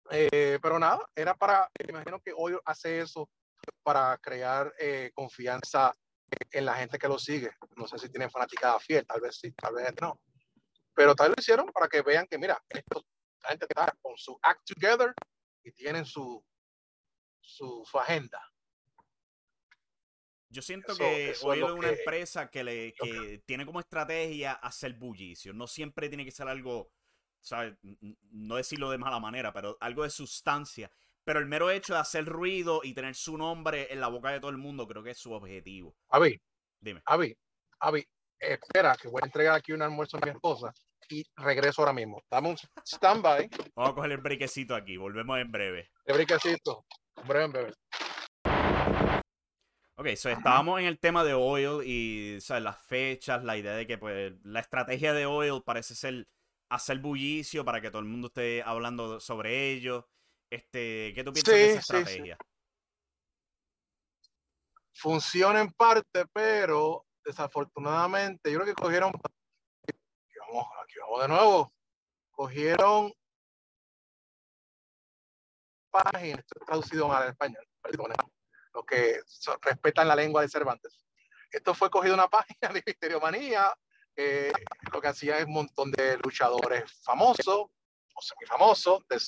Eh, 0.09 0.59
pero 0.61 0.79
nada, 0.79 0.99
era 1.15 1.33
para, 1.33 1.69
imagino 1.87 2.19
que 2.19 2.33
hoy 2.35 2.57
hace 2.65 2.99
eso 2.99 3.29
para 3.83 4.17
crear 4.17 4.73
eh, 4.77 5.11
confianza 5.13 5.93
en 6.51 6.65
la 6.65 6.75
gente 6.75 6.97
que 6.97 7.07
lo 7.07 7.17
sigue. 7.17 7.51
No 7.75 7.87
sé 7.87 7.97
si 7.97 8.09
tienen 8.09 8.29
fanaticada 8.29 8.79
fiel, 8.79 9.05
tal 9.05 9.21
vez 9.21 9.37
sí, 9.37 9.51
tal 9.53 9.73
vez 9.75 9.91
no. 10.01 10.19
Pero 10.93 11.15
tal 11.15 11.29
vez 11.29 11.37
lo 11.37 11.41
hicieron 11.41 11.67
para 11.71 11.87
que 11.87 12.01
vean 12.01 12.27
que, 12.27 12.37
mira, 12.37 12.63
esto, 12.69 13.05
la 13.41 13.49
gente 13.49 13.65
está 13.69 13.95
con 14.01 14.17
su 14.17 14.37
act 14.41 14.61
together 14.73 15.13
y 15.63 15.71
tienen 15.71 16.05
su, 16.05 16.43
su, 17.41 17.83
su 17.89 17.99
agenda. 17.99 18.39
Yo 20.49 20.61
siento 20.61 20.91
Eso- 20.91 20.99
que 20.99 21.29
eso 21.31 21.31
es 21.31 21.43
hoy 21.43 21.63
es 21.63 21.71
una 21.71 21.89
que- 21.89 21.95
empresa 21.99 22.49
que, 22.49 22.63
le, 22.63 22.93
que 22.93 23.41
tiene 23.45 23.65
como 23.65 23.79
estrategia 23.79 24.53
hacer 24.53 24.93
bullicio. 24.93 25.51
No 25.53 25.65
siempre 25.67 26.09
tiene 26.09 26.25
que 26.25 26.31
ser 26.31 26.47
algo, 26.47 26.91
¿sabes? 27.39 27.75
No 28.29 28.55
decirlo 28.57 28.91
de 28.91 28.99
mala 28.99 29.19
manera, 29.19 29.51
pero 29.51 29.77
algo 29.81 30.03
de 30.03 30.11
sustancia. 30.11 30.91
Pero 31.25 31.39
el 31.39 31.45
mero 31.45 31.69
hecho 31.69 31.93
de 31.93 31.99
hacer 31.99 32.25
ruido 32.25 32.81
y 32.83 32.93
tener 32.93 33.15
su 33.15 33.37
nombre 33.37 33.87
en 33.91 34.01
la 34.01 34.07
boca 34.09 34.29
de 34.31 34.39
todo 34.39 34.51
el 34.51 34.57
mundo, 34.57 34.87
creo 34.87 35.03
que 35.03 35.11
es 35.11 35.17
su 35.17 35.31
objetivo. 35.31 35.95
Avi, 36.09 36.39
Dime. 36.79 37.01
Avi, 37.05 37.33
Avi, 37.79 38.05
espera 38.39 38.95
que 39.01 39.07
voy 39.07 39.21
a 39.23 39.25
entregar 39.25 39.55
aquí 39.55 39.71
un 39.71 39.81
almuerzo 39.81 40.17
a 40.17 40.25
mi 40.25 40.31
esposa 40.31 40.73
y 41.09 41.23
regreso 41.37 41.81
ahora 41.81 41.93
mismo. 41.93 42.21
Dame 42.29 42.49
un 42.49 42.57
stand-by, 42.85 43.49
Vamos 43.75 43.91
a 43.91 43.95
coger 43.95 44.11
el 44.11 44.17
brequecito 44.17 44.75
aquí. 44.75 44.97
Volvemos 44.97 45.39
en 45.39 45.51
breve. 45.51 45.89
de 46.05 46.13
briquecito. 46.13 46.85
Breve, 47.25 47.47
breve. 47.47 47.73
Ok, 49.95 50.07
so 50.15 50.29
estábamos 50.29 50.79
en 50.79 50.87
el 50.87 50.99
tema 50.99 51.23
de 51.23 51.33
Oil 51.35 51.87
y 51.87 52.41
¿sabes? 52.41 52.63
las 52.63 52.81
fechas, 52.83 53.43
la 53.43 53.55
idea 53.57 53.73
de 53.73 53.85
que 53.85 53.97
pues 53.97 54.33
la 54.43 54.59
estrategia 54.59 55.13
de 55.13 55.25
Oil 55.25 55.61
parece 55.63 55.95
ser 55.95 56.27
hacer 56.69 56.97
bullicio 56.97 57.63
para 57.63 57.79
que 57.79 57.91
todo 57.91 58.01
el 58.01 58.07
mundo 58.07 58.27
esté 58.27 58.63
hablando 58.63 59.19
sobre 59.19 59.71
ello. 59.71 60.09
Este, 60.53 61.13
¿Qué 61.15 61.23
tú 61.23 61.33
piensas 61.33 61.55
de 61.55 61.71
esa 61.71 61.79
estrategia? 61.79 62.37
Funciona 64.93 65.61
en 65.61 65.71
parte, 65.71 66.27
pero 66.31 67.07
desafortunadamente 67.25 68.51
yo 68.51 68.59
creo 68.59 68.75
que 68.75 68.79
cogieron, 68.79 69.09
aquí 69.09 70.37
vamos, 70.47 70.67
aquí 70.83 70.99
vamos 70.99 71.21
de 71.23 71.27
nuevo, 71.27 71.73
cogieron 72.29 73.11
páginas, 75.89 76.45
traducido 76.67 77.07
mal 77.07 77.23
al 77.23 77.29
español, 77.29 77.67
perdón, 77.81 78.13
los 78.75 78.85
que 78.85 79.21
respetan 79.59 80.07
la 80.07 80.15
lengua 80.15 80.43
de 80.43 80.49
Cervantes. 80.49 81.03
Esto 81.49 81.73
fue 81.73 81.89
cogido 81.89 82.13
una 82.13 82.27
página 82.29 82.69
de 82.71 82.83
Misteriomanía, 82.85 83.75
eh, 84.15 84.53
lo 84.91 85.01
que 85.01 85.07
hacía 85.07 85.39
es 85.39 85.45
un 85.45 85.53
montón 85.53 85.89
de 85.89 86.15
luchadores 86.17 86.83
famosos 87.01 87.71
o 88.13 88.21
semifamosos 88.21 89.07
de 89.07 89.19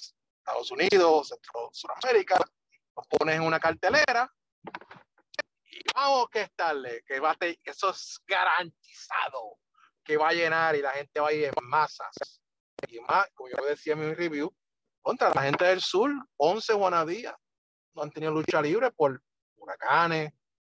Estados 0.46 0.70
Unidos, 0.70 1.30
Centro, 1.30 1.70
Sudamérica, 1.74 2.38
los 2.96 3.08
pones 3.08 3.36
en 3.38 3.42
una 3.42 3.60
cartelera 3.60 4.32
y 5.64 5.80
vamos 5.96 6.30
que 6.30 6.42
estarle, 6.42 7.04
que 7.04 7.20
va 7.20 7.32
a 7.32 7.38
eso 7.64 7.90
es 7.90 8.20
garantizado 8.28 9.58
que 10.04 10.18
va 10.18 10.30
a 10.30 10.34
llenar 10.34 10.76
y 10.76 10.84
la 10.84 10.92
gente 10.92 11.20
va 11.20 11.30
a 11.30 11.34
ir 11.34 11.46
en 11.46 11.68
masas. 11.68 12.40
Y 12.88 13.00
más, 13.00 13.26
como 13.34 13.50
yo 13.50 13.66
decía 13.66 13.94
en 13.94 14.02
mi 14.02 14.14
review, 14.14 14.56
contra 15.02 15.34
la 15.34 15.42
gente 15.42 15.66
del 15.66 15.82
sur, 15.82 16.12
11 16.38 16.74
días 17.08 17.34
no 17.96 18.04
han 18.04 18.12
tenido 18.12 18.32
lucha 18.32 18.62
libre 18.62 18.92
por 18.92 19.20
huracanes, 19.56 20.32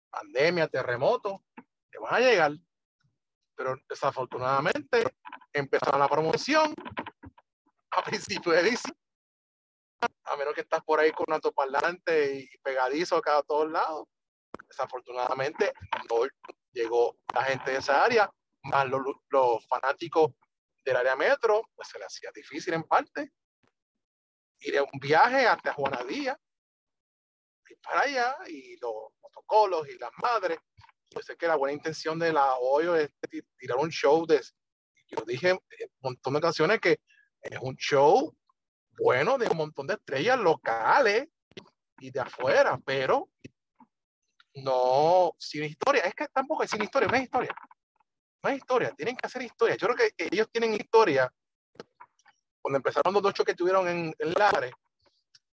pandemia, 0.09 0.69
terremotos, 0.69 1.41
que 1.91 1.99
van 1.99 2.15
a 2.15 2.21
llegar. 2.21 2.53
Pero 3.57 3.77
desafortunadamente 3.89 5.17
empezaron 5.53 5.99
la 5.99 6.09
promoción 6.09 6.73
a 7.91 8.03
principios 8.05 8.55
de 8.55 8.63
diciembre. 8.63 9.06
A 10.27 10.37
menos 10.37 10.55
que 10.55 10.63
estás 10.63 10.83
por 10.83 10.99
ahí 10.99 11.13
con 11.13 11.33
altoparlante 11.33 12.35
y 12.41 12.59
pegadizo 12.59 13.17
acá 13.17 13.39
a 13.39 13.43
todos 13.43 13.71
lados. 13.71 14.09
Desafortunadamente 14.69 15.73
no 16.11 16.27
llegó 16.73 17.17
la 17.33 17.45
gente 17.45 17.71
de 17.71 17.79
esa 17.79 18.05
área, 18.05 18.31
más 18.65 18.89
los, 18.89 19.03
los 19.29 19.67
fanáticos 19.69 20.33
del 20.85 20.97
área 20.97 21.17
metro, 21.17 21.63
pues 21.75 21.89
se 21.89 21.99
le 21.99 22.05
hacía 22.05 22.31
difícil 22.35 22.75
en 22.75 22.83
parte. 22.83 23.33
Ir 24.61 24.79
a 24.79 24.83
un 24.83 24.99
viaje 25.01 25.47
hasta 25.47 25.75
Juanadía, 25.75 26.39
y 27.69 27.75
para 27.77 28.01
allá, 28.01 28.37
y 28.49 28.77
los 28.79 29.13
protocolos 29.21 29.89
y 29.89 29.99
las 29.99 30.11
madres. 30.23 30.59
Yo 31.11 31.21
sé 31.21 31.37
que 31.37 31.47
la 31.47 31.57
buena 31.57 31.75
intención 31.75 32.19
de 32.19 32.33
la 32.33 32.55
OYO 32.57 32.97
es 32.97 33.11
tirar 33.59 33.79
un 33.79 33.91
show 33.91 34.27
de. 34.27 34.41
Yo 35.09 35.25
dije 35.25 35.53
un 35.53 35.61
montón 36.01 36.33
de 36.33 36.39
ocasiones 36.39 36.81
que 36.81 36.99
es 37.43 37.59
un 37.61 37.77
show 37.77 38.37
bueno 38.99 39.39
de 39.39 39.49
un 39.49 39.57
montón 39.57 39.87
de 39.87 39.95
estrellas 39.95 40.39
locales 40.39 41.29
y 41.99 42.11
de 42.11 42.21
afuera, 42.21 42.79
pero 42.85 43.29
no 44.55 45.33
sin 45.39 45.65
historia. 45.65 46.03
Es 46.03 46.15
que 46.15 46.29
tampoco 46.29 46.63
es 46.63 46.71
sin 46.71 46.83
historia, 46.83 47.09
no 47.09 47.17
es 47.17 47.25
historia. 47.25 47.55
No 48.43 48.51
es 48.51 48.57
historia, 48.59 48.91
tienen 48.93 49.17
que 49.17 49.27
hacer 49.27 49.43
historia. 49.43 49.77
Yo 49.77 49.89
creo 49.89 49.97
que 49.97 50.27
ellos 50.31 50.49
tienen 50.51 50.75
historia. 50.75 51.33
Cuando 52.61 52.77
empezaron 52.79 53.13
los 53.15 53.23
dos 53.23 53.35
shows 53.35 53.47
que 53.47 53.55
tuvieron 53.55 53.89
en, 53.89 54.15
en 54.19 54.33
Lares, 54.33 54.73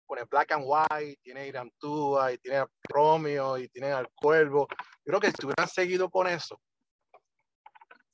con 0.06 0.18
el 0.18 0.24
Black 0.26 0.52
and 0.52 0.64
White, 0.66 1.20
tiene 1.22 1.46
Irán 1.46 1.70
Tua, 1.78 2.32
y 2.32 2.38
tiene 2.38 2.58
a 2.58 2.68
Romeo, 2.88 3.58
y 3.58 3.68
tiene 3.68 3.92
al 3.92 4.08
Cuervo. 4.12 4.66
Yo 4.70 5.04
creo 5.04 5.20
que 5.20 5.30
si 5.30 5.46
hubieran 5.46 5.68
seguido 5.68 6.10
con 6.10 6.26
eso, 6.26 6.60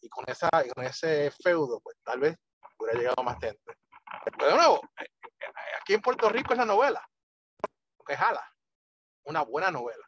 y 0.02 0.08
con, 0.08 0.24
esa, 0.28 0.50
con 0.74 0.84
ese 0.84 1.30
feudo, 1.42 1.80
pues 1.80 1.96
tal 2.04 2.20
vez 2.20 2.36
hubiera 2.78 2.98
llegado 2.98 3.22
más 3.22 3.38
gente. 3.40 3.76
Pero 4.24 4.50
de 4.50 4.56
nuevo, 4.56 4.80
aquí 5.80 5.94
en 5.94 6.00
Puerto 6.00 6.28
Rico 6.28 6.52
es 6.52 6.58
la 6.58 6.64
novela, 6.64 7.08
que 8.06 8.16
jala, 8.16 8.42
una 9.24 9.42
buena 9.42 9.70
novela. 9.70 10.04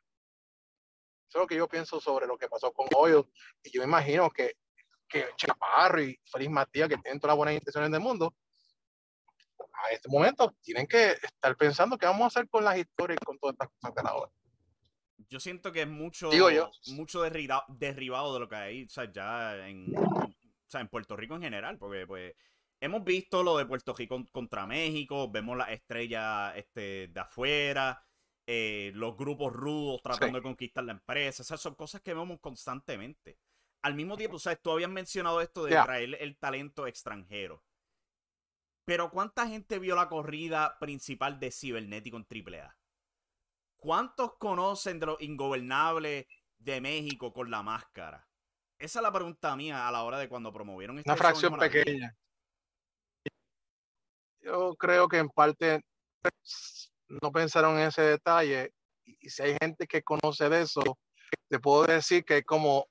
Eso 1.28 1.38
es 1.38 1.42
lo 1.42 1.46
que 1.46 1.56
yo 1.56 1.68
pienso 1.68 2.00
sobre 2.00 2.26
lo 2.26 2.38
que 2.38 2.48
pasó 2.48 2.72
con 2.72 2.86
Hoyo, 2.94 3.28
y 3.62 3.70
yo 3.70 3.82
imagino 3.82 4.30
que, 4.30 4.56
que 5.08 5.28
Chaparro 5.36 6.00
y 6.00 6.18
Feliz 6.24 6.50
Matías, 6.50 6.88
que 6.88 6.96
tienen 6.96 7.20
todas 7.20 7.32
las 7.32 7.36
buenas 7.36 7.54
intenciones 7.54 7.90
del 7.90 8.00
mundo, 8.00 8.34
a 9.58 9.90
este 9.92 10.08
momento 10.08 10.54
tienen 10.62 10.86
que 10.86 11.12
estar 11.12 11.56
pensando 11.56 11.98
qué 11.98 12.06
vamos 12.06 12.22
a 12.22 12.26
hacer 12.26 12.48
con 12.48 12.64
las 12.64 12.76
historias 12.76 13.18
y 13.20 13.24
con 13.24 13.38
todas 13.38 13.54
estas 13.54 13.68
cosas 13.68 13.94
ganadoras. 13.94 14.32
Yo 15.28 15.40
siento 15.40 15.72
que 15.72 15.82
es 15.82 15.88
mucho, 15.88 16.30
mucho 16.86 17.22
derribado 17.22 18.34
de 18.34 18.40
lo 18.40 18.48
que 18.48 18.56
hay 18.56 18.84
o 18.84 18.88
sea, 18.88 19.10
ya 19.12 19.68
en, 19.68 19.94
o 19.96 20.34
sea, 20.66 20.80
en 20.80 20.88
Puerto 20.88 21.16
Rico 21.16 21.34
en 21.34 21.42
general, 21.42 21.76
porque 21.76 22.06
pues 22.06 22.34
hemos 22.80 23.04
visto 23.04 23.42
lo 23.42 23.56
de 23.56 23.66
Puerto 23.66 23.94
Rico 23.94 24.24
contra 24.32 24.66
México, 24.66 25.30
vemos 25.30 25.56
las 25.56 25.70
estrellas 25.70 26.56
este, 26.56 27.08
de 27.08 27.20
afuera, 27.20 28.04
eh, 28.46 28.92
los 28.94 29.16
grupos 29.16 29.52
rudos 29.52 30.02
tratando 30.02 30.38
de 30.38 30.42
conquistar 30.42 30.84
la 30.84 30.92
empresa, 30.92 31.42
esas 31.42 31.60
son 31.60 31.74
cosas 31.74 32.00
que 32.00 32.14
vemos 32.14 32.40
constantemente. 32.40 33.38
Al 33.82 33.94
mismo 33.94 34.16
tiempo, 34.16 34.38
¿sabes? 34.38 34.60
Tú 34.60 34.72
habías 34.72 34.90
mencionado 34.90 35.40
esto 35.40 35.64
de 35.64 35.70
traer 35.70 36.16
el 36.20 36.36
talento 36.36 36.86
extranjero. 36.86 37.62
Pero 38.84 39.10
¿cuánta 39.10 39.46
gente 39.46 39.78
vio 39.78 39.94
la 39.94 40.08
corrida 40.08 40.78
principal 40.78 41.38
de 41.38 41.52
Cibernético 41.52 42.16
en 42.16 42.26
AAA? 42.26 42.76
¿Cuántos 43.76 44.36
conocen 44.38 44.98
de 44.98 45.06
los 45.06 45.20
ingobernables 45.20 46.26
de 46.58 46.80
México 46.80 47.32
con 47.32 47.50
la 47.50 47.62
máscara? 47.62 48.26
Esa 48.78 48.98
es 48.98 49.02
la 49.02 49.12
pregunta 49.12 49.54
mía 49.56 49.86
a 49.86 49.92
la 49.92 50.02
hora 50.02 50.18
de 50.18 50.28
cuando 50.28 50.52
promovieron 50.52 50.98
esta 50.98 51.12
Una 51.12 51.18
fracción 51.18 51.58
pequeña. 51.58 52.16
Yo 54.48 54.74
creo 54.76 55.08
que 55.08 55.18
en 55.18 55.28
parte 55.28 55.82
no 57.08 57.30
pensaron 57.30 57.78
en 57.78 57.88
ese 57.88 58.00
detalle. 58.00 58.72
Y 59.04 59.28
si 59.28 59.42
hay 59.42 59.56
gente 59.60 59.86
que 59.86 60.02
conoce 60.02 60.48
de 60.48 60.62
eso, 60.62 60.80
te 61.48 61.58
puedo 61.58 61.84
decir 61.84 62.24
que 62.24 62.42
como 62.44 62.86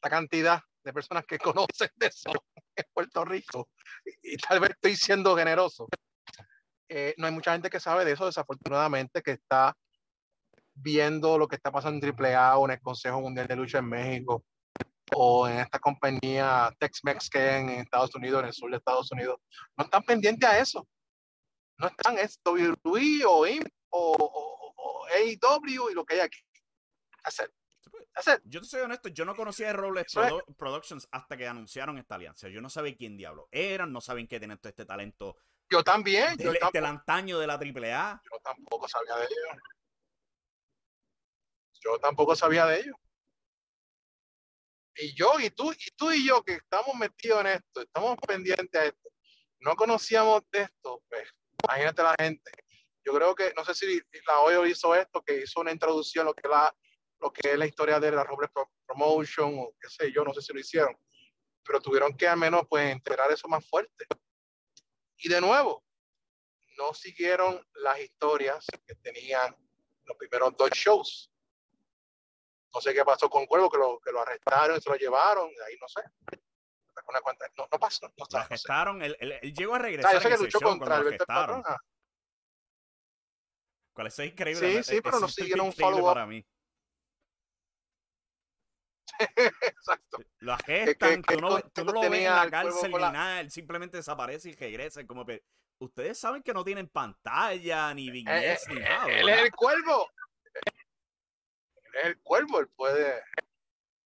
la 0.00 0.10
cantidad 0.10 0.62
de 0.84 0.92
personas 0.92 1.24
que 1.26 1.38
conocen 1.66 1.90
de 1.96 2.06
eso 2.06 2.30
en 2.76 2.84
Puerto 2.94 3.24
Rico, 3.24 3.68
y, 4.22 4.36
tal 4.36 4.60
vez 4.60 4.70
estoy 4.70 4.94
siendo 4.94 5.36
generoso, 5.36 5.88
eh, 6.88 7.14
no 7.18 7.26
hay 7.26 7.32
mucha 7.32 7.52
gente 7.52 7.68
que 7.68 7.80
sabe 7.80 8.04
de 8.04 8.12
eso, 8.12 8.26
desafortunadamente, 8.26 9.22
que 9.22 9.32
está 9.32 9.76
viendo 10.72 11.36
lo 11.36 11.48
que 11.48 11.56
está 11.56 11.72
pasando 11.72 12.06
en 12.06 12.14
AAA 12.14 12.58
o 12.58 12.64
en 12.66 12.72
el 12.72 12.80
Consejo 12.80 13.20
Mundial 13.20 13.48
de 13.48 13.56
Lucha 13.56 13.78
en 13.78 13.88
México 13.88 14.44
o 15.14 15.48
en 15.48 15.58
esta 15.58 15.78
compañía 15.78 16.74
Tex-Mex 16.78 17.30
que 17.30 17.38
hay 17.38 17.62
en 17.62 17.70
Estados 17.70 18.14
Unidos, 18.14 18.40
en 18.40 18.46
el 18.48 18.52
sur 18.52 18.70
de 18.70 18.76
Estados 18.76 19.10
Unidos, 19.12 19.38
no 19.76 19.84
están 19.84 20.02
pendientes 20.02 20.48
a 20.48 20.58
eso. 20.58 20.86
No 21.78 21.86
están, 21.86 22.18
es 22.18 22.40
WWE 22.44 23.24
o, 23.24 23.46
o, 23.90 24.72
o, 24.76 25.06
AEW 25.06 25.90
y 25.90 25.94
lo 25.94 26.04
que 26.04 26.14
hay 26.14 26.20
aquí. 26.20 26.40
Hacer. 27.22 27.52
Yo 28.44 28.60
te 28.60 28.66
soy 28.66 28.80
honesto, 28.80 29.08
yo 29.10 29.24
no 29.24 29.36
conocía 29.36 29.68
de 29.68 29.74
Robles 29.74 30.06
Productions 30.56 31.06
hasta 31.12 31.36
que 31.36 31.46
anunciaron 31.46 31.98
esta 31.98 32.16
alianza. 32.16 32.48
Yo 32.48 32.60
no 32.60 32.68
sabía 32.68 32.96
quién 32.96 33.16
diablo 33.16 33.48
eran, 33.52 33.92
no 33.92 34.00
saben 34.00 34.26
qué 34.26 34.40
tienen 34.40 34.58
todo 34.58 34.70
este 34.70 34.84
talento. 34.84 35.36
Yo 35.70 35.84
también. 35.84 36.36
Del, 36.36 36.46
yo 36.46 36.52
este 36.52 36.78
antaño 36.78 37.38
de 37.38 37.46
la 37.46 37.54
AAA. 37.54 38.22
Yo 38.24 38.40
tampoco 38.42 38.88
sabía 38.88 39.16
de 39.16 39.24
ellos. 39.24 39.62
Yo 41.80 41.98
tampoco 42.00 42.34
sabía 42.34 42.66
de 42.66 42.80
ellos. 42.80 42.96
Y 45.00 45.14
yo 45.14 45.38
y 45.38 45.50
tú, 45.50 45.72
y 45.72 45.90
tú 45.96 46.10
y 46.12 46.26
yo 46.26 46.42
que 46.42 46.54
estamos 46.54 46.94
metidos 46.96 47.40
en 47.40 47.46
esto, 47.48 47.80
estamos 47.80 48.16
pendientes 48.26 48.80
a 48.80 48.84
esto, 48.86 49.10
no 49.60 49.76
conocíamos 49.76 50.42
de 50.50 50.62
esto, 50.62 51.02
pues 51.08 51.28
imagínate 51.64 52.02
la 52.02 52.14
gente. 52.18 52.50
Yo 53.04 53.12
creo 53.12 53.34
que, 53.34 53.52
no 53.56 53.64
sé 53.64 53.74
si 53.74 54.00
la 54.26 54.40
OEO 54.40 54.66
hizo 54.66 54.94
esto, 54.94 55.22
que 55.22 55.42
hizo 55.42 55.60
una 55.60 55.72
introducción, 55.72 56.26
lo 56.26 56.34
que 56.34 56.48
la 56.48 56.74
lo 57.20 57.32
que 57.32 57.52
es 57.52 57.58
la 57.58 57.66
historia 57.66 57.98
de 58.00 58.10
la 58.12 58.24
Robles 58.24 58.50
Promotion 58.86 59.58
o 59.58 59.74
qué 59.80 59.88
sé 59.88 60.12
yo, 60.12 60.24
no 60.24 60.32
sé 60.32 60.42
si 60.42 60.52
lo 60.52 60.60
hicieron, 60.60 60.96
pero 61.64 61.80
tuvieron 61.80 62.16
que 62.16 62.28
al 62.28 62.38
menos 62.38 62.62
pues 62.68 62.90
enterar 62.90 63.30
eso 63.30 63.48
más 63.48 63.66
fuerte. 63.68 64.06
Y 65.18 65.28
de 65.28 65.40
nuevo, 65.40 65.84
no 66.76 66.94
siguieron 66.94 67.60
las 67.74 68.00
historias 68.00 68.64
que 68.86 68.94
tenían 68.96 69.54
los 70.04 70.16
primeros 70.16 70.56
dos 70.56 70.70
shows. 70.70 71.30
No 72.78 72.82
sé 72.82 72.94
qué 72.94 73.04
pasó 73.04 73.28
con 73.28 73.44
Cuervo, 73.44 73.68
que 73.68 73.76
lo, 73.76 73.98
que 73.98 74.12
lo 74.12 74.20
arrestaron 74.20 74.76
y 74.76 74.80
se 74.80 74.88
lo 74.88 74.94
llevaron, 74.94 75.50
ahí 75.66 75.76
no 75.80 75.88
sé. 75.88 76.00
No, 77.56 77.68
no 77.72 77.78
pasó. 77.80 78.06
No, 78.16 78.24
lo 78.30 78.38
arrestaron, 78.38 79.02
él, 79.02 79.16
él, 79.18 79.52
llegó 79.52 79.74
a 79.74 79.80
regresar. 79.80 80.12
Ah, 80.12 80.14
yo 80.14 80.20
sé 80.20 80.28
que 80.28 80.38
luchó 80.44 80.60
contra 80.60 80.94
Alberto 80.94 81.24
Patrón. 81.26 81.64
¿Cuál 83.92 84.06
es 84.06 84.18
increíble? 84.20 84.84
Sí, 84.84 84.94
sí, 84.94 85.00
pero 85.00 85.18
no 85.18 85.26
siguieron 85.26 85.66
un 85.66 85.72
follow-up. 85.72 86.04
Para 86.04 86.26
mí. 86.26 86.46
Exacto. 89.60 90.18
Lo 90.38 90.56
gestan, 90.58 91.22
tú 91.22 91.40
no, 91.40 91.60
tú 91.60 91.84
no 91.84 91.92
lo 91.94 92.00
ves 92.02 92.12
en 92.12 92.32
la 92.32 92.48
cárcel 92.48 92.92
ni 92.92 92.98
nada, 92.98 93.40
él 93.40 93.50
simplemente 93.50 93.96
desaparece 93.96 94.50
y 94.50 94.54
regresa. 94.54 95.04
Como 95.04 95.26
que 95.26 95.42
ustedes 95.80 96.16
saben 96.16 96.44
que 96.44 96.54
no 96.54 96.62
tienen 96.62 96.86
pantalla, 96.86 97.92
ni 97.92 98.06
eh, 98.06 98.12
vignettes, 98.12 98.68
ni 98.68 98.76
eh, 98.76 98.80
nada. 98.82 99.06
Él 99.08 99.28
es 99.30 99.40
el 99.40 99.50
cuervo. 99.50 100.08
El 102.04 102.18
cuervo, 102.20 102.60
él 102.60 102.68
puede. 102.68 103.22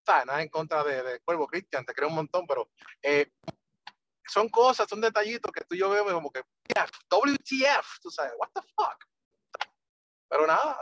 Nada 0.06 0.42
en 0.42 0.48
contra 0.48 0.82
de, 0.82 1.00
de 1.00 1.20
Cuervo, 1.20 1.46
Cristian, 1.46 1.86
te 1.86 1.94
creo 1.94 2.08
un 2.08 2.16
montón, 2.16 2.44
pero 2.44 2.68
eh, 3.02 3.30
son 4.26 4.48
cosas, 4.48 4.88
son 4.88 5.00
detallitos 5.00 5.52
que 5.52 5.64
tú 5.64 5.76
y 5.76 5.78
yo 5.78 5.90
veo 5.90 6.04
como 6.04 6.30
que, 6.30 6.42
WTF, 7.08 8.00
tú 8.02 8.10
sabes, 8.10 8.32
what 8.36 8.50
the 8.52 8.60
fuck. 8.74 9.04
Pero 10.28 10.46
nada, 10.46 10.76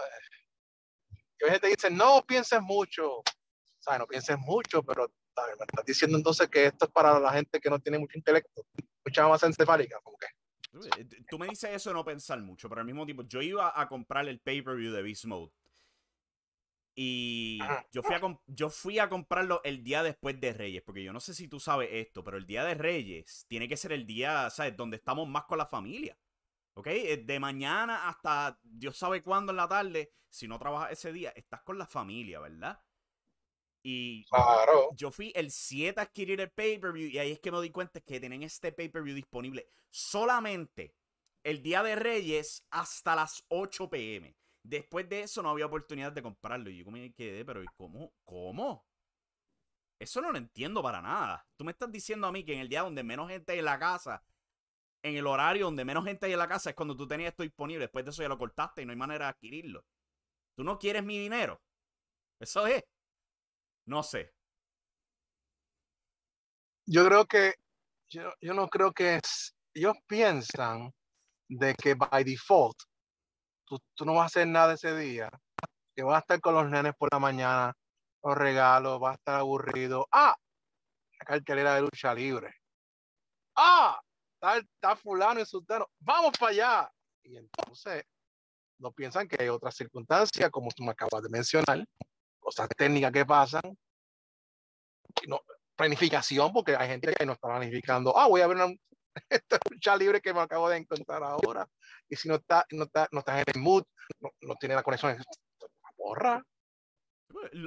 y 1.40 1.44
a 1.44 1.46
veces 1.46 1.60
te 1.60 1.68
dicen, 1.68 1.96
no 1.96 2.24
pienses 2.26 2.60
mucho, 2.60 3.18
o 3.18 3.98
no 3.98 4.06
pienses 4.06 4.38
mucho, 4.38 4.82
pero 4.82 5.10
me 5.36 5.64
estás 5.66 5.84
diciendo 5.86 6.18
entonces 6.18 6.48
que 6.48 6.66
esto 6.66 6.84
es 6.84 6.90
para 6.90 7.18
la 7.18 7.32
gente 7.32 7.60
que 7.60 7.70
no 7.70 7.78
tiene 7.78 7.98
mucho 7.98 8.18
intelecto, 8.18 8.66
mucha 9.04 9.26
más 9.26 9.42
encefálica, 9.42 9.98
como 10.02 10.18
que. 10.18 10.26
Eh, 11.00 11.08
tú 11.28 11.38
me 11.38 11.48
dices 11.48 11.70
eso 11.70 11.92
no 11.92 12.04
pensar 12.04 12.40
mucho, 12.40 12.68
pero 12.68 12.82
al 12.82 12.86
mismo 12.86 13.04
tiempo, 13.04 13.24
yo 13.24 13.40
iba 13.40 13.72
a 13.74 13.88
comprar 13.88 14.28
el 14.28 14.40
pay-per-view 14.40 14.92
de 14.92 15.02
Beast 15.02 15.24
Mode. 15.24 15.50
Y 17.02 17.58
yo 17.92 18.02
fui, 18.02 18.14
a 18.14 18.20
yo 18.46 18.68
fui 18.68 18.98
a 18.98 19.08
comprarlo 19.08 19.62
el 19.64 19.82
día 19.82 20.02
después 20.02 20.38
de 20.38 20.52
Reyes, 20.52 20.82
porque 20.82 21.02
yo 21.02 21.14
no 21.14 21.20
sé 21.20 21.32
si 21.32 21.48
tú 21.48 21.58
sabes 21.58 21.88
esto, 21.90 22.22
pero 22.22 22.36
el 22.36 22.46
día 22.46 22.62
de 22.62 22.74
Reyes 22.74 23.46
tiene 23.48 23.66
que 23.68 23.78
ser 23.78 23.92
el 23.92 24.04
día, 24.04 24.50
¿sabes? 24.50 24.76
Donde 24.76 24.98
estamos 24.98 25.26
más 25.26 25.44
con 25.44 25.56
la 25.56 25.64
familia. 25.64 26.18
¿Ok? 26.74 26.88
Eh, 26.88 27.16
de 27.24 27.40
mañana 27.40 28.06
hasta 28.06 28.60
Dios 28.62 28.98
sabe 28.98 29.22
cuándo 29.22 29.50
en 29.50 29.56
la 29.56 29.66
tarde, 29.66 30.12
si 30.28 30.46
no 30.46 30.58
trabajas 30.58 30.92
ese 30.92 31.10
día, 31.10 31.32
estás 31.34 31.62
con 31.62 31.78
la 31.78 31.86
familia, 31.86 32.38
¿verdad? 32.38 32.78
Y 33.82 34.26
yo 34.94 35.10
fui 35.10 35.32
el 35.34 35.50
7 35.50 35.98
a 35.98 36.02
adquirir 36.02 36.38
el 36.42 36.50
pay-per-view 36.50 37.08
y 37.08 37.16
ahí 37.16 37.32
es 37.32 37.40
que 37.40 37.50
me 37.50 37.56
doy 37.56 37.70
cuenta 37.70 38.02
que 38.02 38.20
tienen 38.20 38.42
este 38.42 38.72
pay-per-view 38.72 39.14
disponible 39.14 39.66
solamente 39.88 40.94
el 41.44 41.62
día 41.62 41.82
de 41.82 41.96
Reyes 41.96 42.66
hasta 42.68 43.16
las 43.16 43.42
8 43.48 43.88
pm. 43.88 44.36
Después 44.62 45.08
de 45.08 45.22
eso 45.22 45.42
no 45.42 45.50
había 45.50 45.66
oportunidad 45.66 46.12
de 46.12 46.22
comprarlo. 46.22 46.70
Y 46.70 46.78
yo 46.78 46.90
me 46.90 47.12
quedé, 47.14 47.44
pero 47.44 47.62
¿cómo? 47.76 48.12
¿Cómo? 48.24 48.86
Eso 49.98 50.20
no 50.20 50.32
lo 50.32 50.38
entiendo 50.38 50.82
para 50.82 51.02
nada. 51.02 51.46
Tú 51.56 51.64
me 51.64 51.72
estás 51.72 51.90
diciendo 51.92 52.26
a 52.26 52.32
mí 52.32 52.44
que 52.44 52.54
en 52.54 52.60
el 52.60 52.68
día 52.68 52.82
donde 52.82 53.02
menos 53.02 53.28
gente 53.28 53.52
hay 53.52 53.58
en 53.58 53.66
la 53.66 53.78
casa, 53.78 54.24
en 55.02 55.16
el 55.16 55.26
horario 55.26 55.66
donde 55.66 55.84
menos 55.84 56.04
gente 56.04 56.26
hay 56.26 56.32
en 56.32 56.38
la 56.38 56.48
casa, 56.48 56.70
es 56.70 56.76
cuando 56.76 56.96
tú 56.96 57.06
tenías 57.06 57.30
esto 57.30 57.42
disponible. 57.42 57.84
Después 57.84 58.04
de 58.04 58.10
eso 58.10 58.22
ya 58.22 58.28
lo 58.28 58.38
cortaste 58.38 58.82
y 58.82 58.86
no 58.86 58.92
hay 58.92 58.96
manera 58.96 59.26
de 59.26 59.30
adquirirlo. 59.30 59.84
Tú 60.54 60.64
no 60.64 60.78
quieres 60.78 61.04
mi 61.04 61.18
dinero. 61.18 61.60
Eso 62.38 62.66
es. 62.66 62.84
No 63.86 64.02
sé. 64.02 64.34
Yo 66.86 67.04
creo 67.06 67.26
que, 67.26 67.54
yo, 68.08 68.32
yo 68.40 68.54
no 68.54 68.68
creo 68.68 68.92
que 68.92 69.16
es, 69.16 69.54
ellos 69.74 69.96
piensan 70.06 70.92
de 71.48 71.74
que 71.74 71.94
by 71.94 72.24
default, 72.24 72.76
tú, 73.94 74.04
no 74.04 74.14
vas 74.14 74.22
a 74.22 74.26
hacer 74.26 74.46
nada 74.46 74.74
ese 74.74 74.96
día, 74.96 75.30
que 75.94 76.02
vas 76.02 76.16
a 76.16 76.20
estar 76.20 76.40
con 76.40 76.54
los 76.54 76.68
nenes 76.68 76.94
por 76.96 77.12
la 77.12 77.18
mañana, 77.18 77.74
los 78.22 78.36
regalos, 78.36 79.00
vas 79.00 79.12
a 79.12 79.14
estar 79.16 79.40
aburrido. 79.40 80.06
Ah, 80.10 80.36
la 81.18 81.24
cartelera 81.24 81.74
de 81.74 81.82
lucha 81.82 82.14
libre. 82.14 82.54
Ah, 83.56 84.00
está, 84.34 84.58
está 84.58 84.96
fulano 84.96 85.40
y 85.40 85.46
sultano. 85.46 85.86
Vamos 85.98 86.32
para 86.38 86.52
allá. 86.52 86.92
Y 87.22 87.36
entonces 87.36 88.04
no 88.78 88.92
piensan 88.92 89.28
que 89.28 89.36
hay 89.40 89.48
otras 89.48 89.74
circunstancias, 89.74 90.50
como 90.50 90.70
tú 90.70 90.82
me 90.82 90.92
acabas 90.92 91.22
de 91.22 91.28
mencionar, 91.28 91.84
cosas 92.38 92.68
técnicas 92.76 93.12
que 93.12 93.26
pasan, 93.26 93.76
no, 95.26 95.40
planificación, 95.76 96.52
porque 96.52 96.76
hay 96.76 96.88
gente 96.88 97.12
que 97.12 97.26
no 97.26 97.32
está 97.32 97.48
planificando, 97.48 98.16
ah, 98.16 98.26
voy 98.26 98.40
a 98.40 98.46
ver 98.46 98.56
una 98.56 98.74
lucha 99.70 99.96
libre 99.96 100.20
que 100.20 100.32
me 100.32 100.40
acabo 100.40 100.68
de 100.68 100.78
encontrar 100.78 101.22
ahora, 101.22 101.68
y 102.08 102.16
si 102.16 102.28
no 102.28 102.36
está, 102.36 102.66
no 102.70 102.84
está, 102.84 103.08
no 103.12 103.20
está 103.20 103.40
en 103.40 103.44
el 103.54 103.60
mood, 103.60 103.84
no, 104.20 104.30
no 104.42 104.54
tiene 104.56 104.74
la 104.74 104.82
conexión, 104.82 105.16
borra. 105.96 106.44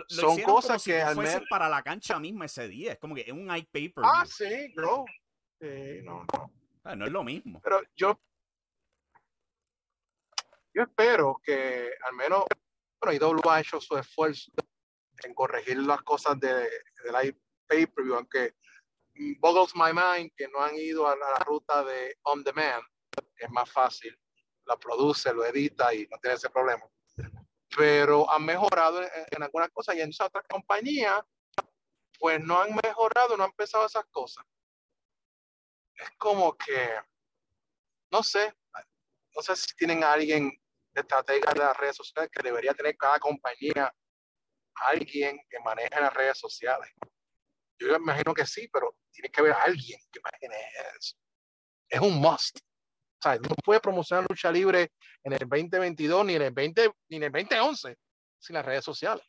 Son 0.08 0.42
cosas 0.42 0.84
que 0.84 1.02
al 1.02 1.16
menos 1.16 1.44
para 1.50 1.70
la 1.70 1.82
cancha 1.82 2.20
misma 2.20 2.46
ese 2.46 2.68
día, 2.68 2.94
es 2.94 3.00
como 3.00 3.16
que 3.16 3.22
es 3.22 3.32
un 3.32 3.56
iPaper. 3.56 4.04
Ah, 4.04 4.26
sí, 4.26 4.74
no. 4.76 5.06
Sí, 5.60 6.02
no, 6.04 6.26
no. 6.34 6.54
Ah, 6.84 6.96
no 6.96 7.06
es 7.06 7.12
lo 7.12 7.24
mismo. 7.24 7.62
Pero 7.64 7.82
yo, 7.96 8.20
yo 10.74 10.84
espero 10.84 11.40
que 11.42 11.92
al 12.06 12.14
menos, 12.16 12.44
bueno, 13.02 13.40
IW 13.40 13.50
ha 13.50 13.62
hecho 13.62 13.80
su 13.80 13.98
esfuerzo 13.98 14.52
en 15.24 15.34
corregir 15.34 15.78
las 15.78 16.02
cosas 16.02 16.38
de, 16.40 16.54
de 16.54 17.12
la 17.12 17.22
pay-per-view, 17.68 18.16
aunque 18.16 18.56
boggles 19.40 19.76
my 19.76 19.92
mind 19.94 20.32
que 20.36 20.48
no 20.48 20.60
han 20.60 20.76
ido 20.76 21.08
a 21.08 21.16
la 21.16 21.36
ruta 21.40 21.84
de 21.84 22.18
on 22.24 22.44
demand, 22.44 22.84
es 23.38 23.50
más 23.50 23.70
fácil, 23.70 24.18
la 24.66 24.78
produce, 24.78 25.34
lo 25.34 25.46
edita 25.46 25.94
y 25.94 26.08
no 26.08 26.18
tiene 26.20 26.36
ese 26.36 26.50
problema. 26.50 26.84
Pero 27.76 28.30
han 28.30 28.46
mejorado 28.46 29.02
en, 29.02 29.44
algunas 29.44 29.70
cosas 29.72 29.96
y 29.96 30.02
en 30.02 30.10
esas 30.10 30.28
otras 30.28 30.46
compañías, 30.48 31.22
pues 32.20 32.40
no 32.42 32.62
han 32.62 32.76
mejorado, 32.76 33.36
no 33.36 33.44
han 33.44 33.52
pensado 33.54 33.86
esas 33.86 34.06
cosas. 34.12 34.46
Es 35.96 36.10
como 36.18 36.56
que, 36.56 36.90
no 38.12 38.24
sé, 38.24 38.54
no 39.36 39.42
sé 39.42 39.56
si 39.56 39.76
tienen 39.76 40.04
alguien 40.04 40.52
de 40.92 41.02
estratega 41.02 41.52
de 41.52 41.60
las 41.60 41.78
redes 41.78 41.96
sociales 41.96 42.30
que 42.32 42.44
debería 42.44 42.74
tener 42.74 42.96
cada 42.98 43.20
compañía 43.20 43.94
alguien 44.76 45.40
que 45.50 45.60
maneje 45.60 46.00
las 46.00 46.14
redes 46.14 46.38
sociales. 46.38 46.92
Yo 47.84 47.96
imagino 47.96 48.34
que 48.34 48.46
sí, 48.46 48.68
pero 48.72 48.96
tiene 49.12 49.30
que 49.30 49.42
haber 49.42 49.54
alguien 49.54 50.00
que 50.12 50.20
maneje 50.24 50.70
eso. 51.00 51.16
Es 51.90 52.00
un 52.00 52.20
must. 52.20 52.58
O 52.58 53.22
sea, 53.22 53.36
no 53.38 53.56
puede 53.64 53.80
promocionar 53.80 54.26
lucha 54.28 54.52
libre 54.52 54.92
en 55.24 55.34
el 55.34 55.40
2022 55.40 56.26
ni 56.26 56.36
en 56.36 56.42
el 56.42 56.52
20 56.52 56.92
ni 57.10 57.18
en 57.18 57.24
el 57.24 57.32
2011 57.32 57.98
sin 58.40 58.54
las 58.56 58.66
redes 58.66 58.84
sociales. 58.84 59.24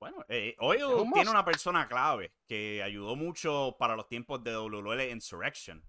Bueno, 0.00 0.24
eh, 0.28 0.56
hoy 0.60 0.78
tiene 1.12 1.30
una 1.30 1.44
persona 1.44 1.86
clave 1.86 2.32
que 2.48 2.82
ayudó 2.82 3.16
mucho 3.16 3.76
para 3.78 3.96
los 3.96 4.08
tiempos 4.08 4.42
de 4.42 4.52
WL 4.52 5.10
Insurrection 5.10 5.84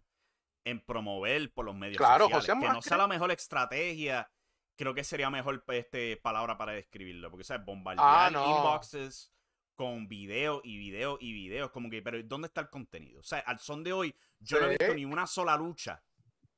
en 0.66 0.84
promover 0.84 1.54
por 1.54 1.64
los 1.64 1.76
medios 1.76 1.98
claro, 1.98 2.26
sociales. 2.26 2.48
José 2.48 2.60
que 2.60 2.74
no 2.74 2.82
sea 2.82 2.98
la 2.98 3.08
mejor 3.08 3.32
estrategia 3.32 4.30
creo 4.76 4.94
que 4.94 5.04
sería 5.04 5.30
mejor 5.30 5.64
este, 5.68 6.18
palabra 6.18 6.58
para 6.58 6.74
describirlo. 6.74 7.30
Porque, 7.30 7.44
¿sabes? 7.44 7.66
Bombardear 7.66 8.36
ah, 8.36 8.58
inboxes 8.58 9.32
con 9.76 10.08
video 10.08 10.62
y 10.64 10.78
video 10.78 11.18
y 11.20 11.34
videos. 11.34 11.72
Como 11.72 11.90
que, 11.90 12.02
pero 12.02 12.22
¿dónde 12.24 12.48
está 12.48 12.62
el 12.62 12.70
contenido? 12.70 13.20
O 13.20 13.24
sea, 13.24 13.40
al 13.40 13.60
son 13.60 13.84
de 13.84 13.94
hoy, 13.94 14.16
yo 14.40 14.60
no 14.60 14.68
he 14.68 14.70
visto 14.78 14.94
ni 14.94 15.06
una 15.06 15.28
sola 15.28 15.58
lucha 15.58 16.04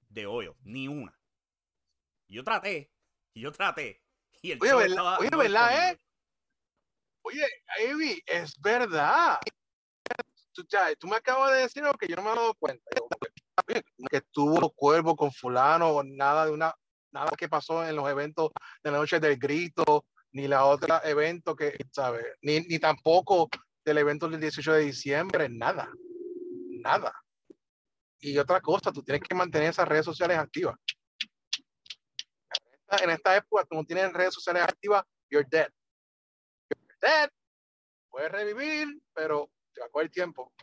de 0.09 0.25
hoyo. 0.25 0.55
Ni 0.61 0.87
una. 0.87 1.17
Yo 2.27 2.43
traté. 2.43 2.91
Y 3.33 3.41
yo 3.41 3.51
traté. 3.51 4.03
Y 4.41 4.51
el 4.51 4.59
oye, 4.61 4.75
¿verdad, 4.75 5.19
oye, 5.19 5.29
¿verdad, 5.35 5.91
eh? 5.91 5.99
Oye, 7.23 7.45
Ivy, 7.89 8.23
es 8.25 8.59
verdad. 8.59 9.39
Tú, 10.53 10.65
tú, 10.99 11.07
me 11.07 11.17
acabas 11.17 11.51
de 11.51 11.57
decir 11.61 11.83
algo 11.83 11.97
que 11.97 12.07
yo 12.07 12.15
no 12.15 12.23
me 12.23 12.31
he 12.31 12.35
dado 12.35 12.53
cuenta. 12.55 12.83
que 14.09 14.21
tuvo 14.31 14.71
cuervo 14.71 15.15
con 15.15 15.31
fulano, 15.31 16.01
nada 16.03 16.45
de 16.45 16.51
una 16.51 16.73
nada 17.11 17.31
que 17.37 17.49
pasó 17.49 17.85
en 17.85 17.95
los 17.95 18.07
eventos 18.09 18.51
de 18.83 18.91
la 18.91 18.97
noche 18.97 19.19
del 19.19 19.37
grito, 19.37 20.05
ni 20.37 20.47
la 20.47 20.65
otra 20.65 21.01
evento 21.03 21.55
que, 21.55 21.75
¿sabes? 21.91 22.23
Ni, 22.43 22.59
ni 22.59 22.77
tampoco 22.77 23.49
del 23.83 23.97
evento 23.97 24.29
del 24.29 24.39
18 24.39 24.73
de 24.73 24.81
diciembre, 24.81 25.49
nada, 25.49 25.89
nada. 26.83 27.11
Y 28.19 28.37
otra 28.37 28.61
cosa, 28.61 28.91
tú 28.91 29.01
tienes 29.01 29.23
que 29.27 29.33
mantener 29.33 29.71
esas 29.71 29.87
redes 29.87 30.05
sociales 30.05 30.37
activas. 30.37 30.75
En 33.01 33.09
esta 33.09 33.35
época, 33.35 33.65
tú 33.67 33.77
no 33.77 33.83
tienes 33.83 34.13
redes 34.13 34.35
sociales 34.35 34.61
activas, 34.61 35.03
you're 35.27 35.47
dead. 35.49 35.69
You're 36.69 36.97
dead. 37.01 37.29
Puedes 38.11 38.31
revivir, 38.31 39.01
pero 39.15 39.49
te 39.73 40.01
el 40.01 40.11
tiempo. 40.11 40.53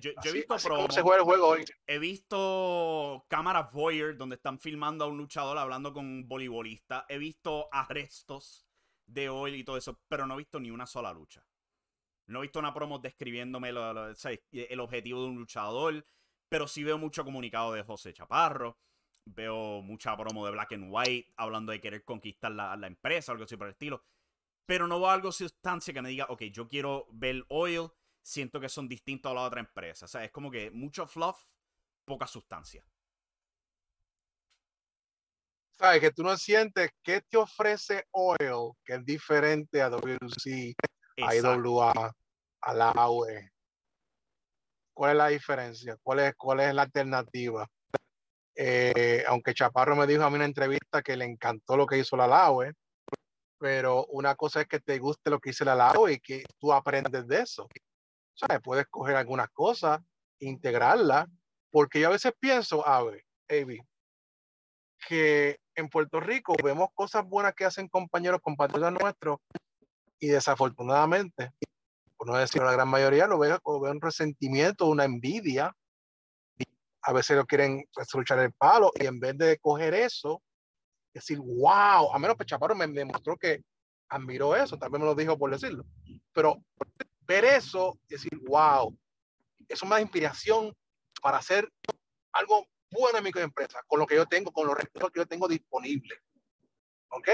yo, 0.00 0.10
he 0.24 0.32
visto 0.32 0.58
se 0.58 1.02
juega 1.02 1.18
el 1.18 1.24
juego 1.24 1.48
hoy. 1.48 1.64
He 1.86 1.98
visto 1.98 3.26
cámaras 3.28 3.70
voyeur 3.72 4.16
donde 4.16 4.36
están 4.36 4.58
filmando 4.58 5.04
a 5.04 5.08
un 5.08 5.18
luchador 5.18 5.58
hablando 5.58 5.92
con 5.92 6.06
un 6.06 6.26
voleibolista. 6.26 7.04
He 7.10 7.18
visto 7.18 7.68
arrestos 7.70 8.66
de 9.06 9.28
hoy 9.28 9.54
y 9.54 9.64
todo 9.64 9.76
eso, 9.76 10.00
pero 10.08 10.26
no 10.26 10.34
he 10.34 10.38
visto 10.38 10.60
ni 10.60 10.70
una 10.70 10.86
sola 10.86 11.12
lucha. 11.12 11.44
No 12.26 12.38
he 12.38 12.42
visto 12.42 12.58
una 12.58 12.72
promo 12.72 12.98
describiéndome 12.98 13.70
el 13.70 14.80
objetivo 14.80 15.22
de 15.22 15.28
un 15.28 15.36
luchador, 15.36 16.06
pero 16.48 16.68
sí 16.68 16.84
veo 16.84 16.98
mucho 16.98 17.24
comunicado 17.24 17.72
de 17.72 17.82
José 17.82 18.12
Chaparro. 18.12 18.78
Veo 19.24 19.82
mucha 19.82 20.16
promo 20.16 20.44
de 20.46 20.52
Black 20.52 20.72
and 20.72 20.88
White 20.90 21.32
hablando 21.36 21.72
de 21.72 21.80
querer 21.80 22.04
conquistar 22.04 22.50
la, 22.52 22.76
la 22.76 22.86
empresa, 22.88 23.32
algo 23.32 23.44
así 23.44 23.56
por 23.56 23.68
el 23.68 23.72
estilo. 23.72 24.04
Pero 24.66 24.86
no 24.86 24.98
veo 24.98 25.10
algo 25.10 25.32
sustancia 25.32 25.94
que 25.94 26.02
me 26.02 26.08
diga, 26.08 26.26
ok, 26.28 26.42
yo 26.44 26.68
quiero 26.68 27.06
ver 27.12 27.44
Oil 27.48 27.90
siento 28.22 28.60
que 28.60 28.68
son 28.68 28.88
distintos 28.88 29.30
a 29.30 29.34
la 29.34 29.42
otra 29.42 29.60
empresa. 29.60 30.06
O 30.06 30.08
sea, 30.08 30.24
es 30.24 30.30
como 30.30 30.50
que 30.50 30.70
mucho 30.70 31.06
fluff, 31.06 31.38
poca 32.04 32.26
sustancia. 32.26 32.84
¿Sabes? 35.82 36.00
Que 36.00 36.12
tú 36.12 36.22
no 36.22 36.36
sientes 36.36 36.90
qué 37.02 37.22
te 37.22 37.36
ofrece 37.36 38.06
Oil, 38.12 38.70
que 38.84 38.94
es 38.94 39.04
diferente 39.04 39.82
a 39.82 39.90
WC, 39.90 40.76
a 41.20 41.34
IWA, 41.34 42.14
a 42.60 42.74
la 42.74 42.90
AUE. 42.90 43.50
¿Cuál 44.94 45.10
es 45.10 45.16
la 45.16 45.26
diferencia? 45.26 45.96
¿Cuál 46.00 46.20
es, 46.20 46.34
cuál 46.36 46.60
es 46.60 46.72
la 46.72 46.82
alternativa? 46.82 47.66
Eh, 48.54 49.24
aunque 49.26 49.54
Chaparro 49.54 49.96
me 49.96 50.06
dijo 50.06 50.22
a 50.22 50.30
mí 50.30 50.36
en 50.36 50.42
una 50.42 50.44
entrevista 50.44 51.02
que 51.02 51.16
le 51.16 51.24
encantó 51.24 51.76
lo 51.76 51.84
que 51.84 51.98
hizo 51.98 52.16
la 52.16 52.28
LAUE, 52.28 52.74
pero 53.58 54.06
una 54.06 54.36
cosa 54.36 54.60
es 54.60 54.68
que 54.68 54.78
te 54.78 55.00
guste 55.00 55.30
lo 55.30 55.40
que 55.40 55.50
hizo 55.50 55.64
la 55.64 55.74
LAUE 55.74 56.12
y 56.12 56.20
que 56.20 56.44
tú 56.60 56.72
aprendes 56.72 57.26
de 57.26 57.40
eso. 57.40 57.66
¿sabes? 58.34 58.62
Puedes 58.62 58.86
coger 58.86 59.16
algunas 59.16 59.50
cosas, 59.50 60.00
integrarlas 60.38 61.26
Porque 61.72 61.98
yo 61.98 62.06
a 62.06 62.12
veces 62.12 62.32
pienso, 62.38 62.86
a 62.86 63.02
ver, 63.02 63.24
que 65.08 65.58
en 65.74 65.88
Puerto 65.88 66.20
Rico 66.20 66.54
vemos 66.62 66.88
cosas 66.94 67.24
buenas 67.26 67.54
que 67.54 67.64
hacen 67.64 67.88
compañeros, 67.88 68.40
compatriotas 68.42 68.92
nuestros, 68.92 69.38
y 70.18 70.28
desafortunadamente, 70.28 71.50
por 72.16 72.28
no 72.28 72.36
decir 72.36 72.62
la 72.62 72.72
gran 72.72 72.88
mayoría, 72.88 73.26
lo 73.26 73.38
veo, 73.38 73.58
lo 73.64 73.78
un 73.78 74.00
resentimiento, 74.00 74.86
una 74.86 75.04
envidia. 75.04 75.74
A 77.02 77.12
veces 77.12 77.36
lo 77.36 77.44
quieren 77.44 77.84
luchar 78.14 78.38
el 78.38 78.52
palo 78.52 78.92
y 78.94 79.06
en 79.06 79.18
vez 79.18 79.36
de 79.36 79.58
coger 79.58 79.94
eso, 79.94 80.40
decir, 81.12 81.38
wow, 81.40 82.12
a 82.14 82.18
menos 82.20 82.36
que 82.36 82.44
Chaparro 82.44 82.76
me 82.76 82.86
demostró 82.86 83.36
que 83.36 83.64
admiró 84.08 84.54
eso, 84.54 84.78
también 84.78 85.02
me 85.02 85.08
lo 85.08 85.14
dijo 85.16 85.36
por 85.36 85.50
decirlo. 85.50 85.84
Pero 86.32 86.62
ver 87.26 87.44
eso, 87.44 87.98
decir, 88.08 88.38
wow, 88.46 88.96
eso 89.68 89.86
me 89.86 89.96
da 89.96 90.00
inspiración 90.00 90.72
para 91.20 91.38
hacer 91.38 91.68
algo 92.32 92.66
bueno 92.92 93.18
en 93.18 93.24
mi 93.24 93.30
empresa, 93.34 93.82
con 93.86 93.98
lo 93.98 94.06
que 94.06 94.14
yo 94.14 94.26
tengo, 94.26 94.52
con 94.52 94.66
los 94.66 94.76
recursos 94.76 95.10
que 95.10 95.20
yo 95.20 95.26
tengo 95.26 95.48
disponibles. 95.48 96.18
¿Ok? 97.08 97.28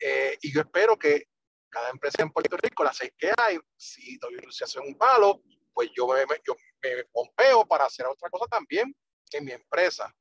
Eh, 0.00 0.38
y 0.42 0.52
yo 0.52 0.60
espero 0.60 0.96
que 0.96 1.28
cada 1.68 1.90
empresa 1.90 2.22
en 2.22 2.30
Puerto 2.30 2.56
Rico, 2.56 2.84
las 2.84 2.96
seis 2.96 3.12
que 3.18 3.32
hay, 3.36 3.58
si 3.76 4.16
doy 4.18 4.36
hace 4.62 4.78
un 4.78 4.96
palo, 4.96 5.42
pues 5.72 5.90
yo 5.96 6.06
me, 6.06 6.24
yo 6.46 6.54
me 6.82 7.04
pompeo 7.06 7.66
para 7.66 7.86
hacer 7.86 8.06
otra 8.06 8.30
cosa 8.30 8.46
también 8.46 8.94
en 9.32 9.44
mi 9.44 9.52
empresa. 9.52 10.14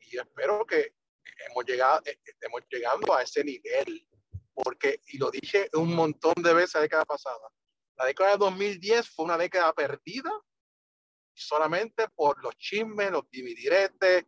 Y 0.00 0.16
yo 0.16 0.22
espero 0.22 0.66
que 0.66 0.94
hemos 1.48 1.64
llegado, 1.64 2.02
eh, 2.04 2.18
estemos 2.24 2.62
llegando 2.70 3.14
a 3.14 3.22
ese 3.22 3.42
nivel, 3.44 4.06
porque, 4.52 5.00
y 5.06 5.18
lo 5.18 5.30
dije 5.30 5.68
un 5.74 5.94
montón 5.94 6.34
de 6.42 6.52
veces 6.52 6.74
la 6.74 6.80
década 6.82 7.04
pasada, 7.04 7.48
la 7.96 8.06
década 8.06 8.32
de 8.32 8.38
2010 8.38 9.08
fue 9.08 9.24
una 9.24 9.38
década 9.38 9.72
perdida 9.72 10.30
solamente 11.34 12.08
por 12.08 12.42
los 12.42 12.56
chismes, 12.56 13.10
los 13.10 13.28
dividiretes 13.30 14.24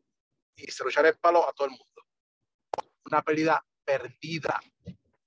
y 0.56 0.66
luchar 0.82 1.06
el 1.06 1.18
palo 1.18 1.48
a 1.48 1.52
todo 1.52 1.66
el 1.66 1.72
mundo. 1.72 2.02
Una 3.06 3.22
pérdida 3.22 3.64
perdida, 3.84 4.60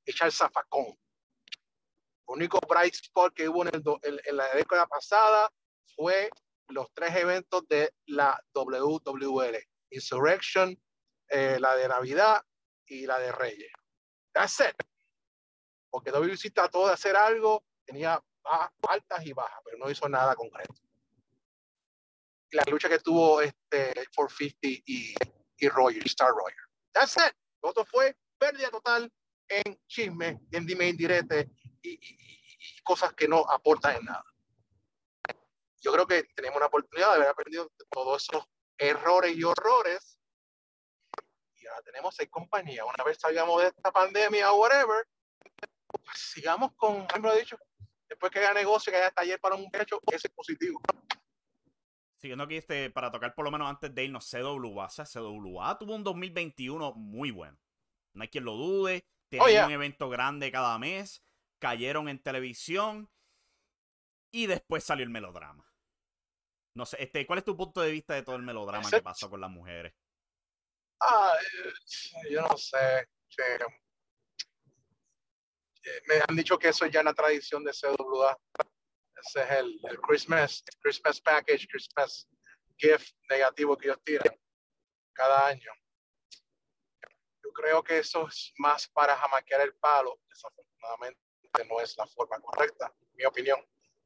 hecha 0.06 0.26
el 0.26 0.32
zafacón. 0.32 0.88
El 0.88 2.34
único 2.34 2.60
bright 2.68 2.94
spot 2.94 3.34
que 3.34 3.48
hubo 3.48 3.66
en, 3.66 3.72
el, 4.02 4.22
en 4.26 4.38
la 4.38 4.48
década 4.54 4.88
pasada 4.88 5.52
fue 5.96 6.30
los 6.70 6.92
tres 6.94 7.16
eventos 7.16 7.68
de 7.68 7.94
la 8.08 8.42
WWL, 8.54 9.58
Insurrection, 9.92 10.78
eh, 11.30 11.58
la 11.60 11.76
de 11.76 11.88
Navidad 11.88 12.44
y 12.86 13.06
la 13.06 13.20
de 13.20 13.32
Reyes. 13.32 13.72
That's 14.34 14.60
it. 14.60 14.76
Porque 15.90 16.12
WC 16.12 16.52
trató 16.52 16.88
de 16.88 16.94
hacer 16.94 17.16
algo, 17.16 17.64
tenía 17.86 18.22
altas 18.88 19.26
y 19.26 19.34
bajas, 19.34 19.62
pero 19.64 19.78
no 19.78 19.90
hizo 19.90 20.08
nada 20.08 20.36
concreto. 20.36 20.74
La 22.52 22.64
lucha 22.70 22.90
que 22.90 23.00
tuvo 23.00 23.42
este 23.42 23.94
450 24.16 24.84
y, 24.86 25.16
y 25.58 25.70
Roger, 25.70 26.06
Star 26.06 26.30
Roger. 26.30 26.58
That's 26.94 27.18
it. 27.18 27.34
Otro 27.62 27.86
fue 27.86 28.16
pérdida 28.38 28.70
total 28.70 29.12
en 29.50 29.80
chisme, 29.88 30.40
en 30.52 30.66
dime 30.66 30.88
indirecte 30.88 31.50
y, 31.82 31.90
y, 31.90 32.00
y, 32.00 32.82
cosas 32.84 33.14
que 33.14 33.28
no 33.28 33.40
aportan 33.50 33.98
en 33.98 34.06
nada. 34.06 34.24
Yo 35.82 35.92
creo 35.92 36.08
que 36.08 36.24
tenemos 36.36 36.58
una 36.58 36.68
oportunidad 36.68 37.10
de 37.10 37.16
haber 37.16 37.30
aprendido 37.30 37.72
todos 37.90 38.24
esos 38.24 38.46
errores 38.78 39.36
y 39.36 39.44
horrores 39.44 40.18
tenemos 41.84 42.16
seis 42.16 42.30
compañías. 42.30 42.86
Una 42.86 43.04
vez 43.04 43.18
salgamos 43.20 43.62
de 43.62 43.68
esta 43.70 43.92
pandemia 43.92 44.52
o 44.52 44.62
whatever, 44.62 45.08
pues 46.04 46.18
sigamos 46.18 46.72
con, 46.76 47.06
lo 47.22 47.36
dicho, 47.36 47.58
después 48.08 48.32
que 48.32 48.40
haya 48.40 48.54
negocio, 48.54 48.92
que 48.92 48.98
haya 48.98 49.12
taller 49.12 49.40
para 49.40 49.56
un 49.56 49.70
pecho, 49.70 50.00
ese 50.08 50.28
es 50.28 50.34
positivo. 50.34 50.80
Siguiendo 52.28 52.44
aquí, 52.44 52.58
este, 52.58 52.90
para 52.90 53.10
tocar 53.10 53.34
por 53.34 53.46
lo 53.46 53.52
menos 53.52 53.70
antes 53.70 53.96
de 53.96 54.04
irnos, 54.04 54.30
CWA. 54.30 54.90
CWA 54.90 55.78
tuvo 55.80 55.96
un 55.96 56.04
2021 56.04 56.94
muy 56.96 57.32
bueno. 57.32 57.58
No 58.12 58.22
hay 58.22 58.28
quien 58.28 58.44
lo 58.44 58.56
dude. 58.56 59.08
Tienen 59.30 59.62
oh, 59.62 59.66
un 59.68 59.72
evento 59.72 60.10
grande 60.10 60.52
cada 60.52 60.78
mes. 60.78 61.24
Cayeron 61.60 62.10
en 62.10 62.22
televisión. 62.22 63.10
Y 64.30 64.48
después 64.48 64.84
salió 64.84 65.06
el 65.06 65.10
melodrama. 65.10 65.74
No 66.74 66.86
sé, 66.86 67.02
este, 67.02 67.26
¿cuál 67.26 67.40
es 67.40 67.46
tu 67.46 67.56
punto 67.56 67.80
de 67.80 67.92
vista 67.92 68.14
de 68.14 68.24
todo 68.24 68.36
el 68.36 68.44
melodrama 68.44 68.92
que 68.92 69.02
pasó 69.02 69.30
con 69.30 69.40
las 69.40 69.50
mujeres? 69.50 69.94
Ah, 71.00 71.32
yo 72.30 72.42
no 72.42 72.58
sé. 72.58 73.08
me 76.08 76.16
han 76.28 76.36
dicho 76.36 76.60
que 76.60 76.68
eso 76.68 76.88
ya 76.88 77.00
es 77.00 77.06
la 77.06 77.14
tradición 77.14 77.64
de 77.64 77.72
CWA. 77.72 78.38
Ese 79.26 79.42
es 79.42 79.52
el, 79.52 79.80
el 79.90 80.00
Christmas, 80.00 80.64
Christmas 80.82 81.20
package, 81.22 81.68
Christmas 81.68 82.28
gift 82.78 83.16
negativo 83.30 83.78
que 83.78 83.88
ellos 83.88 84.02
tiran 84.04 84.40
cada 85.14 85.48
año. 85.48 85.72
Yo 87.44 87.52
creo 87.52 87.84
que 87.84 88.00
eso 88.00 88.28
es 88.28 88.54
más 88.58 88.88
para 88.88 89.16
jamaquear 89.18 89.62
el 89.62 89.74
palo. 89.76 90.20
Desafortunadamente 90.30 91.20
no 91.68 91.82
es 91.82 91.98
la 91.98 92.06
forma 92.08 92.40
correcta, 92.40 92.94
mi 93.14 93.26
opinión. 93.26 93.60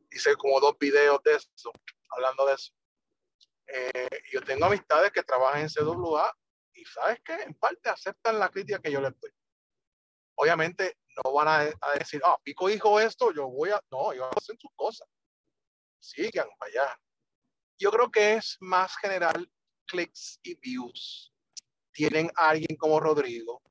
Hice 0.10 0.36
como 0.36 0.60
dos 0.60 0.78
videos 0.80 1.22
de 1.24 1.36
eso, 1.36 1.72
hablando 2.10 2.46
de 2.46 2.54
eso. 2.54 2.74
Eh, 3.68 4.24
yo 4.32 4.42
tengo 4.42 4.66
amistades 4.66 5.12
que 5.12 5.24
trabajan 5.24 5.62
en 5.62 5.70
CWA 5.70 6.34
y 6.74 6.86
sabes 6.86 7.22
que 7.22 7.34
en 7.34 7.54
parte 7.56 7.90
aceptan 7.90 8.40
la 8.40 8.50
crítica 8.50 8.82
que 8.82 8.92
yo 8.92 9.02
les 9.02 9.18
doy. 9.20 9.32
Obviamente 10.36 10.98
no 11.18 11.34
van 11.34 11.48
a, 11.48 11.94
decir, 11.98 12.22
ah, 12.24 12.38
Pico 12.44 12.68
dijo 12.68 13.00
esto, 13.00 13.34
yo 13.34 13.48
voy 13.50 13.70
a, 13.72 13.82
no, 13.92 14.12
ellos 14.14 14.28
hacen 14.36 14.58
sus 14.60 14.72
cosas. 14.76 15.08
Sigan 16.00 16.48
para 16.58 16.72
allá. 16.72 17.00
Yo 17.78 17.92
creo 17.92 18.10
que 18.10 18.34
es 18.34 18.58
más 18.60 18.96
general 18.98 19.50
clics 19.86 20.40
y 20.44 20.56
views. 20.56 21.34
Tienen 21.92 22.32
a 22.36 22.50
alguien 22.50 22.78
como 22.78 23.00
Rodrigo, 23.00 23.62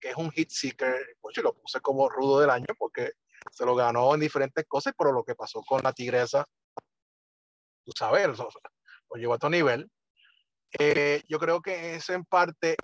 que 0.00 0.10
es 0.10 0.16
un 0.16 0.30
hit 0.30 0.50
seeker, 0.50 1.16
pues 1.20 1.36
yo 1.36 1.42
lo 1.42 1.54
puse 1.54 1.80
como 1.80 2.08
rudo 2.08 2.40
del 2.40 2.50
año 2.50 2.74
porque 2.78 3.12
se 3.52 3.64
lo 3.64 3.74
ganó 3.74 4.14
en 4.14 4.20
diferentes 4.20 4.64
cosas, 4.66 4.94
pero 4.96 5.12
lo 5.12 5.24
que 5.24 5.34
pasó 5.34 5.62
con 5.62 5.82
la 5.82 5.92
tigresa, 5.92 6.44
tú 7.84 7.92
sabes, 7.96 8.26
lo, 8.26 8.48
lo 9.10 9.16
llevó 9.16 9.32
a 9.34 9.36
otro 9.36 9.50
nivel. 9.50 9.90
Eh, 10.78 11.22
yo 11.28 11.38
creo 11.38 11.62
que 11.62 11.96
es 11.96 12.08
en 12.10 12.24
parte, 12.24 12.76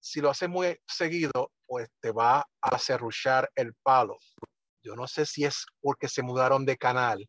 si 0.00 0.20
lo 0.20 0.30
haces 0.30 0.48
muy 0.48 0.78
seguido, 0.86 1.50
pues 1.68 1.88
te 2.00 2.10
va 2.10 2.44
a 2.62 2.78
cerruchar 2.78 3.50
el 3.54 3.74
palo. 3.74 4.18
Yo 4.82 4.96
no 4.96 5.06
sé 5.06 5.26
si 5.26 5.44
es 5.44 5.66
porque 5.80 6.08
se 6.08 6.22
mudaron 6.22 6.64
de 6.64 6.78
canal. 6.78 7.28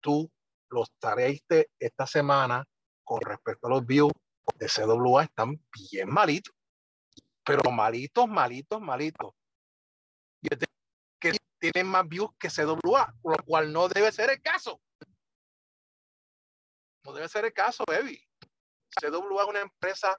Tú 0.00 0.28
los 0.70 0.90
traiste 0.98 1.70
esta 1.78 2.06
semana 2.06 2.64
con 3.04 3.20
respecto 3.20 3.68
a 3.68 3.70
los 3.70 3.86
views 3.86 4.12
de 4.56 4.66
CWA, 4.66 5.24
están 5.24 5.54
bien 5.72 6.10
malitos, 6.10 6.52
pero 7.44 7.70
malitos, 7.70 8.28
malitos, 8.28 8.80
malitos. 8.80 9.32
Que 11.20 11.32
tienen 11.60 11.86
más 11.86 12.08
views 12.08 12.30
que 12.38 12.48
CWA, 12.48 13.14
lo 13.22 13.36
cual 13.46 13.72
no 13.72 13.88
debe 13.88 14.10
ser 14.10 14.30
el 14.30 14.42
caso. 14.42 14.80
No 17.04 17.12
debe 17.12 17.28
ser 17.28 17.44
el 17.44 17.52
caso, 17.52 17.84
baby. 17.86 18.20
CWA 19.00 19.42
es 19.42 19.48
una 19.48 19.60
empresa 19.60 20.16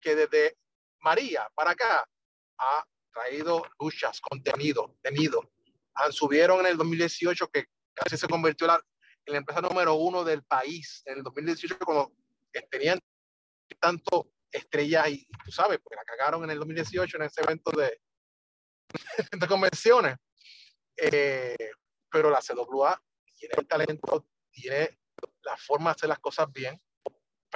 que 0.00 0.14
desde 0.14 0.56
María 1.00 1.48
para 1.54 1.72
acá 1.72 2.04
ha 2.58 2.84
traído 3.12 3.62
luchas, 3.80 4.20
contenido, 4.20 4.96
tenido. 5.02 5.52
Han 5.94 6.12
subieron 6.12 6.60
en 6.60 6.66
el 6.66 6.76
2018 6.76 7.48
que 7.48 7.66
casi 7.94 8.16
se 8.16 8.28
convirtió 8.28 8.66
en 8.66 9.32
la 9.32 9.38
empresa 9.38 9.60
número 9.60 9.94
uno 9.94 10.24
del 10.24 10.42
país 10.44 11.02
en 11.06 11.18
el 11.18 11.22
2018 11.22 11.78
cuando 11.78 12.12
tenían 12.70 12.98
tanto 13.80 14.30
estrellas 14.50 15.08
y 15.08 15.26
tú 15.44 15.50
sabes, 15.50 15.78
porque 15.82 15.96
la 15.96 16.04
cagaron 16.04 16.44
en 16.44 16.50
el 16.50 16.58
2018 16.58 17.16
en 17.16 17.22
ese 17.24 17.42
evento 17.42 17.70
de, 17.72 18.00
de 19.32 19.46
convenciones. 19.46 20.16
Eh, 20.96 21.70
pero 22.10 22.30
la 22.30 22.40
CWA 22.40 23.02
tiene 23.34 23.54
el 23.58 23.66
talento, 23.66 24.26
tiene 24.50 24.98
la 25.42 25.56
forma 25.56 25.90
de 25.90 25.94
hacer 25.94 26.08
las 26.08 26.18
cosas 26.18 26.50
bien 26.52 26.80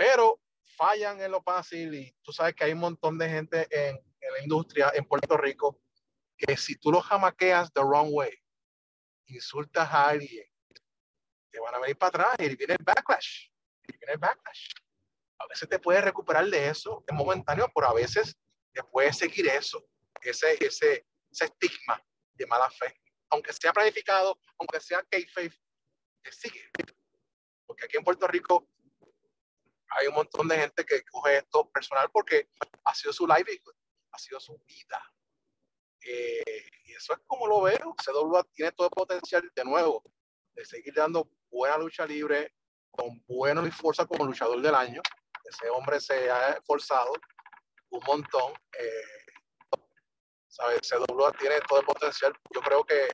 pero 0.00 0.40
fallan 0.76 1.20
en 1.20 1.30
lo 1.30 1.42
fácil 1.42 1.94
y 1.94 2.10
tú 2.22 2.32
sabes 2.32 2.54
que 2.54 2.64
hay 2.64 2.72
un 2.72 2.78
montón 2.78 3.18
de 3.18 3.28
gente 3.28 3.66
en, 3.70 3.96
en 3.96 4.02
industria 4.42 4.92
en 4.94 5.04
Puerto 5.04 5.36
Rico 5.36 5.80
que 6.36 6.56
si 6.56 6.76
tú 6.76 6.90
lo 6.90 7.00
jamaqueas 7.00 7.72
the 7.72 7.82
wrong 7.82 8.08
way, 8.12 8.32
insultas 9.26 9.88
a 9.90 10.08
alguien, 10.08 10.46
te 11.50 11.60
van 11.60 11.74
a 11.74 11.78
venir 11.78 11.96
para 11.98 12.08
atrás 12.08 12.36
y 12.38 12.56
viene 12.56 12.74
el 12.78 12.84
backlash. 12.84 13.48
Viene 13.86 14.12
el 14.12 14.18
backlash. 14.18 14.68
A 15.38 15.46
veces 15.46 15.68
te 15.68 15.78
puedes 15.78 16.02
recuperar 16.02 16.46
de 16.46 16.68
eso, 16.68 17.04
es 17.06 17.14
momentáneo, 17.14 17.70
pero 17.74 17.88
a 17.88 17.94
veces 17.94 18.36
te 18.72 18.82
puedes 18.84 19.16
seguir 19.18 19.48
eso, 19.48 19.84
ese, 20.22 20.52
ese, 20.64 21.06
ese 21.30 21.44
estigma 21.44 22.02
de 22.34 22.46
mala 22.46 22.70
fe. 22.70 22.94
Aunque 23.30 23.52
sea 23.52 23.72
planificado, 23.72 24.38
aunque 24.58 24.80
sea 24.80 25.02
kayfabe, 25.08 25.52
te 26.22 26.32
sigue. 26.32 26.68
Porque 27.66 27.84
aquí 27.84 27.96
en 27.96 28.04
Puerto 28.04 28.26
Rico 28.26 28.68
hay 29.90 30.06
un 30.06 30.14
montón 30.14 30.48
de 30.48 30.56
gente 30.56 30.84
que 30.84 31.02
coge 31.04 31.38
esto 31.38 31.68
personal 31.70 32.10
porque 32.12 32.48
ha 32.84 32.94
sido 32.94 33.12
su 33.12 33.26
live, 33.26 33.60
ha 34.12 34.18
sido 34.18 34.40
su 34.40 34.58
vida. 34.66 35.02
Eh, 36.02 36.68
y 36.84 36.92
eso 36.92 37.12
es 37.12 37.20
como 37.26 37.46
lo 37.46 37.62
veo. 37.62 37.94
CWA 38.02 38.44
tiene 38.52 38.72
todo 38.72 38.86
el 38.86 38.92
potencial 38.92 39.50
de 39.54 39.64
nuevo 39.64 40.02
de 40.54 40.64
seguir 40.64 40.94
dando 40.94 41.30
buena 41.50 41.78
lucha 41.78 42.06
libre, 42.06 42.54
con 42.90 43.22
bueno 43.26 43.66
y 43.66 43.70
fuerza 43.70 44.06
como 44.06 44.24
luchador 44.24 44.60
del 44.60 44.74
año. 44.74 45.00
Ese 45.44 45.68
hombre 45.70 46.00
se 46.00 46.30
ha 46.30 46.50
esforzado 46.50 47.12
un 47.90 48.00
montón. 48.06 48.52
Eh, 48.78 49.20
¿sabes? 50.48 50.80
CWA 50.88 51.32
tiene 51.32 51.60
todo 51.68 51.80
el 51.80 51.86
potencial. 51.86 52.32
Yo 52.54 52.60
creo 52.60 52.84
que 52.84 53.08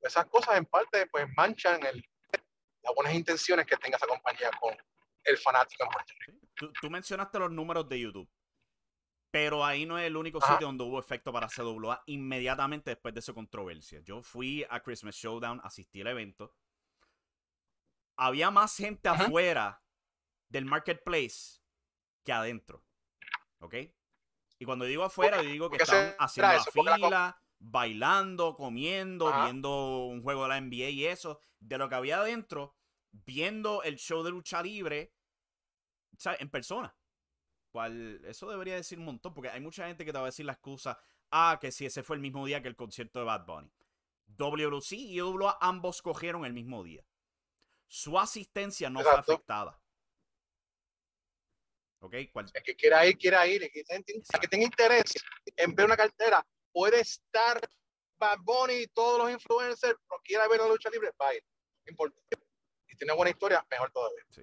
esas 0.00 0.26
cosas 0.26 0.56
en 0.56 0.66
parte 0.66 1.06
pues 1.06 1.26
manchan 1.36 1.84
el, 1.84 2.02
las 2.82 2.94
buenas 2.94 3.14
intenciones 3.14 3.66
que 3.66 3.76
tenga 3.76 3.96
esa 3.96 4.06
compañía 4.06 4.50
con 4.60 4.76
el 5.24 5.38
fanático 5.38 5.84
en 5.84 5.90
Puerto. 5.90 6.14
Tú, 6.80 6.90
mencionaste 6.90 7.38
los 7.38 7.50
números 7.50 7.88
de 7.88 8.00
YouTube. 8.00 8.28
Pero 9.36 9.62
ahí 9.62 9.84
no 9.84 9.98
es 9.98 10.06
el 10.06 10.16
único 10.16 10.40
sitio 10.40 10.66
donde 10.66 10.82
hubo 10.82 10.98
efecto 10.98 11.30
para 11.30 11.46
CWA 11.46 12.02
inmediatamente 12.06 12.92
después 12.92 13.12
de 13.12 13.20
esa 13.20 13.34
controversia. 13.34 14.00
Yo 14.00 14.22
fui 14.22 14.64
a 14.70 14.82
Christmas 14.82 15.14
Showdown, 15.14 15.60
asistí 15.62 16.00
al 16.00 16.06
evento. 16.06 16.54
Había 18.16 18.50
más 18.50 18.74
gente 18.74 19.10
afuera 19.10 19.82
del 20.48 20.64
marketplace 20.64 21.60
que 22.24 22.32
adentro. 22.32 22.82
¿Ok? 23.58 23.74
Y 24.58 24.64
cuando 24.64 24.86
digo 24.86 25.04
afuera, 25.04 25.42
digo 25.42 25.68
que 25.68 25.82
estaban 25.82 26.14
haciendo 26.18 26.54
la 26.54 26.64
fila, 26.64 27.42
bailando, 27.58 28.56
comiendo, 28.56 29.30
viendo 29.42 30.06
un 30.06 30.22
juego 30.22 30.44
de 30.44 30.48
la 30.48 30.60
NBA 30.62 30.88
y 30.88 31.04
eso. 31.04 31.40
De 31.60 31.76
lo 31.76 31.90
que 31.90 31.94
había 31.94 32.20
adentro, 32.20 32.74
viendo 33.12 33.82
el 33.82 33.96
show 33.96 34.22
de 34.22 34.30
lucha 34.30 34.62
libre, 34.62 35.12
¿sabes? 36.16 36.40
En 36.40 36.48
persona. 36.48 36.96
Cual, 37.76 38.24
eso 38.24 38.48
debería 38.48 38.74
decir 38.74 38.98
un 38.98 39.04
montón, 39.04 39.34
porque 39.34 39.50
hay 39.50 39.60
mucha 39.60 39.86
gente 39.86 40.06
que 40.06 40.10
te 40.10 40.16
va 40.16 40.24
a 40.24 40.32
decir 40.32 40.46
la 40.46 40.52
excusa, 40.52 40.98
ah, 41.30 41.58
que 41.60 41.70
si 41.70 41.84
ese 41.84 42.02
fue 42.02 42.16
el 42.16 42.22
mismo 42.22 42.46
día 42.46 42.62
que 42.62 42.68
el 42.68 42.74
concierto 42.74 43.18
de 43.18 43.26
Bad 43.26 43.44
Bunny. 43.44 43.70
WC 44.28 44.96
y 44.96 45.20
WA 45.20 45.58
ambos 45.60 46.00
cogieron 46.00 46.46
el 46.46 46.54
mismo 46.54 46.82
día. 46.82 47.04
Su 47.86 48.18
asistencia 48.18 48.88
no 48.88 49.02
fue 49.02 49.12
afectada. 49.12 49.78
¿Ok? 51.98 52.14
El 52.14 52.62
que 52.64 52.76
quiera 52.76 53.06
ir, 53.06 53.18
quiera 53.18 53.46
ir. 53.46 53.64
El 53.64 53.70
que, 53.70 53.84
tenga 54.48 54.64
interés 54.64 55.12
en 55.44 55.74
ver 55.74 55.84
una 55.84 55.98
cartera, 55.98 56.46
puede 56.72 57.00
estar 57.00 57.60
Bad 58.16 58.38
Bunny 58.40 58.84
y 58.84 58.86
todos 58.86 59.18
los 59.18 59.30
influencers, 59.30 59.98
pero 60.08 60.22
quiera 60.24 60.48
ver 60.48 60.60
la 60.60 60.68
lucha 60.68 60.88
libre, 60.88 61.10
va 61.20 61.28
a 61.28 61.34
ir. 61.34 61.44
No 61.84 61.90
importa. 61.90 62.18
Y 62.88 62.96
tiene 62.96 63.12
buena 63.12 63.32
historia, 63.32 63.66
mejor 63.70 63.92
todavía. 63.92 64.24
Sí, 64.30 64.40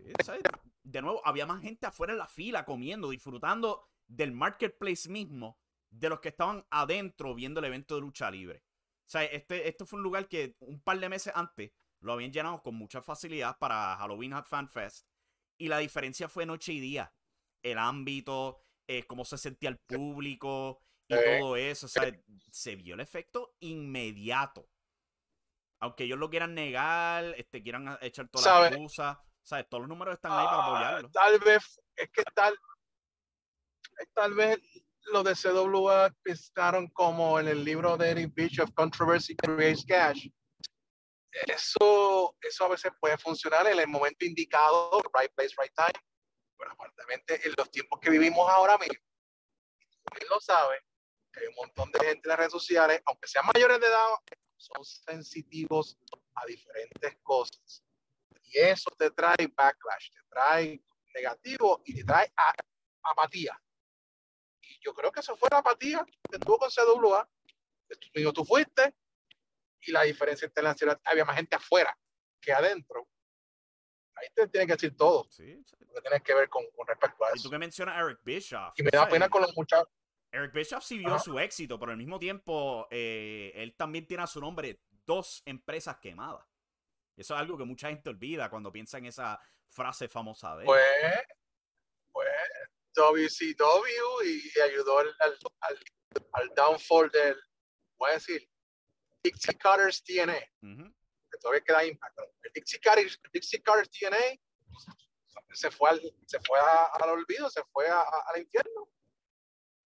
de 0.84 1.01
nuevo, 1.01 1.21
había 1.25 1.45
más 1.45 1.61
gente 1.61 1.88
afuera 1.88 2.13
en 2.13 2.19
la 2.19 2.27
fila 2.27 2.65
comiendo, 2.65 3.09
disfrutando 3.09 3.88
del 4.07 4.31
marketplace 4.31 5.09
mismo 5.09 5.57
de 5.89 6.09
los 6.09 6.19
que 6.19 6.29
estaban 6.29 6.65
adentro 6.69 7.34
viendo 7.36 7.59
el 7.59 7.65
evento 7.65 7.95
de 7.95 8.01
lucha 8.01 8.29
libre. 8.29 8.63
O 9.05 9.09
sea, 9.09 9.23
este, 9.25 9.67
esto 9.67 9.86
fue 9.86 9.97
un 9.97 10.03
lugar 10.03 10.27
que 10.27 10.55
un 10.59 10.81
par 10.81 10.99
de 10.99 11.09
meses 11.09 11.34
antes 11.36 11.71
lo 11.99 12.13
habían 12.13 12.31
llenado 12.31 12.61
con 12.61 12.75
mucha 12.75 13.01
facilidad 13.01 13.57
para 13.57 13.95
Halloween 13.97 14.43
Fan 14.43 14.69
Fest. 14.69 15.07
Y 15.57 15.67
la 15.67 15.77
diferencia 15.77 16.27
fue 16.27 16.45
noche 16.45 16.73
y 16.73 16.79
día. 16.79 17.13
El 17.61 17.77
ámbito, 17.77 18.59
eh, 18.88 19.03
cómo 19.03 19.23
se 19.23 19.38
sentía 19.38 19.69
el 19.69 19.77
público 19.77 20.81
y 21.07 21.15
todo 21.15 21.55
eso. 21.55 21.86
O 21.86 21.89
sea, 21.89 22.11
se 22.51 22.75
vio 22.75 22.95
el 22.95 22.99
efecto 22.99 23.55
inmediato. 23.59 24.67
Aunque 25.79 26.05
ellos 26.05 26.17
lo 26.17 26.29
quieran 26.29 26.55
negar, 26.55 27.25
este, 27.38 27.61
quieran 27.61 27.97
echar 28.01 28.29
todas 28.29 28.71
las 28.71 29.23
excusas. 29.43 29.49
¿Sabes? 29.49 29.67
Todos 29.69 29.81
los 29.81 29.89
números 29.89 30.15
están 30.15 30.31
ahí 30.31 30.45
para 30.45 30.57
ah, 30.57 30.65
apoyarlo. 30.65 31.11
Tal 31.11 31.39
vez, 31.39 31.79
es 31.95 32.09
que 32.09 32.23
tal, 32.33 32.57
tal 34.13 34.33
vez 34.33 34.59
los 35.11 35.23
de 35.23 35.35
CWA 35.35 36.13
pensaron 36.23 36.87
como 36.87 37.39
en 37.39 37.47
el 37.47 37.63
libro 37.63 37.97
de 37.97 38.11
Eric 38.11 38.33
Beach 38.33 38.59
of 38.59 38.71
Controversy 38.73 39.35
Creates 39.35 39.85
Cash. 39.85 40.27
Eso, 41.47 42.35
eso 42.41 42.65
a 42.65 42.69
veces 42.69 42.91
puede 42.99 43.17
funcionar 43.17 43.65
en 43.67 43.79
el 43.79 43.87
momento 43.87 44.25
indicado, 44.25 45.01
right 45.19 45.33
place, 45.33 45.55
right 45.59 45.73
time. 45.75 46.05
Pero 46.57 46.71
aparentemente 46.71 47.45
en 47.45 47.53
los 47.57 47.69
tiempos 47.71 47.99
que 47.99 48.11
vivimos 48.11 48.47
ahora 48.49 48.77
mismo, 48.77 48.95
él 50.19 50.27
lo 50.29 50.39
sabe, 50.39 50.79
hay 51.35 51.47
un 51.47 51.55
montón 51.55 51.91
de 51.91 51.99
gente 52.05 52.21
en 52.23 52.29
las 52.29 52.37
redes 52.37 52.51
sociales, 52.51 53.01
aunque 53.05 53.27
sean 53.27 53.45
mayores 53.53 53.79
de 53.79 53.87
edad, 53.87 54.07
son 54.57 54.85
sensitivos 54.85 55.97
a 56.35 56.45
diferentes 56.45 57.17
cosas. 57.23 57.83
Y 58.53 58.59
eso 58.59 58.91
te 58.97 59.09
trae 59.09 59.47
backlash, 59.55 60.11
te 60.11 60.19
trae 60.29 60.83
negativo 61.15 61.81
y 61.85 61.95
te 61.95 62.03
trae 62.03 62.31
apatía. 63.01 63.59
Y 64.61 64.79
yo 64.83 64.93
creo 64.93 65.11
que 65.11 65.21
eso 65.21 65.35
fue 65.35 65.49
la 65.51 65.57
apatía 65.57 66.05
que 66.31 66.39
tuvo 66.39 66.59
con 66.59 66.69
CWA. 66.69 67.27
Tú, 68.13 68.33
tú 68.33 68.45
fuiste 68.45 68.95
y 69.81 69.91
la 69.91 70.03
diferencia 70.03 70.45
internacional, 70.45 71.01
había 71.03 71.25
más 71.25 71.35
gente 71.35 71.55
afuera 71.55 71.97
que 72.39 72.53
adentro. 72.53 73.07
Ahí 74.15 74.27
te 74.35 74.47
tiene 74.47 74.67
que 74.67 74.73
decir 74.73 74.95
todo. 74.95 75.25
Sí, 75.31 75.63
Lo 75.79 75.95
que 75.95 76.01
tienes 76.01 76.21
que 76.21 76.35
ver 76.35 76.47
con, 76.47 76.63
con, 76.75 76.87
respecto 76.87 77.25
a 77.25 77.29
eso. 77.29 77.37
Y 77.37 77.43
tú 77.43 77.49
que 77.49 77.57
mencionas 77.57 77.97
a 77.97 78.01
Eric 78.01 78.19
Bischoff. 78.23 78.73
Y 78.77 78.83
me 78.83 78.91
da 78.91 79.07
pena 79.07 79.29
con 79.29 79.41
los 79.41 79.55
muchachos. 79.55 79.89
Eric 80.31 80.53
Bischoff 80.53 80.83
sí 80.83 80.99
vio 80.99 81.17
su 81.19 81.39
éxito, 81.39 81.79
pero 81.79 81.91
al 81.91 81.97
mismo 81.97 82.19
tiempo 82.19 82.87
eh, 82.91 83.51
él 83.55 83.75
también 83.75 84.05
tiene 84.07 84.23
a 84.23 84.27
su 84.27 84.39
nombre 84.39 84.79
dos 85.05 85.41
empresas 85.45 85.97
quemadas. 85.97 86.52
Eso 87.16 87.34
es 87.36 87.39
algo 87.39 87.57
que 87.57 87.66
mucha 87.66 87.89
gente 87.89 88.09
olvida 88.09 88.49
cuando 88.49 88.72
piensa 88.72 88.97
en 88.97 89.05
esa 89.05 89.39
frase 89.68 90.07
famosa 90.07 90.55
de 90.55 90.64
él. 90.64 90.66
Pues, 90.66 90.82
pues 92.11 92.30
WCW 92.95 94.24
y 94.26 94.59
ayudó 94.61 94.99
al, 94.99 95.16
al, 95.20 95.38
al, 96.34 96.49
downfall 96.55 97.09
del, 97.11 97.39
voy 97.97 98.11
a 98.11 98.14
decir, 98.14 98.47
Dixie 99.24 99.57
Cutters 99.57 100.03
TNA. 100.03 100.39
Que 100.39 101.38
todavía 101.39 101.64
queda 101.64 101.86
impacto. 101.86 102.24
El 102.43 102.51
Dixie 102.53 102.80
Cutters, 102.80 103.20
Dixie 103.32 103.64
Cutters 103.64 103.89
TNA 103.89 104.39
se 105.53 105.72
fue 105.72 105.89
al, 105.89 106.01
se 106.26 106.39
fue 106.41 106.59
al 106.59 107.09
olvido, 107.09 107.49
se 107.49 107.64
fue 107.72 107.88
al 107.88 108.41
infierno. 108.41 108.89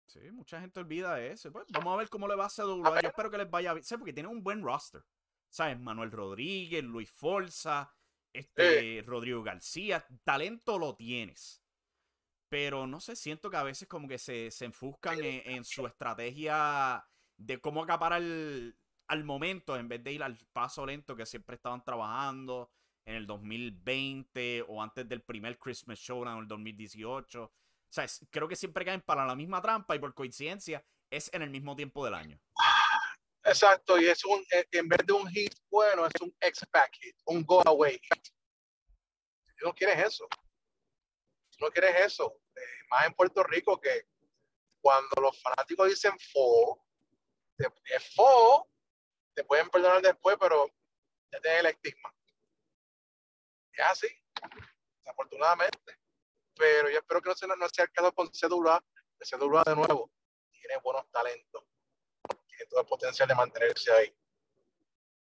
Sí, 0.07 0.21
mucha 0.31 0.61
gente 0.61 0.81
olvida 0.81 1.21
eso. 1.21 1.53
Pues, 1.53 1.67
vamos 1.71 1.93
a 1.95 1.97
ver 1.99 2.09
cómo 2.09 2.27
le 2.27 2.37
va 2.37 2.45
a 2.45 2.47
hacer 2.47 2.65
WWE. 2.65 3.03
Yo 3.03 3.09
espero 3.09 3.31
que 3.31 3.39
les 3.39 3.51
vaya 3.51 3.75
bien. 3.75 3.85
Sí, 3.85 3.97
porque 3.97 4.13
tiene 4.13 4.29
un 4.29 4.43
buen 4.43 4.63
roster. 4.63 5.03
¿Sabes? 5.57 5.81
Manuel 5.81 6.11
Rodríguez, 6.11 6.85
Luis 6.85 7.11
Forza, 7.11 7.91
este, 8.33 9.03
Rodrigo 9.07 9.43
García, 9.43 10.07
talento 10.23 10.79
lo 10.79 10.95
tienes. 10.95 11.63
Pero 12.51 12.87
no 12.87 13.01
sé, 13.01 13.17
siento 13.17 13.51
que 13.51 13.57
a 13.57 13.63
veces 13.63 13.89
como 13.89 14.07
que 14.07 14.19
se, 14.19 14.51
se 14.51 14.67
enfuscan 14.67 15.19
en, 15.23 15.65
su 15.65 15.87
estrategia 15.87 17.05
de 17.39 17.59
cómo 17.59 17.83
acaparar 17.83 18.23
al 18.23 19.25
momento 19.25 19.77
en 19.77 19.89
vez 19.89 20.05
de 20.05 20.13
ir 20.13 20.23
al 20.23 20.39
paso 20.53 20.85
lento 20.85 21.17
que 21.17 21.27
siempre 21.27 21.57
estaban 21.57 21.83
trabajando 21.83 22.71
en 23.07 23.17
el 23.17 23.27
2020 23.27 24.65
o 24.69 24.83
antes 24.83 25.09
del 25.09 25.23
primer 25.23 25.59
Christmas 25.59 25.99
Show 25.99 26.23
en 26.25 26.37
el 26.37 26.47
2018. 26.47 27.45
O 27.45 27.53
sea, 27.89 28.07
creo 28.31 28.47
que 28.47 28.57
siempre 28.57 28.85
caen 28.85 29.01
para 29.01 29.25
la 29.25 29.35
misma 29.35 29.63
trampa 29.63 29.97
y 29.97 29.99
por 29.99 30.15
coincidencia 30.15 30.85
es 31.11 31.33
en 31.33 31.43
el 31.43 31.51
mismo 31.51 31.75
tiempo 31.75 32.05
del 32.05 32.15
año. 32.15 32.39
Exacto, 33.47 33.97
y 33.97 34.09
es 34.09 34.25
un, 34.25 34.45
eh, 34.51 34.67
en 34.73 34.89
vez 34.89 35.07
de 35.07 35.13
un 35.13 35.29
hit 35.29 35.55
bueno, 35.71 36.05
es 36.05 36.21
un 36.21 36.37
X-Pack 36.41 36.97
hit, 37.01 37.17
un 37.27 37.45
go 37.45 37.63
away 37.65 37.93
hit. 37.93 38.29
Tú 39.57 39.67
no 39.67 39.73
quieres 39.73 40.05
eso. 40.05 40.27
Tú 41.57 41.65
no 41.65 41.71
quieres 41.71 41.95
eso. 41.95 42.41
Eh, 42.57 42.61
más 42.91 43.07
en 43.07 43.15
Puerto 43.15 43.45
Rico 43.45 43.81
que 43.81 44.09
cuando 44.81 45.23
los 45.23 45.41
fanáticos 45.41 45.89
dicen 45.89 46.19
fo, 46.19 46.85
es 47.57 48.15
fo, 48.17 48.69
te 49.33 49.45
pueden 49.45 49.71
perdonar 49.71 50.03
después, 50.03 50.37
pero 50.41 50.67
ya 51.31 51.41
tienes 51.41 51.61
el 51.61 51.67
estigma. 51.67 52.13
Es 53.73 53.85
así, 53.87 54.09
desafortunadamente. 54.99 56.01
Pero 56.57 56.91
yo 56.91 56.99
espero 56.99 57.23
que 57.23 57.29
no 57.29 57.37
sea, 57.37 57.49
no 57.57 57.69
sea 57.69 57.85
el 57.85 57.93
caso 57.93 58.13
con 58.13 58.29
CWA. 58.29 58.85
CWA 59.21 59.63
de 59.65 59.77
nuevo 59.77 60.11
tiene 60.51 60.79
buenos 60.83 61.09
talentos 61.13 61.63
todo 62.67 62.81
el 62.81 62.87
potencial 62.87 63.29
de 63.29 63.35
mantenerse 63.35 63.93
ahí. 63.93 64.17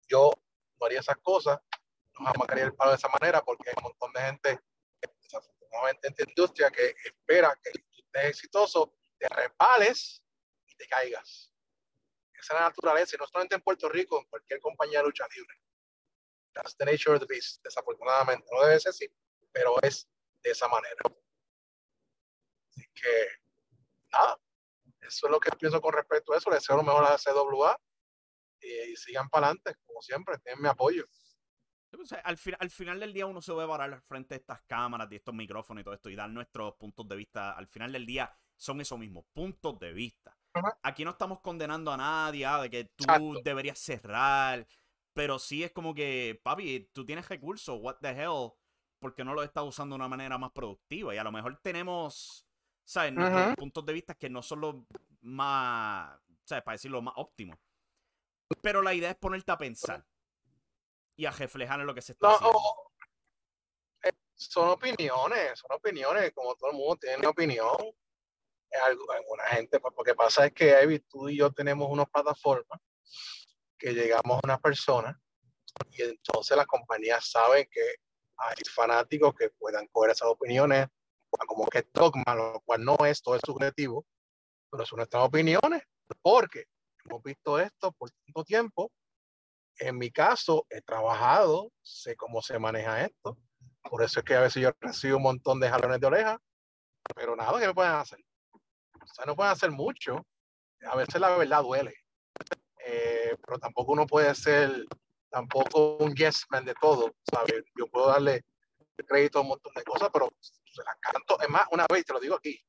Yo 0.07 0.31
no 0.79 0.85
haría 0.85 0.99
esas 0.99 1.17
cosas, 1.17 1.59
no 2.19 2.25
jamás 2.25 2.47
el 2.57 2.73
palo 2.75 2.91
de 2.91 2.97
esa 2.97 3.09
manera 3.09 3.41
porque 3.41 3.69
hay 3.69 3.75
un 3.77 3.83
montón 3.83 4.11
de 4.13 4.21
gente, 4.21 4.59
desafortunadamente 5.21 6.07
en 6.07 6.13
esta 6.13 6.29
industria, 6.29 6.69
que 6.69 6.95
espera 7.03 7.57
que 7.63 7.71
tú 7.71 7.79
estés 7.97 8.25
exitoso, 8.25 8.93
te 9.17 9.27
repales 9.29 10.23
y 10.67 10.75
te 10.75 10.87
caigas. 10.87 11.53
Esa 12.33 12.53
es 12.53 12.59
la 12.59 12.67
naturaleza, 12.69 13.15
y 13.15 13.19
no 13.19 13.27
solamente 13.27 13.55
en 13.55 13.61
Puerto 13.61 13.87
Rico, 13.87 14.19
en 14.19 14.25
cualquier 14.25 14.59
compañía 14.59 15.03
lucha 15.03 15.27
libre. 15.35 15.55
That's 16.53 16.75
the 16.75 16.85
nature 16.85 17.13
of 17.13 17.19
the 17.19 17.27
beast, 17.27 17.63
desafortunadamente. 17.63 18.47
No 18.51 18.63
debe 18.65 18.79
ser 18.79 18.89
así, 18.89 19.07
pero 19.51 19.79
es 19.81 20.07
de 20.41 20.51
esa 20.51 20.67
manera. 20.67 21.01
Así 22.69 22.83
que, 22.93 23.27
nada, 24.11 24.39
eso 25.11 25.27
es 25.27 25.31
lo 25.31 25.39
que 25.39 25.51
pienso 25.51 25.81
con 25.81 25.93
respecto 25.93 26.33
a 26.33 26.37
eso. 26.37 26.49
Les 26.49 26.59
deseo 26.59 26.77
lo 26.77 26.83
mejor 26.83 27.05
a 27.05 27.17
CWA 27.17 27.77
y, 28.61 28.95
sigan 28.95 29.29
para 29.29 29.47
adelante, 29.47 29.75
como 29.85 30.01
siempre, 30.01 30.37
tienen 30.39 30.61
mi 30.61 30.69
apoyo. 30.69 31.05
al, 32.23 32.39
al, 32.59 32.69
final 32.69 32.99
del 32.99 33.13
día 33.13 33.25
uno 33.25 33.41
se 33.41 33.51
va 33.51 33.63
a 33.63 33.67
parar 33.67 34.01
frente 34.01 34.35
a 34.35 34.37
estas 34.37 34.61
cámaras 34.63 35.11
y 35.11 35.15
estos 35.15 35.33
micrófonos 35.33 35.81
y 35.81 35.83
todo 35.83 35.93
esto 35.93 36.09
y 36.09 36.15
dar 36.15 36.29
nuestros 36.29 36.75
puntos 36.75 37.07
de 37.07 37.15
vista. 37.15 37.51
Al 37.51 37.67
final 37.67 37.91
del 37.91 38.05
día 38.05 38.31
son 38.55 38.79
esos 38.79 38.97
mismos 38.97 39.25
puntos 39.33 39.79
de 39.79 39.91
vista. 39.91 40.37
Aquí 40.83 41.03
no 41.03 41.11
estamos 41.11 41.39
condenando 41.41 41.91
a 41.91 41.97
nadie 41.97 42.45
ah, 42.45 42.61
de 42.61 42.69
que 42.69 42.83
tú 42.95 43.39
deberías 43.43 43.79
cerrar, 43.79 44.67
pero 45.13 45.39
sí 45.39 45.63
es 45.63 45.71
como 45.71 45.93
que, 45.93 46.39
papi, 46.43 46.89
tú 46.93 47.05
tienes 47.05 47.27
recursos, 47.27 47.79
what 47.81 47.97
the 48.01 48.09
hell, 48.09 48.51
porque 48.99 49.23
no 49.23 49.33
lo 49.33 49.43
está 49.43 49.63
usando 49.63 49.95
de 49.95 49.97
una 49.97 50.07
manera 50.07 50.37
más 50.37 50.51
productiva. 50.51 51.15
Y 51.15 51.17
a 51.17 51.23
lo 51.23 51.31
mejor 51.31 51.59
tenemos, 51.61 52.45
¿sabes? 52.83 53.13
Nuestros 53.13 53.55
puntos 53.55 53.85
de 53.85 53.93
vista 53.93 54.15
que 54.15 54.29
no 54.29 54.41
son 54.41 54.61
los 54.61 54.75
más, 55.21 56.19
¿sabes? 56.43 56.63
Para 56.63 56.75
decirlo 56.75 57.01
más 57.01 57.13
óptimos. 57.17 57.57
Pero 58.61 58.81
la 58.81 58.93
idea 58.93 59.11
es 59.11 59.17
ponerte 59.17 59.51
a 59.51 59.57
pensar 59.57 60.05
y 61.15 61.25
a 61.25 61.31
reflejar 61.31 61.79
en 61.79 61.85
lo 61.85 61.93
que 61.93 62.01
se 62.01 62.13
está 62.13 62.31
haciendo. 62.31 62.59
Eh, 64.03 64.11
son 64.35 64.69
opiniones, 64.69 65.59
son 65.59 65.71
opiniones, 65.77 66.31
como 66.33 66.55
todo 66.55 66.71
el 66.71 66.77
mundo 66.77 66.97
tiene 66.97 67.17
una 67.17 67.29
opinión. 67.29 67.77
Alguna 68.85 69.43
gente, 69.47 69.79
pues, 69.79 69.93
lo 69.97 70.03
que 70.03 70.15
pasa 70.15 70.45
es 70.45 70.53
que 70.53 70.71
Evi, 70.71 70.99
tú 70.99 71.29
y 71.29 71.37
yo 71.37 71.51
tenemos 71.51 71.89
una 71.89 72.05
plataforma 72.05 72.81
que 73.77 73.93
llegamos 73.93 74.37
a 74.37 74.41
una 74.43 74.59
persona 74.59 75.21
y 75.91 76.03
entonces 76.03 76.55
las 76.55 76.67
compañías 76.67 77.29
saben 77.29 77.67
que 77.69 77.95
hay 78.37 78.63
fanáticos 78.73 79.33
que 79.35 79.49
puedan 79.49 79.87
coger 79.87 80.11
esas 80.11 80.29
opiniones 80.29 80.87
como 81.47 81.67
que 81.67 81.79
es 81.79 81.87
dogma, 81.93 82.35
lo 82.35 82.61
cual 82.61 82.83
no 82.83 82.97
es, 83.05 83.21
todo 83.21 83.35
es 83.35 83.41
subjetivo, 83.45 84.05
pero 84.69 84.85
son 84.85 84.97
nuestras 84.97 85.23
opiniones, 85.23 85.83
porque 86.21 86.65
hemos 87.05 87.23
visto 87.23 87.59
esto 87.59 87.91
por 87.93 88.09
tanto 88.11 88.43
tiempo. 88.43 88.91
En 89.77 89.97
mi 89.97 90.11
caso, 90.11 90.65
he 90.69 90.81
trabajado, 90.81 91.71
sé 91.81 92.15
cómo 92.15 92.41
se 92.41 92.59
maneja 92.59 93.03
esto, 93.05 93.37
por 93.89 94.03
eso 94.03 94.19
es 94.19 94.25
que 94.25 94.35
a 94.35 94.41
veces 94.41 94.61
yo 94.61 94.71
recibo 94.79 95.17
un 95.17 95.23
montón 95.23 95.59
de 95.59 95.69
jalones 95.69 95.99
de 95.99 96.07
oreja, 96.07 96.39
pero 97.15 97.35
nada 97.35 97.59
que 97.59 97.67
me 97.67 97.73
pueden 97.73 97.93
hacer. 97.93 98.19
O 98.53 99.13
sea, 99.13 99.25
no 99.25 99.35
pueden 99.35 99.51
hacer 99.51 99.71
mucho. 99.71 100.25
A 100.87 100.95
veces 100.95 101.19
la 101.19 101.35
verdad 101.35 101.63
duele. 101.63 101.95
Eh, 102.85 103.35
pero 103.43 103.59
tampoco 103.59 103.93
uno 103.93 104.05
puede 104.05 104.33
ser 104.35 104.85
tampoco 105.29 105.97
un 105.97 106.13
yes 106.15 106.45
man 106.49 106.65
de 106.65 106.73
todo, 106.75 107.13
¿sabes? 107.31 107.63
Yo 107.75 107.87
puedo 107.87 108.07
darle 108.07 108.43
crédito 109.07 109.39
a 109.39 109.41
un 109.41 109.49
montón 109.49 109.73
de 109.73 109.83
cosas, 109.83 110.09
pero 110.11 110.29
se 110.71 110.83
las 110.83 110.95
canto. 110.99 111.39
Es 111.41 111.49
más, 111.49 111.67
una 111.71 111.85
vez, 111.87 112.05
te 112.05 112.13
lo 112.13 112.19
digo 112.19 112.35
aquí, 112.35 112.59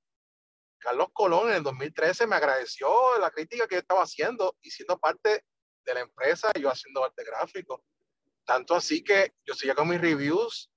Carlos 0.78 1.08
Colón 1.12 1.48
en 1.48 1.56
el 1.56 1.62
2013 1.62 2.26
me 2.26 2.36
agradeció 2.36 3.18
la 3.20 3.30
crítica 3.30 3.66
que 3.68 3.76
yo 3.76 3.80
estaba 3.80 4.02
haciendo 4.02 4.56
y 4.62 4.70
siendo 4.70 4.98
parte 4.98 5.44
de 5.84 5.94
la 5.94 6.00
empresa, 6.00 6.50
yo 6.58 6.70
haciendo 6.70 7.04
arte 7.04 7.24
gráfico. 7.24 7.84
Tanto 8.44 8.74
así 8.74 9.04
que 9.04 9.34
yo 9.44 9.54
seguía 9.54 9.74
con 9.74 9.88
mis 9.88 10.00
reviews 10.00 10.70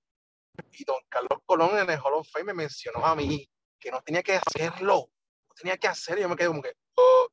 y 0.72 0.84
don 0.86 0.98
Carlos 1.10 1.40
Colón 1.46 1.78
en 1.78 1.90
el 1.90 2.00
Hall 2.00 2.14
of 2.14 2.30
Fame 2.32 2.46
me 2.46 2.54
mencionó 2.54 3.06
a 3.06 3.16
mí 3.16 3.50
que 3.80 3.92
no 3.92 4.02
tenía 4.02 4.22
que 4.22 4.36
hacerlo, 4.36 5.10
no 5.48 5.54
tenía 5.56 5.78
que 5.78 5.88
hacer, 5.88 6.18
y 6.18 6.22
yo 6.22 6.30
me 6.30 6.36
quedé 6.36 6.48
como 6.48 6.62
que, 6.62 6.74
oh, 6.96 7.28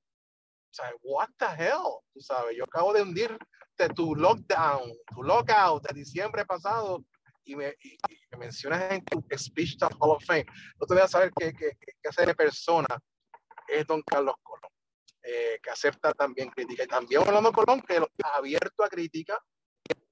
¿sabes? 0.70 0.94
What 1.02 1.28
the 1.38 1.46
hell? 1.46 2.00
Tú 2.12 2.20
sabes, 2.20 2.56
yo 2.56 2.64
acabo 2.64 2.92
de 2.92 3.02
hundir 3.02 3.38
de 3.76 3.88
tu 3.90 4.14
lockdown, 4.14 4.92
tu 5.14 5.22
lockout 5.22 5.82
de 5.86 5.94
diciembre 5.94 6.44
pasado 6.44 7.04
y 7.44 7.56
me, 7.56 7.74
mencionas 8.38 8.92
en 8.92 9.04
tu 9.04 9.24
speech 9.36 9.82
of 9.82 9.92
Hall 9.98 10.10
of 10.10 10.24
Fame. 10.24 10.46
No 10.80 10.86
te 10.86 10.94
voy 10.94 11.02
a 11.02 11.08
saber 11.08 11.32
qué, 11.36 11.52
qué, 11.52 11.76
qué 11.78 12.26
de 12.26 12.34
persona 12.34 12.86
es 13.68 13.86
don 13.86 14.02
Carlos 14.02 14.34
Colón, 14.42 14.70
eh, 15.22 15.58
que 15.62 15.70
acepta 15.70 16.12
también 16.12 16.50
crítica. 16.50 16.84
Y 16.84 16.86
también 16.86 17.22
Orlando 17.22 17.52
Colón, 17.52 17.80
que 17.82 17.94
está 17.94 18.36
abierto 18.36 18.84
a 18.84 18.88
crítica 18.88 19.42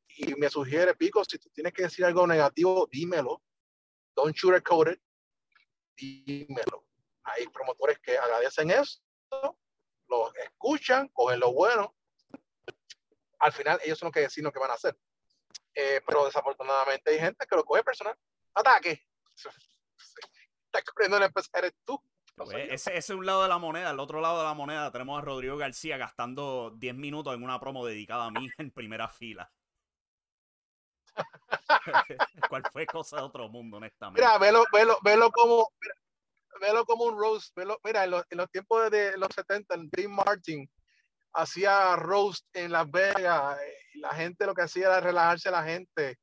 y 0.08 0.34
me 0.34 0.48
sugiere, 0.50 0.94
Pico, 0.94 1.24
si 1.24 1.38
tú 1.38 1.48
tienes 1.50 1.72
que 1.72 1.82
decir 1.82 2.04
algo 2.04 2.26
negativo, 2.26 2.88
dímelo. 2.90 3.42
Don't 4.14 4.36
sugarcoat 4.36 4.92
it. 4.92 5.00
Dímelo. 5.96 6.86
Hay 7.24 7.46
promotores 7.48 7.98
que 8.00 8.18
agradecen 8.18 8.70
eso 8.70 9.00
lo 10.10 10.34
escuchan, 10.34 11.08
cogen 11.08 11.40
lo 11.40 11.52
bueno. 11.52 11.94
Al 13.38 13.52
final 13.52 13.80
ellos 13.84 13.98
son 13.98 14.08
los 14.08 14.12
que 14.12 14.20
deciden 14.20 14.44
lo 14.44 14.52
que 14.52 14.58
van 14.58 14.72
a 14.72 14.74
hacer. 14.74 14.98
Eh, 15.74 16.00
pero 16.06 16.24
desafortunadamente 16.24 17.10
hay 17.10 17.18
gente 17.18 17.46
que 17.46 17.56
lo 17.56 17.64
coge 17.64 17.82
personal. 17.82 18.16
Ataque. 18.54 19.06
Está 20.66 20.82
corriendo 20.82 21.16
en 21.16 21.24
empezar 21.24 21.64
eres 21.64 21.74
tú. 21.84 22.00
Pues, 22.36 22.68
ese, 22.70 22.96
es 22.96 23.10
un 23.10 23.26
lado 23.26 23.42
de 23.42 23.48
la 23.48 23.58
moneda. 23.58 23.90
El 23.90 24.00
otro 24.00 24.20
lado 24.20 24.38
de 24.38 24.44
la 24.44 24.54
moneda 24.54 24.90
tenemos 24.90 25.18
a 25.18 25.24
Rodrigo 25.24 25.56
García 25.56 25.96
gastando 25.96 26.70
10 26.76 26.94
minutos 26.94 27.34
en 27.34 27.42
una 27.42 27.60
promo 27.60 27.84
dedicada 27.84 28.26
a 28.26 28.30
mí 28.30 28.48
en 28.58 28.70
primera 28.70 29.08
fila. 29.08 29.50
¿Cuál 32.48 32.62
fue 32.72 32.86
cosa 32.86 33.16
de 33.16 33.22
otro 33.22 33.48
mundo, 33.48 33.76
honestamente? 33.76 34.22
Mira, 34.22 34.38
velo, 34.38 34.64
velo, 34.72 34.98
velo 35.02 35.30
como, 35.30 35.70
velo 36.60 36.84
como 36.84 37.04
un 37.04 37.18
roast. 37.18 37.56
mira, 37.84 38.04
en 38.04 38.10
los, 38.12 38.24
en 38.30 38.38
los, 38.38 38.50
tiempos 38.50 38.90
de 38.90 39.16
los 39.18 39.28
70, 39.34 39.74
el 39.74 39.90
Dream 39.90 40.12
Martin 40.12 40.70
hacía 41.32 41.96
roast 41.96 42.46
en 42.54 42.72
Las 42.72 42.90
Vegas 42.90 43.58
la 44.00 44.14
gente 44.14 44.46
lo 44.46 44.54
que 44.54 44.62
hacía 44.62 44.86
era 44.86 45.00
relajarse 45.00 45.48
a 45.48 45.52
la 45.52 45.64
gente 45.64 46.18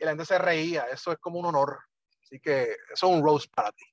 y 0.00 0.04
la 0.04 0.12
gente 0.12 0.24
se 0.24 0.38
reía. 0.38 0.84
Eso 0.84 1.12
es 1.12 1.18
como 1.18 1.38
un 1.38 1.46
honor. 1.46 1.78
Así 2.22 2.40
que 2.40 2.62
eso 2.92 3.06
es 3.08 3.12
un 3.18 3.22
roast 3.22 3.52
para 3.54 3.70
ti. 3.72 3.84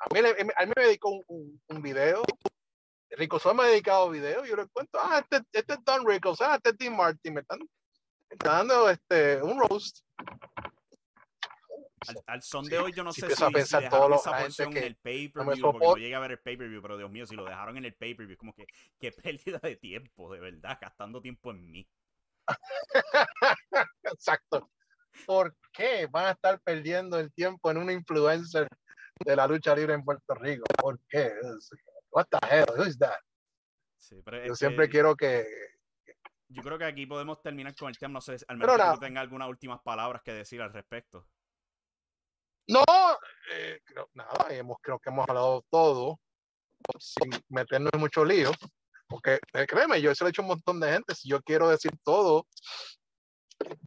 A 0.00 0.14
mí, 0.14 0.20
a 0.20 0.66
mí 0.66 0.72
me 0.76 0.82
dedicó 0.84 1.10
un, 1.10 1.60
un, 1.68 1.82
video. 1.82 2.22
Rico 3.10 3.38
Sol 3.38 3.56
me 3.56 3.64
ha 3.64 3.66
dedicado 3.66 4.10
video 4.10 4.44
y 4.44 4.48
yo 4.48 4.56
le 4.56 4.66
cuento, 4.68 4.98
ah, 5.00 5.18
este, 5.18 5.44
este 5.52 5.74
es 5.74 5.84
Don 5.84 6.06
Rico, 6.06 6.34
ah, 6.40 6.54
este 6.56 6.70
es 6.70 6.78
Dean 6.78 6.96
Martin, 6.96 7.34
me 7.34 7.40
están, 7.40 7.58
me 7.58 8.34
están 8.34 8.68
dando 8.68 8.88
este, 8.90 9.42
un 9.42 9.58
roast. 9.58 10.00
Al, 12.26 12.42
son 12.42 12.64
de 12.66 12.78
hoy 12.78 12.92
yo 12.92 13.02
no 13.02 13.12
sé 13.12 13.28
si, 13.28 13.34
si 13.34 13.52
dejaron 13.52 14.12
esa 14.12 14.38
porción 14.38 14.76
en 14.76 14.84
el 14.84 14.96
pay-per-view, 14.96 15.72
porque 15.72 15.86
no 15.86 15.96
llegué 15.96 16.14
a 16.14 16.20
ver 16.20 16.32
el 16.32 16.38
pay-per-view, 16.38 16.80
pero 16.80 16.96
Dios 16.96 17.10
mío, 17.10 17.26
si 17.26 17.34
lo 17.34 17.44
dejaron 17.44 17.76
en 17.76 17.86
el 17.86 17.94
pay-per-view, 17.94 18.36
como 18.36 18.54
que 18.54 18.66
qué 19.00 19.10
pérdida 19.56 19.58
de 19.58 19.76
tiempo, 19.76 20.32
de 20.32 20.40
verdad, 20.40 20.78
gastando 20.80 21.20
tiempo 21.20 21.50
en 21.50 21.70
mí. 21.70 21.88
Exacto. 24.04 24.70
¿Por 25.26 25.54
qué 25.72 26.06
van 26.10 26.26
a 26.26 26.30
estar 26.32 26.60
perdiendo 26.60 27.18
el 27.18 27.32
tiempo 27.32 27.70
en 27.70 27.78
un 27.78 27.90
influencer 27.90 28.68
de 29.24 29.36
la 29.36 29.46
lucha 29.46 29.74
libre 29.74 29.94
en 29.94 30.04
Puerto 30.04 30.34
Rico? 30.34 30.64
¿Por 30.80 31.00
qué? 31.08 31.32
What 32.10 32.26
the 32.30 32.38
hell? 32.48 32.66
Who 32.76 32.84
is 32.84 32.98
that? 32.98 33.18
yo 34.46 34.54
siempre 34.54 34.88
quiero 34.88 35.14
que, 35.14 35.44
yo 36.50 36.62
creo 36.62 36.78
que 36.78 36.84
aquí 36.84 37.06
podemos 37.06 37.42
terminar 37.42 37.74
con 37.74 37.88
el 37.88 37.98
tema. 37.98 38.14
No 38.14 38.20
sé, 38.20 38.36
al 38.48 38.56
menos 38.56 38.76
que 38.76 38.94
tú 38.94 39.00
tengas 39.00 39.22
algunas 39.22 39.48
últimas 39.48 39.80
palabras 39.82 40.22
que 40.22 40.32
decir 40.32 40.62
al 40.62 40.72
respecto. 40.72 41.26
No, 42.68 42.84
eh, 43.52 43.80
creo, 43.84 44.08
nada, 44.14 44.46
hemos, 44.50 44.78
creo 44.82 44.98
que 44.98 45.10
hemos 45.10 45.28
hablado 45.28 45.64
todo 45.70 46.20
sin 46.98 47.30
meternos 47.48 47.90
en 47.92 48.00
mucho 48.00 48.24
lío, 48.24 48.50
porque 49.08 49.40
eh, 49.54 49.66
créeme, 49.66 50.00
yo 50.00 50.10
eso 50.10 50.24
lo 50.24 50.28
he 50.28 50.30
hecho 50.30 50.42
un 50.42 50.48
montón 50.48 50.80
de 50.80 50.92
gente, 50.92 51.14
si 51.14 51.28
yo 51.28 51.40
quiero 51.42 51.68
decir 51.68 51.92
todo, 52.04 52.46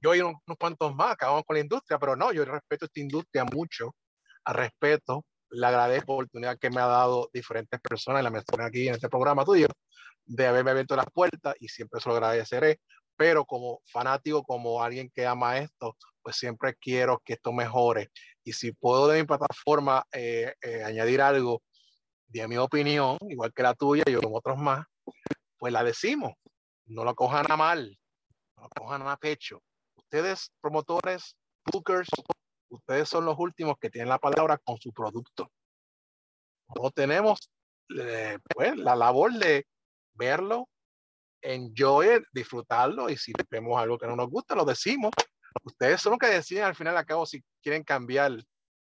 yo 0.02 0.16
y 0.16 0.22
unos, 0.22 0.42
cuantos 0.60 0.94
más, 0.96 1.14
acabamos 1.14 1.44
con 1.46 1.56
la 1.56 1.62
industria, 1.62 2.00
pero 2.00 2.16
no, 2.16 2.32
yo 2.34 2.44
respeto 2.46 2.86
esta 2.86 3.00
industria 3.00 3.46
mucho, 3.46 3.96
a 4.44 4.54
respeto, 4.54 5.26
le 5.50 5.66
agradezco 5.66 6.14
la 6.14 6.16
oportunidad 6.16 6.58
que 6.58 6.70
me 6.70 6.82
ha 6.82 6.88
dado 6.88 7.30
diferentes 7.34 7.80
personas, 7.80 8.24
la 8.24 8.30
mencioné 8.30 8.66
aquí 8.66 8.88
en 8.88 8.96
este 8.96 9.10
programa 9.10 9.46
tuyo, 9.46 9.68
de 10.26 10.48
haberme 10.48 10.72
abierto 10.72 10.96
las 10.96 11.06
puertas 11.14 11.56
y 11.60 11.68
siempre 11.68 12.00
se 12.02 12.10
lo 12.10 12.16
agradeceré, 12.16 12.80
pero 13.16 13.46
como 13.46 13.82
fanático, 13.86 14.44
como 14.44 14.82
alguien 14.82 15.12
que 15.14 15.26
ama 15.26 15.58
esto, 15.60 15.96
pues 16.22 16.36
siempre 16.38 16.76
quiero 16.76 17.22
que 17.24 17.34
esto 17.34 17.52
mejore. 17.52 18.10
Y 18.44 18.54
si 18.54 18.72
puedo 18.72 19.08
de 19.08 19.20
mi 19.22 19.28
plataforma 19.28 20.06
eh, 20.12 20.54
eh, 20.62 20.84
añadir 20.84 21.22
algo 21.22 21.62
de 22.28 22.48
mi 22.48 22.58
opinión, 22.58 23.18
igual 23.30 23.54
que 23.54 23.64
la 23.64 23.74
tuya, 23.74 24.04
yo 24.08 24.22
con 24.22 24.32
otros 24.34 24.58
más, 24.58 24.86
pues 25.58 25.74
la 25.74 25.84
decimos. 25.84 26.34
No 26.86 27.04
lo 27.04 27.16
cojan 27.16 27.50
a 27.52 27.56
mal, 27.56 27.98
no 28.58 28.64
lo 28.64 28.70
cojan 28.70 29.08
a 29.08 29.18
pecho. 29.18 29.62
Ustedes, 29.96 30.52
promotores, 30.60 31.36
bookers, 31.72 32.10
ustedes 32.70 33.08
son 33.08 33.26
los 33.26 33.38
últimos 33.38 33.78
que 33.80 33.90
tienen 33.90 34.10
la 34.10 34.20
palabra 34.20 34.58
con 34.58 34.78
su 34.78 34.92
producto. 34.92 35.52
No 36.76 36.90
tenemos 36.92 37.50
eh, 37.98 38.38
pues, 38.56 38.76
la 38.78 38.96
labor 38.96 39.34
de 39.34 39.66
verlo, 40.14 40.68
enjoy 41.42 42.24
disfrutarlo 42.32 43.10
y 43.10 43.18
si 43.18 43.34
vemos 43.50 43.80
algo 43.80 43.98
que 43.98 44.08
no 44.08 44.16
nos 44.16 44.30
gusta, 44.30 44.56
lo 44.56 44.66
decimos. 44.66 45.12
Ustedes 45.64 46.02
son 46.02 46.12
los 46.12 46.20
que 46.20 46.28
deciden 46.28 46.64
al 46.64 46.76
final 46.76 46.96
a 46.98 47.06
cabo 47.06 47.26
si 47.26 47.44
quieren 47.62 47.84
cambiar 47.84 48.32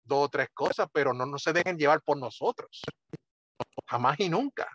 dos 0.02 0.26
o 0.26 0.28
tres 0.28 0.48
cosas, 0.52 0.88
pero 0.92 1.12
no, 1.12 1.26
no 1.26 1.38
se 1.38 1.52
dejen 1.52 1.78
llevar 1.78 2.02
por 2.02 2.16
nosotros. 2.16 2.82
Jamás 3.86 4.18
y 4.20 4.28
nunca. 4.28 4.68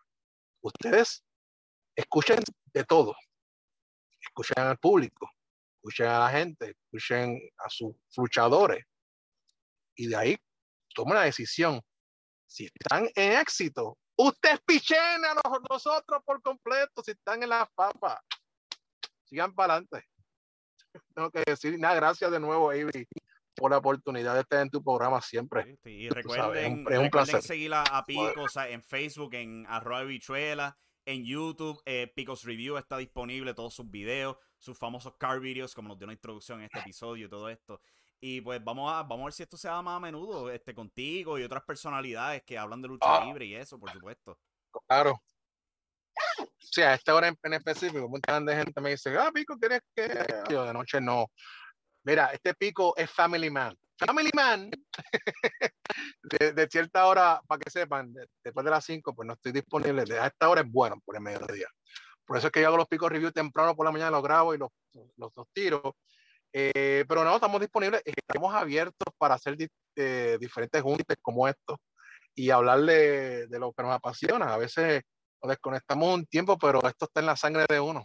Ustedes 0.62 1.24
escuchen 1.96 2.40
de 2.74 2.84
todo. 2.84 3.16
Escuchen 4.20 4.64
al 4.64 4.78
público, 4.78 5.30
escuchen 5.78 6.08
a 6.08 6.20
la 6.20 6.30
gente, 6.30 6.76
escuchen 6.86 7.40
a 7.58 7.70
sus 7.70 7.96
luchadores. 8.18 8.84
Y 9.96 10.08
de 10.08 10.16
ahí 10.16 10.38
tomen 10.96 11.16
la 11.16 11.24
decisión. 11.24 11.82
Si 12.48 12.66
están 12.66 13.10
en 13.16 13.34
éxito, 13.34 13.98
Ustedes 14.16 14.60
pichen 14.66 14.98
a 15.00 15.36
nosotros 15.70 16.22
por 16.24 16.42
completo 16.42 17.02
si 17.04 17.12
están 17.12 17.42
en 17.42 17.50
la 17.50 17.70
papa. 17.74 18.22
Sigan 19.26 19.54
para 19.56 19.74
adelante. 19.74 20.08
Tengo 21.16 21.32
que 21.32 21.44
decir 21.46 21.80
nada, 21.80 21.96
gracias 21.96 22.30
de 22.30 22.40
nuevo, 22.40 22.70
Avery, 22.70 23.08
por 23.56 23.72
la 23.72 23.78
oportunidad 23.78 24.36
de 24.36 24.42
estar 24.42 24.62
en 24.62 24.70
tu 24.70 24.84
programa 24.84 25.20
siempre. 25.22 25.78
y 25.86 26.10
recuerden, 26.10 26.86
es 26.88 27.00
un, 27.00 27.10
placer. 27.10 27.42
seguir 27.42 27.74
a, 27.74 28.04
Picos 28.06 28.56
en 28.58 28.84
Facebook, 28.84 29.34
en 29.34 29.66
arroba 29.68 30.04
bichuela, 30.04 30.78
en 31.06 31.26
YouTube. 31.26 31.82
Eh, 31.86 32.12
Picos 32.16 32.44
Review 32.44 32.78
está 32.78 32.98
disponible, 32.98 33.54
todos 33.54 33.74
sus 33.74 33.90
videos, 33.90 34.38
sus 34.58 34.78
famosos 34.78 35.16
car 35.18 35.40
videos, 35.40 35.74
como 35.74 35.90
nos 35.90 35.98
dio 35.98 36.06
una 36.06 36.14
introducción 36.14 36.60
en 36.60 36.66
este 36.66 36.80
episodio 36.80 37.26
y 37.26 37.30
todo 37.30 37.50
esto. 37.50 37.82
Y 38.20 38.40
pues 38.42 38.64
vamos 38.64 38.92
a, 38.92 39.04
vamos 39.04 39.22
a 39.22 39.26
ver 39.26 39.34
si 39.34 39.44
esto 39.44 39.58
se 39.58 39.68
da 39.68 39.82
más 39.82 39.98
a 39.98 40.00
menudo, 40.00 40.50
este, 40.50 40.74
contigo 40.74 41.38
y 41.38 41.44
otras 41.44 41.64
personalidades 41.64 42.42
que 42.44 42.58
hablan 42.58 42.82
de 42.82 42.88
lucha 42.88 43.06
Ah. 43.22 43.26
libre 43.26 43.46
y 43.46 43.56
eso, 43.56 43.78
por 43.78 43.92
supuesto. 43.92 44.40
Claro. 44.88 45.22
Sí, 46.58 46.82
a 46.82 46.94
esta 46.94 47.14
hora 47.14 47.28
en, 47.28 47.38
en 47.44 47.54
específico, 47.54 48.08
mucha 48.08 48.40
gente 48.40 48.80
me 48.82 48.92
dice, 48.92 49.16
ah, 49.18 49.30
Pico, 49.34 49.58
¿quieres 49.60 49.82
que...? 49.96 50.26
Yo 50.50 50.64
de 50.64 50.74
noche 50.74 51.02
no. 51.02 51.28
Mira, 52.04 52.28
este 52.28 52.54
Pico 52.54 52.96
es 52.96 53.10
Family 53.12 53.50
Man. 53.50 53.78
Family 54.06 54.30
Man, 54.36 54.70
de, 56.24 56.54
de 56.54 56.68
cierta 56.68 57.06
hora, 57.08 57.42
para 57.48 57.60
que 57.60 57.70
sepan, 57.70 58.14
de- 58.14 58.28
después 58.44 58.64
de 58.64 58.72
las 58.72 58.86
5, 58.86 59.14
pues 59.16 59.28
no 59.28 59.34
estoy 59.34 59.52
disponible. 59.52 60.04
De, 60.06 60.20
a 60.20 60.28
esta 60.28 60.50
hora 60.50 60.62
es 60.62 60.72
bueno, 60.72 61.00
por 61.06 61.16
el 61.16 61.22
mediodía. 61.22 61.68
Por 62.26 62.38
eso 62.38 62.48
es 62.48 62.54
que 62.54 62.62
yo 62.62 62.68
hago 62.68 62.78
los 62.78 62.88
Picos 62.88 63.12
Review 63.12 63.32
temprano 63.32 63.76
por 63.76 63.86
la 63.86 63.92
mañana, 63.92 64.12
los 64.12 64.24
grabo 64.24 64.54
y 64.54 64.58
los, 64.58 64.70
los, 65.18 65.32
los 65.36 65.48
tiro. 65.54 65.96
Eh, 66.54 67.04
pero 67.08 67.24
no, 67.24 67.36
estamos 67.36 67.60
disponibles, 67.60 68.02
estamos 68.06 68.54
abiertos 68.54 69.14
para 69.18 69.36
hacer 69.36 69.58
di- 69.58 69.68
eh, 69.96 70.38
diferentes 70.40 70.82
juntas 70.82 71.18
como 71.22 71.48
estos 71.48 71.78
y 72.36 72.50
hablar 72.50 72.82
de, 72.82 73.48
lo 73.50 73.74
que 73.74 73.84
nos 73.84 73.92
apasiona. 73.94 74.54
A 74.54 74.58
veces 74.58 75.02
nos 75.42 75.50
desconectamos 75.50 76.14
un 76.14 76.26
tiempo, 76.26 76.58
pero 76.58 76.80
esto 76.88 77.06
está 77.06 77.20
en 77.20 77.26
la 77.26 77.36
sangre 77.36 77.66
de 77.68 77.80
uno. 77.80 78.04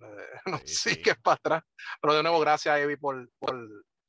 Eh, 0.00 0.04
no 0.46 0.58
Sí, 0.58 0.66
sí, 0.66 0.90
sí. 0.94 1.02
que 1.02 1.10
es 1.10 1.18
para 1.20 1.34
atrás. 1.36 1.62
Pero 2.00 2.14
de 2.14 2.22
nuevo, 2.22 2.38
gracias, 2.40 2.78
Evi, 2.78 2.96
por, 2.96 3.28
por, 3.38 3.56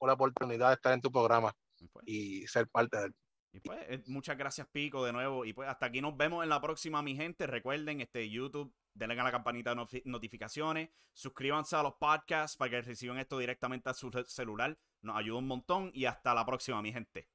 por 0.01 0.07
la 0.09 0.13
oportunidad 0.15 0.69
de 0.69 0.73
estar 0.73 0.93
en 0.93 1.01
tu 1.01 1.11
programa 1.11 1.53
Y 1.77 1.87
pues, 1.87 2.03
y 2.07 2.47
ser 2.47 2.67
parte 2.69 2.97
de 2.97 3.05
él. 3.05 3.15
y 3.53 3.59
pues, 3.59 3.79
eh, 3.87 4.03
muchas 4.07 4.35
gracias, 4.35 4.67
Pico, 4.71 5.05
de 5.05 5.13
nuevo. 5.13 5.45
Y 5.45 5.53
pues 5.53 5.69
hasta 5.69 5.85
aquí 5.85 6.01
nos 6.01 6.17
vemos 6.17 6.43
en 6.43 6.49
la 6.49 6.59
próxima, 6.59 7.03
mi 7.03 7.15
gente. 7.15 7.45
Recuerden, 7.45 8.01
este 8.01 8.27
YouTube, 8.27 8.73
denle 8.95 9.19
a 9.19 9.23
la 9.23 9.31
campanita 9.31 9.75
de 9.75 10.01
notificaciones, 10.05 10.89
suscríbanse 11.13 11.75
a 11.75 11.83
los 11.83 11.93
podcasts 11.99 12.57
para 12.57 12.71
que 12.71 12.81
reciban 12.81 13.19
esto 13.19 13.37
directamente 13.37 13.91
a 13.91 13.93
su 13.93 14.09
ce- 14.09 14.25
celular. 14.25 14.75
Nos 15.03 15.15
ayuda 15.17 15.37
un 15.37 15.47
montón 15.47 15.91
y 15.93 16.05
hasta 16.05 16.33
la 16.33 16.45
próxima, 16.47 16.81
mi 16.81 16.91
gente. 16.91 17.27